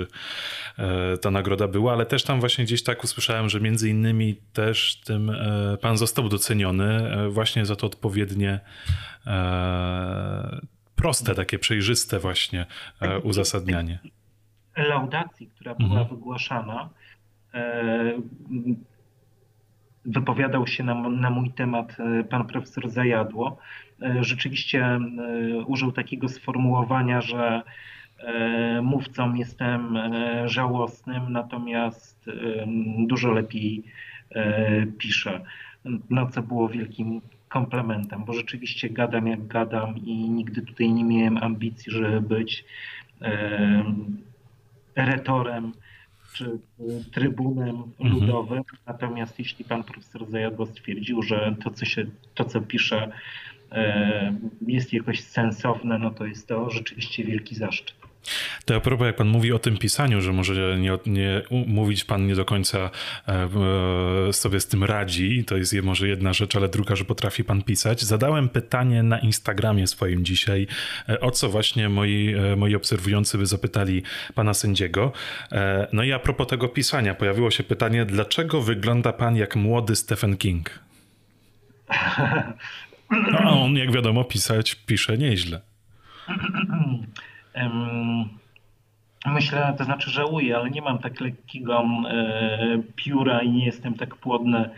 e, 0.79 1.19
ta 1.19 1.31
nagroda 1.31 1.69
była, 1.69 1.93
ale 1.93 2.07
też 2.07 2.23
tam 2.23 2.41
właśnie 2.41 2.65
gdzieś 2.65 2.83
tak 2.83 3.05
usłyszałem, 3.05 3.49
że 3.49 3.61
między 3.61 3.89
innymi 3.89 4.37
też 4.53 5.01
tym 5.05 5.33
pan 5.81 5.97
został 5.97 6.29
doceniony 6.29 7.11
właśnie 7.31 7.67
za 7.67 7.77
to 7.77 7.87
odpowiednie 7.87 8.61
proste, 10.97 11.35
takie 11.35 11.59
przejrzyste 11.59 12.19
właśnie 12.19 12.67
uzasadnianie 13.23 13.99
laudacji, 14.77 15.47
która 15.47 15.75
była 15.75 16.01
mhm. 16.01 16.09
wygłaszana, 16.09 16.89
e, 17.55 18.13
wypowiadał 20.05 20.67
się 20.67 20.85
na, 20.85 20.95
na, 20.95 21.31
mój 21.31 21.51
temat 21.51 21.97
e, 22.01 22.25
pan 22.25 22.47
profesor 22.47 22.89
Zajadło. 22.89 23.57
E, 24.03 24.25
rzeczywiście 24.25 25.01
użył 25.67 25.93
takiego 25.93 26.29
sformułowania, 26.29 27.21
że 27.21 27.63
mówcą 28.83 29.35
jestem 29.35 29.99
żałosnym, 30.45 31.33
natomiast 31.33 32.31
dużo 32.99 33.33
lepiej 33.33 33.85
piszę. 34.99 35.41
No, 36.11 36.27
co 36.31 36.43
było 36.43 36.69
wielkim 36.69 37.21
komplementem, 37.49 38.25
bo 38.25 38.33
rzeczywiście 38.33 38.91
gadam 38.91 39.27
jak 39.27 39.47
gadam 39.47 39.97
i 39.97 40.31
nigdy 40.31 40.63
tutaj 40.63 40.93
nie 40.93 41.05
miałem 41.05 41.37
ambicji, 41.37 41.93
żeby 41.93 42.21
być 42.21 42.65
retorem 44.97 45.73
czy 46.33 46.59
trybunem 47.13 47.83
mhm. 48.01 48.21
ludowym. 48.21 48.63
Natomiast 48.87 49.39
jeśli 49.39 49.65
pan 49.65 49.85
profesor 49.85 50.27
Zajadło 50.31 50.67
stwierdził, 50.67 51.23
że 51.23 51.57
to, 51.65 51.71
co, 51.71 51.85
się, 51.85 52.07
to, 52.35 52.45
co 52.45 52.61
pisze, 52.61 53.13
e, 53.73 54.35
jest 54.67 54.93
jakoś 54.93 55.21
sensowne, 55.21 55.99
no 55.99 56.11
to 56.11 56.27
jest 56.27 56.49
to 56.49 56.71
rzeczywiście 56.71 57.25
wielki 57.25 57.55
zaszczyt. 57.55 58.04
To 58.65 58.77
a 58.77 58.81
propos, 58.81 59.07
jak 59.07 59.17
pan 59.17 59.29
mówi 59.29 59.53
o 59.53 59.59
tym 59.59 59.77
pisaniu, 59.77 60.21
że 60.21 60.33
może 60.33 60.79
nie, 60.79 60.99
nie 61.07 61.43
mówić 61.67 62.05
pan 62.05 62.27
nie 62.27 62.35
do 62.35 62.45
końca 62.45 62.91
e, 63.29 63.49
e, 64.29 64.33
sobie 64.33 64.61
z 64.61 64.67
tym 64.67 64.85
radzi, 64.85 65.45
to 65.45 65.57
jest 65.57 65.75
może 65.83 66.09
jedna 66.09 66.33
rzecz, 66.33 66.57
ale 66.57 66.69
druga, 66.69 66.97
że 66.97 67.05
potrafi 67.05 67.45
pan 67.45 67.63
pisać. 67.63 68.03
Zadałem 68.03 68.49
pytanie 68.49 69.03
na 69.03 69.19
Instagramie 69.19 69.87
swoim 69.87 70.25
dzisiaj, 70.25 70.67
e, 71.09 71.21
o 71.21 71.31
co 71.31 71.49
właśnie 71.49 71.89
moi, 71.89 72.35
moi 72.57 72.75
obserwujący 72.75 73.39
by 73.39 73.47
zapytali 73.47 74.03
pana 74.35 74.55
sędziego. 74.55 75.13
No 75.93 76.03
i 76.03 76.13
a 76.13 76.19
propos 76.19 76.47
tego 76.47 76.69
pisania, 76.69 77.15
pojawiło 77.15 77.51
się 77.51 77.63
pytanie, 77.63 78.05
dlaczego 78.05 78.63
wygląda 78.63 79.13
pan 79.13 79.37
jak 79.37 79.57
młody 79.57 79.97
Stephen 79.97 80.37
King? 80.37 80.71
No, 83.11 83.39
a 83.39 83.51
on, 83.51 83.77
jak 83.77 83.93
wiadomo, 83.93 84.25
pisać 84.25 84.75
pisze 84.75 85.19
nieźle. 85.19 85.61
Myślę, 89.27 89.75
to 89.79 89.85
znaczy 89.85 90.11
żałuję, 90.11 90.57
ale 90.57 90.71
nie 90.71 90.83
mam 90.83 90.99
tak 90.99 91.21
lekkiego 91.21 91.85
e, 92.09 92.83
pióra 92.97 93.43
i 93.43 93.51
nie 93.51 93.67
jestem 93.67 93.95
tak 93.95 94.17
płodny 94.17 94.71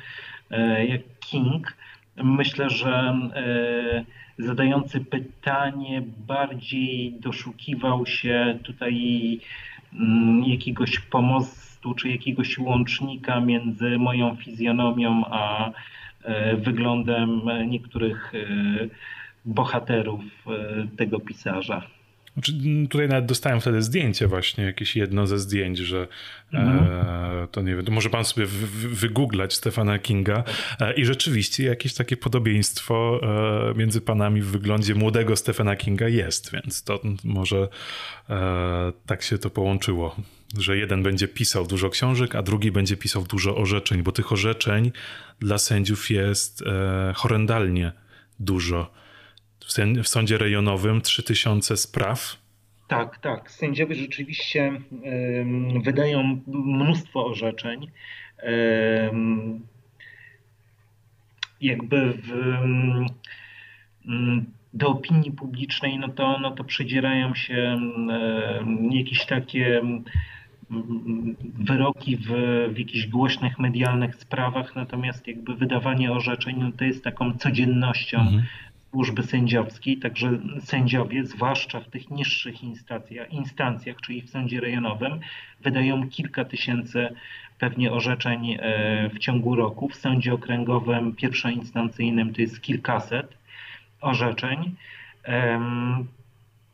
e, 0.51 0.87
jak 0.87 1.01
King. 1.21 1.77
Myślę, 2.17 2.71
że 2.71 3.17
e, 3.35 4.05
zadający 4.39 5.01
pytanie 5.01 6.03
bardziej 6.27 7.13
doszukiwał 7.21 8.07
się 8.07 8.59
tutaj 8.63 8.95
mm, 9.93 10.45
jakiegoś 10.45 10.99
pomostu 10.99 11.95
czy 11.95 12.09
jakiegoś 12.09 12.59
łącznika 12.59 13.41
między 13.41 13.99
moją 13.99 14.37
fizjonomią 14.37 15.25
a 15.31 15.71
wyglądem 16.57 17.41
niektórych 17.69 18.33
bohaterów 19.45 20.25
tego 20.97 21.21
pisarza. 21.21 21.96
Znaczy, 22.37 22.53
tutaj 22.91 23.09
nawet 23.09 23.27
dostałem 23.27 23.61
wtedy 23.61 23.83
zdjęcie 23.83 24.27
właśnie, 24.27 24.65
jakieś 24.65 24.97
jedno 24.97 25.27
ze 25.27 25.39
zdjęć, 25.39 25.79
że 25.79 26.09
mhm. 26.53 26.85
e, 27.43 27.49
to 27.51 27.63
nie 27.63 27.77
wiem, 27.77 27.85
to 27.85 27.93
może 27.93 28.11
pan 28.11 28.25
sobie 28.25 28.47
wygooglać 28.91 29.55
Stefana 29.55 29.99
Kinga 29.99 30.45
e, 30.81 30.95
i 30.95 31.05
rzeczywiście 31.05 31.65
jakieś 31.65 31.95
takie 31.95 32.17
podobieństwo 32.17 33.21
e, 33.23 33.79
między 33.79 34.01
panami 34.01 34.43
w 34.43 34.47
wyglądzie 34.47 34.95
młodego 34.95 35.37
Stefana 35.37 35.77
Kinga 35.77 36.09
jest, 36.09 36.53
więc 36.53 36.83
to 36.83 37.01
może 37.25 37.69
e, 38.31 38.93
tak 39.07 39.23
się 39.23 39.39
to 39.39 39.51
połączyło, 39.51 40.17
że 40.59 40.79
jeden 40.79 41.03
będzie 41.03 41.29
pisał 41.29 41.67
dużo 41.67 41.91
książek, 41.91 42.35
a 42.35 42.43
drugi 42.43 42.73
będzie 42.73 42.97
pisał 42.97 43.25
dużo 43.25 43.57
orzeczeń, 43.57 44.03
bo 44.03 44.13
tych 44.13 44.33
orzeczeń 44.33 44.93
dla 45.41 45.59
sędziów 45.59 46.11
jest 46.11 46.63
e, 46.63 47.13
horrendalnie 47.17 47.93
dużo 48.41 49.06
w 50.03 50.09
sądzie 50.09 50.39
rejonowym 50.39 51.01
3000 51.01 51.77
spraw. 51.77 52.37
Tak, 52.89 53.19
tak. 53.19 53.51
Sędziowie 53.51 53.95
rzeczywiście 53.95 54.73
wydają 55.85 56.41
mnóstwo 56.47 57.27
orzeczeń. 57.27 57.91
Jakby 61.61 62.13
w, 62.13 62.33
do 64.75 64.89
opinii 64.89 65.33
publicznej, 65.33 65.99
no 65.99 66.09
to, 66.09 66.39
no 66.39 66.51
to 66.51 66.65
przedzierają 66.65 67.35
się 67.35 67.79
jakieś 68.91 69.27
takie 69.27 69.83
wyroki 71.59 72.17
w, 72.17 72.29
w 72.73 72.79
jakichś 72.79 73.07
głośnych 73.07 73.59
medialnych 73.59 74.15
sprawach, 74.15 74.77
natomiast 74.77 75.29
jakby 75.29 75.55
wydawanie 75.55 76.13
orzeczeń 76.13 76.57
no 76.59 76.73
to 76.73 76.85
jest 76.85 77.05
taką 77.05 77.39
codziennością 77.39 78.19
mhm 78.21 78.43
służby 78.97 79.23
sędziowskiej, 79.23 79.97
także 79.97 80.39
sędziowie, 80.61 81.25
zwłaszcza 81.25 81.81
w 81.81 81.89
tych 81.89 82.11
niższych 82.11 82.63
instancjach, 82.63 83.33
instancjach, 83.33 83.97
czyli 83.97 84.23
w 84.23 84.31
sądzie 84.31 84.61
rejonowym, 84.61 85.21
wydają 85.61 86.09
kilka 86.09 86.45
tysięcy 86.45 87.09
pewnie 87.59 87.93
orzeczeń 87.93 88.53
e, 88.53 88.59
w 89.09 89.19
ciągu 89.19 89.57
roku. 89.57 89.89
W 89.89 89.97
sądzie 89.97 90.35
okręgowym 90.35 91.15
pierwszoinstancyjnym 91.17 92.35
to 92.35 92.41
jest 92.41 92.61
kilkaset 92.61 93.35
orzeczeń. 94.01 94.75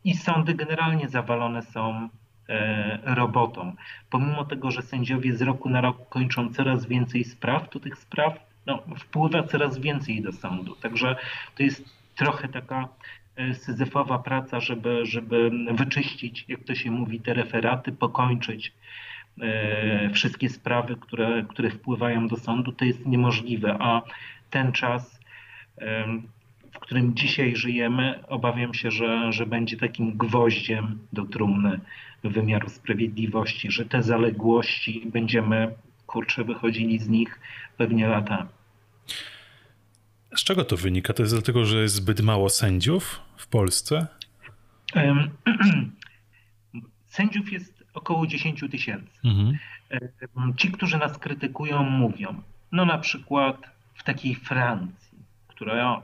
I 0.03 0.15
sądy 0.15 0.53
generalnie 0.53 1.09
zawalone 1.09 1.61
są 1.61 2.09
e, 2.49 3.15
robotą. 3.15 3.73
Pomimo 4.09 4.45
tego, 4.45 4.71
że 4.71 4.81
sędziowie 4.81 5.35
z 5.35 5.41
roku 5.41 5.69
na 5.69 5.81
rok 5.81 6.09
kończą 6.09 6.53
coraz 6.53 6.85
więcej 6.85 7.23
spraw, 7.23 7.69
to 7.69 7.79
tych 7.79 7.97
spraw 7.97 8.33
no, 8.65 8.83
wpływa 8.97 9.43
coraz 9.43 9.77
więcej 9.77 10.21
do 10.21 10.31
sądu. 10.31 10.75
Także 10.75 11.15
to 11.55 11.63
jest 11.63 12.02
trochę 12.15 12.47
taka 12.47 12.89
e, 13.35 13.53
syzyfowa 13.53 14.19
praca, 14.19 14.59
żeby, 14.59 15.05
żeby 15.05 15.51
wyczyścić, 15.71 16.45
jak 16.47 16.63
to 16.63 16.75
się 16.75 16.91
mówi, 16.91 17.19
te 17.19 17.33
referaty, 17.33 17.91
pokończyć 17.91 18.73
wszystkie 20.13 20.49
sprawy, 20.49 20.95
które, 20.95 21.45
które 21.49 21.69
wpływają 21.69 22.27
do 22.27 22.37
sądu, 22.37 22.71
to 22.71 22.85
jest 22.85 23.05
niemożliwe, 23.05 23.77
a 23.79 24.01
ten 24.49 24.71
czas, 24.71 25.19
w 26.71 26.79
którym 26.79 27.15
dzisiaj 27.15 27.55
żyjemy, 27.55 28.23
obawiam 28.27 28.73
się, 28.73 28.91
że, 28.91 29.33
że 29.33 29.45
będzie 29.45 29.77
takim 29.77 30.17
gwoździem 30.17 30.99
do 31.13 31.25
trumny 31.25 31.79
wymiaru 32.23 32.69
sprawiedliwości, 32.69 33.71
że 33.71 33.85
te 33.85 34.03
zaległości 34.03 35.03
będziemy, 35.05 35.73
kurczę, 36.07 36.43
wychodzili 36.43 36.99
z 36.99 37.09
nich 37.09 37.39
pewnie 37.77 38.07
latami. 38.07 38.49
Z 40.35 40.43
czego 40.43 40.65
to 40.65 40.77
wynika? 40.77 41.13
To 41.13 41.23
jest 41.23 41.33
dlatego, 41.33 41.65
że 41.65 41.81
jest 41.81 41.95
zbyt 41.95 42.21
mało 42.21 42.49
sędziów 42.49 43.19
w 43.37 43.47
Polsce? 43.47 44.07
Sędziów 47.07 47.51
jest 47.51 47.83
około 47.93 48.27
10 48.27 48.63
tysięcy. 48.71 49.19
Mhm. 49.23 49.57
Ci, 50.57 50.71
którzy 50.71 50.97
nas 50.97 51.17
krytykują, 51.17 51.83
mówią, 51.83 52.41
no 52.71 52.85
na 52.85 52.97
przykład 52.97 53.57
w 53.93 54.03
takiej 54.03 54.35
Francji, 54.35 55.17
która 55.47 56.01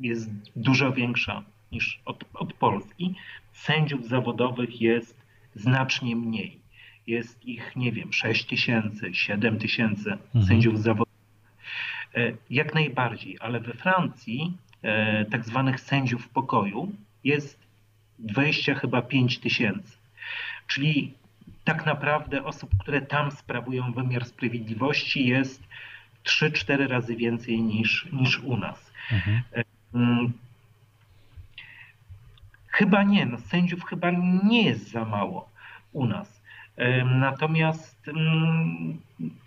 jest 0.00 0.30
dużo 0.56 0.92
większa 0.92 1.42
niż 1.72 2.00
od, 2.04 2.24
od 2.34 2.52
Polski, 2.52 3.14
sędziów 3.52 4.08
zawodowych 4.08 4.80
jest 4.80 5.22
znacznie 5.54 6.16
mniej. 6.16 6.58
Jest 7.06 7.44
ich, 7.44 7.76
nie 7.76 7.92
wiem, 7.92 8.12
6 8.12 8.46
tysięcy, 8.46 9.14
7 9.14 9.58
tysięcy 9.58 10.12
mhm. 10.12 10.46
sędziów 10.46 10.82
zawodowych. 10.82 11.11
E, 12.14 12.32
jak 12.50 12.74
najbardziej, 12.74 13.36
ale 13.40 13.60
we 13.60 13.72
Francji 13.72 14.56
e, 14.82 15.24
tak 15.24 15.44
zwanych 15.44 15.80
sędziów 15.80 16.28
pokoju 16.28 16.92
jest 17.24 17.58
20 18.18 18.74
chyba 18.74 19.02
5 19.02 19.38
tysięcy. 19.38 19.96
Czyli 20.66 21.14
tak 21.64 21.86
naprawdę 21.86 22.44
osób, 22.44 22.70
które 22.80 23.02
tam 23.02 23.30
sprawują 23.30 23.92
wymiar 23.92 24.24
sprawiedliwości 24.24 25.26
jest 25.26 25.62
3-4 26.24 26.86
razy 26.86 27.16
więcej 27.16 27.62
niż, 27.62 28.08
niż 28.12 28.40
u 28.40 28.56
nas. 28.56 28.92
Mhm. 29.12 29.42
E, 29.52 29.64
mm, 29.94 30.32
chyba 32.68 33.02
nie, 33.02 33.26
no 33.26 33.38
sędziów 33.38 33.84
chyba 33.84 34.10
nie 34.44 34.62
jest 34.62 34.90
za 34.90 35.04
mało 35.04 35.50
u 35.92 36.06
nas. 36.06 36.41
Natomiast 37.04 38.10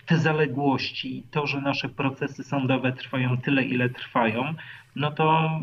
te 0.05 0.17
zaległości, 0.17 1.23
to, 1.32 1.47
że 1.47 1.61
nasze 1.61 1.89
procesy 1.89 2.43
sądowe 2.43 2.93
trwają 2.93 3.38
tyle, 3.38 3.63
ile 3.63 3.89
trwają, 3.89 4.53
no 4.95 5.11
to 5.11 5.59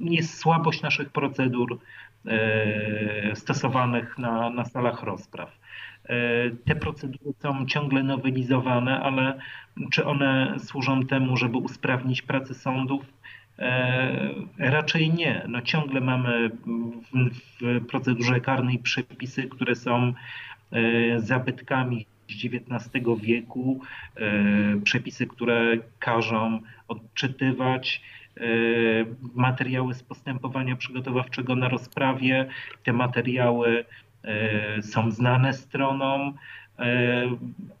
jest 0.00 0.38
słabość 0.38 0.82
naszych 0.82 1.10
procedur 1.10 1.78
e, 2.26 3.36
stosowanych 3.36 4.18
na, 4.18 4.50
na 4.50 4.64
salach 4.64 5.02
rozpraw. 5.02 5.58
E, 6.04 6.50
te 6.50 6.74
procedury 6.74 7.34
są 7.38 7.66
ciągle 7.66 8.02
nowelizowane, 8.02 9.00
ale 9.00 9.38
czy 9.92 10.04
one 10.04 10.56
służą 10.58 11.06
temu, 11.06 11.36
żeby 11.36 11.56
usprawnić 11.56 12.22
pracę 12.22 12.54
sądów? 12.54 13.04
E, 13.58 14.34
raczej 14.58 15.10
nie. 15.10 15.44
No 15.48 15.62
ciągle 15.62 16.00
mamy 16.00 16.48
w, 16.48 17.30
w 17.60 17.86
procedurze 17.86 18.40
karnej 18.40 18.78
przepisy, 18.78 19.42
które 19.42 19.74
są 19.74 20.12
zabytkami 21.16 22.06
z 22.28 22.44
XIX 22.44 23.04
wieku, 23.20 23.80
e, 24.16 24.80
przepisy, 24.84 25.26
które 25.26 25.76
każą 25.98 26.60
odczytywać 26.88 28.02
e, 28.36 28.40
materiały 29.34 29.94
z 29.94 30.02
postępowania 30.02 30.76
przygotowawczego 30.76 31.56
na 31.56 31.68
rozprawie. 31.68 32.46
Te 32.82 32.92
materiały 32.92 33.84
są 34.82 35.10
znane 35.10 35.52
stronom, 35.52 36.34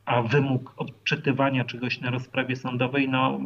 a 0.04 0.22
wymóg 0.22 0.74
odczytywania 0.76 1.64
czegoś 1.64 2.00
na 2.00 2.10
rozprawie 2.10 2.56
sądowej 2.56 3.08
no, 3.08 3.40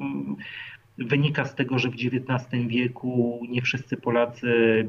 wynika 0.98 1.44
z 1.44 1.54
tego, 1.54 1.78
że 1.78 1.90
w 1.90 1.94
XIX 1.94 2.66
wieku 2.66 3.40
nie 3.48 3.62
wszyscy 3.62 3.96
Polacy 3.96 4.88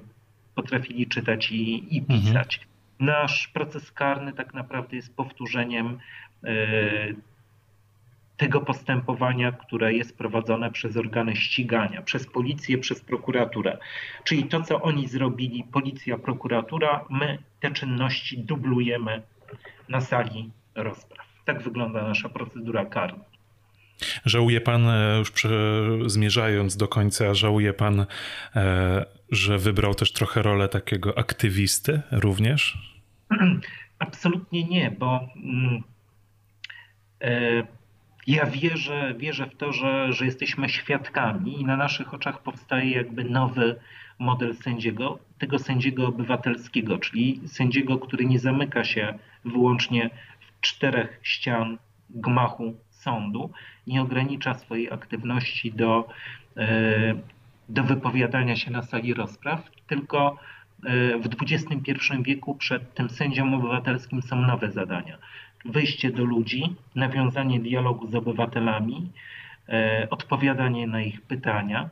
potrafili 0.55 1.07
czytać 1.07 1.51
i, 1.51 1.97
i 1.97 2.01
pisać. 2.01 2.55
Mhm. 2.55 2.69
Nasz 2.99 3.47
proces 3.47 3.91
karny 3.91 4.33
tak 4.33 4.53
naprawdę 4.53 4.95
jest 4.95 5.15
powtórzeniem 5.15 5.99
e, 6.43 6.49
tego 8.37 8.61
postępowania, 8.61 9.51
które 9.51 9.93
jest 9.93 10.17
prowadzone 10.17 10.71
przez 10.71 10.97
organy 10.97 11.35
ścigania, 11.35 12.01
przez 12.01 12.27
policję, 12.27 12.77
przez 12.77 13.01
prokuraturę. 13.01 13.77
Czyli 14.23 14.43
to, 14.43 14.61
co 14.61 14.81
oni 14.81 15.07
zrobili, 15.07 15.63
policja, 15.63 16.17
prokuratura, 16.17 17.05
my 17.09 17.37
te 17.59 17.71
czynności 17.71 18.37
dublujemy 18.37 19.21
na 19.89 20.01
sali 20.01 20.51
rozpraw. 20.75 21.27
Tak 21.45 21.61
wygląda 21.61 22.01
nasza 22.01 22.29
procedura 22.29 22.85
karna. 22.85 23.28
Żałuje 24.25 24.61
pan, 24.61 24.89
e, 24.89 25.17
już 25.19 25.31
zmierzając 26.11 26.77
do 26.77 26.87
końca, 26.87 27.33
żałuje 27.33 27.73
pan, 27.73 28.05
e, 28.55 29.05
że 29.31 29.57
wybrał 29.57 29.95
też 29.95 30.11
trochę 30.11 30.41
rolę 30.41 30.69
takiego 30.69 31.17
aktywisty 31.17 32.01
również? 32.11 32.77
Absolutnie 33.99 34.63
nie, 34.63 34.91
bo 34.91 35.29
mm, 35.35 35.83
e, 37.21 37.63
ja 38.27 38.45
wierzę, 38.45 39.13
wierzę 39.17 39.45
w 39.45 39.55
to, 39.55 39.73
że, 39.73 40.13
że 40.13 40.25
jesteśmy 40.25 40.69
świadkami 40.69 41.61
i 41.61 41.65
na 41.65 41.77
naszych 41.77 42.13
oczach 42.13 42.41
powstaje 42.41 42.91
jakby 42.91 43.23
nowy 43.23 43.75
model 44.19 44.55
sędziego, 44.55 45.19
tego 45.37 45.59
sędziego 45.59 46.07
obywatelskiego, 46.07 46.97
czyli 46.97 47.41
sędziego, 47.47 47.97
który 47.97 48.25
nie 48.25 48.39
zamyka 48.39 48.83
się 48.83 49.19
wyłącznie 49.45 50.09
w 50.39 50.61
czterech 50.61 51.19
ścian 51.23 51.77
gmachu 52.09 52.75
sądu, 52.99 53.51
nie 53.87 54.01
ogranicza 54.01 54.53
swojej 54.53 54.91
aktywności 54.91 55.71
do, 55.71 56.09
e, 56.57 57.13
do 57.69 57.83
wypowiadania 57.83 58.55
się 58.55 58.71
na 58.71 58.81
sali 58.81 59.13
rozpraw, 59.13 59.69
tylko 59.87 60.37
w 61.19 61.29
XXI 61.41 61.93
wieku 62.21 62.55
przed 62.55 62.93
tym 62.93 63.09
sędzią 63.09 63.55
obywatelskim 63.55 64.21
są 64.21 64.35
nowe 64.35 64.71
zadania. 64.71 65.17
Wyjście 65.65 66.11
do 66.11 66.23
ludzi, 66.23 66.75
nawiązanie 66.95 67.59
dialogu 67.59 68.07
z 68.07 68.15
obywatelami, 68.15 69.11
e, 69.69 70.07
odpowiadanie 70.09 70.87
na 70.87 71.01
ich 71.01 71.21
pytania, 71.21 71.89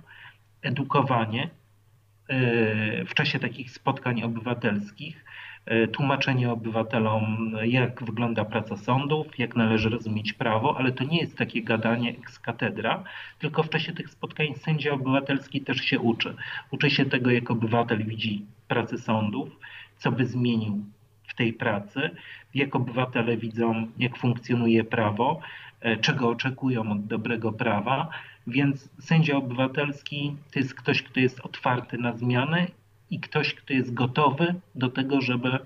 edukowanie 0.61 1.43
e, 1.43 3.05
w 3.05 3.13
czasie 3.13 3.39
takich 3.39 3.71
spotkań 3.71 4.23
obywatelskich, 4.23 5.25
e, 5.25 5.46
tłumaczenie 5.91 6.51
obywatelom, 6.51 7.51
jak 7.63 8.03
wygląda 8.03 8.45
praca 8.45 8.77
sądów, 8.77 9.39
jak 9.39 9.55
należy 9.55 9.89
rozumieć 9.89 10.33
prawo, 10.33 10.77
ale 10.77 10.91
to 10.91 11.03
nie 11.03 11.19
jest 11.19 11.37
takie 11.37 11.63
gadanie 11.63 12.09
ex 12.09 12.39
cathedra, 12.39 13.03
tylko 13.39 13.63
w 13.63 13.69
czasie 13.69 13.93
tych 13.93 14.09
spotkań 14.09 14.47
sędzia 14.55 14.93
obywatelski 14.93 15.61
też 15.61 15.77
się 15.77 15.99
uczy. 15.99 16.35
Uczy 16.71 16.89
się 16.89 17.05
tego, 17.05 17.31
jak 17.31 17.51
obywatel 17.51 18.05
widzi 18.05 18.45
pracy 18.67 18.97
sądów, 18.97 19.49
co 19.97 20.11
by 20.11 20.25
zmienił 20.25 20.85
w 21.27 21.35
tej 21.35 21.53
pracy, 21.53 22.09
jak 22.53 22.75
obywatele 22.75 23.37
widzą, 23.37 23.87
jak 23.97 24.17
funkcjonuje 24.17 24.83
prawo, 24.83 25.39
e, 25.81 25.97
czego 25.97 26.29
oczekują 26.29 26.91
od 26.91 27.05
dobrego 27.05 27.51
prawa. 27.51 28.09
Więc 28.47 28.89
sędzia 28.99 29.37
obywatelski 29.37 30.35
to 30.53 30.59
jest 30.59 30.73
ktoś, 30.73 31.03
kto 31.03 31.19
jest 31.19 31.39
otwarty 31.39 31.97
na 31.97 32.17
zmiany 32.17 32.67
i 33.09 33.19
ktoś, 33.19 33.53
kto 33.53 33.73
jest 33.73 33.93
gotowy 33.93 34.55
do 34.75 34.89
tego, 34.89 35.21
żeby 35.21 35.59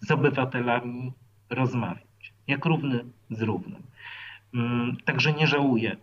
z 0.00 0.10
obywatelami 0.10 1.12
rozmawiać, 1.50 2.32
jak 2.46 2.64
równy 2.64 3.04
z 3.30 3.42
równym. 3.42 3.82
Mm, 4.54 4.96
także 5.04 5.32
nie 5.32 5.46
żałuję 5.46 5.96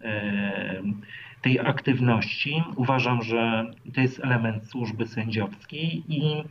e, 0.00 0.82
tej 1.42 1.60
aktywności. 1.60 2.62
Uważam, 2.76 3.22
że 3.22 3.72
to 3.94 4.00
jest 4.00 4.24
element 4.24 4.66
służby 4.66 5.06
sędziowskiej 5.06 6.04
i 6.08 6.44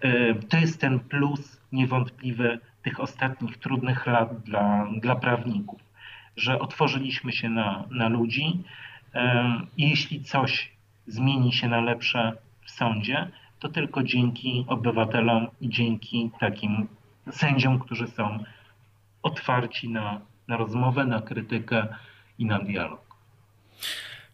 e, 0.00 0.34
to 0.34 0.56
jest 0.56 0.80
ten 0.80 1.00
plus 1.00 1.60
niewątpliwy 1.72 2.58
tych 2.82 3.00
ostatnich 3.00 3.58
trudnych 3.58 4.06
lat 4.06 4.40
dla, 4.40 4.88
dla 5.00 5.16
prawników, 5.16 5.80
że 6.36 6.58
otworzyliśmy 6.58 7.32
się 7.32 7.48
na, 7.48 7.84
na 7.90 8.08
ludzi 8.08 8.62
e, 9.14 9.60
jeśli 9.78 10.22
coś 10.22 10.72
zmieni 11.06 11.52
się 11.52 11.68
na 11.68 11.80
lepsze 11.80 12.32
w 12.70 12.76
sądzie, 12.76 13.28
to 13.58 13.68
tylko 13.68 14.02
dzięki 14.02 14.64
obywatelom 14.68 15.46
i 15.60 15.68
dzięki 15.68 16.30
takim 16.40 16.88
sędziom, 17.30 17.78
którzy 17.78 18.06
są 18.06 18.44
otwarci 19.22 19.88
na, 19.88 20.20
na 20.48 20.56
rozmowę, 20.56 21.04
na 21.04 21.22
krytykę 21.22 21.86
i 22.38 22.44
na 22.46 22.58
dialog. 22.58 23.10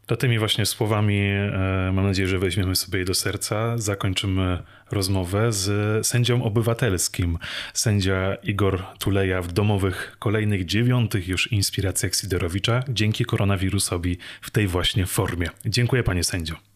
To 0.07 0.17
tymi 0.17 0.39
właśnie 0.39 0.67
słowami 0.67 1.19
e, 1.19 1.91
mam 1.93 2.07
nadzieję, 2.07 2.29
że 2.29 2.39
weźmiemy 2.39 2.77
sobie 2.77 2.99
je 2.99 3.05
do 3.05 3.15
serca. 3.15 3.79
Zakończymy 3.79 4.63
rozmowę 4.91 5.53
z 5.53 6.07
sędzią 6.07 6.45
obywatelskim. 6.45 7.39
Sędzia 7.75 8.35
Igor 8.43 8.83
Tuleja 8.99 9.43
w 9.43 9.53
domowych 9.53 10.17
kolejnych 10.19 10.65
dziewiątych 10.65 11.29
już 11.29 11.53
inspiracjach 11.53 12.15
Sidorowicza 12.15 12.83
dzięki 12.89 13.25
koronawirusowi 13.25 14.19
w 14.41 14.51
tej 14.51 14.67
właśnie 14.67 15.07
formie. 15.07 15.49
Dziękuję 15.65 16.03
panie 16.03 16.25
sędzio. 16.25 16.76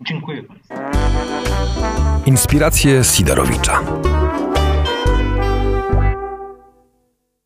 Dziękuję 0.00 0.42
Inspiracje 2.26 3.04
Sidorowicza. 3.04 3.80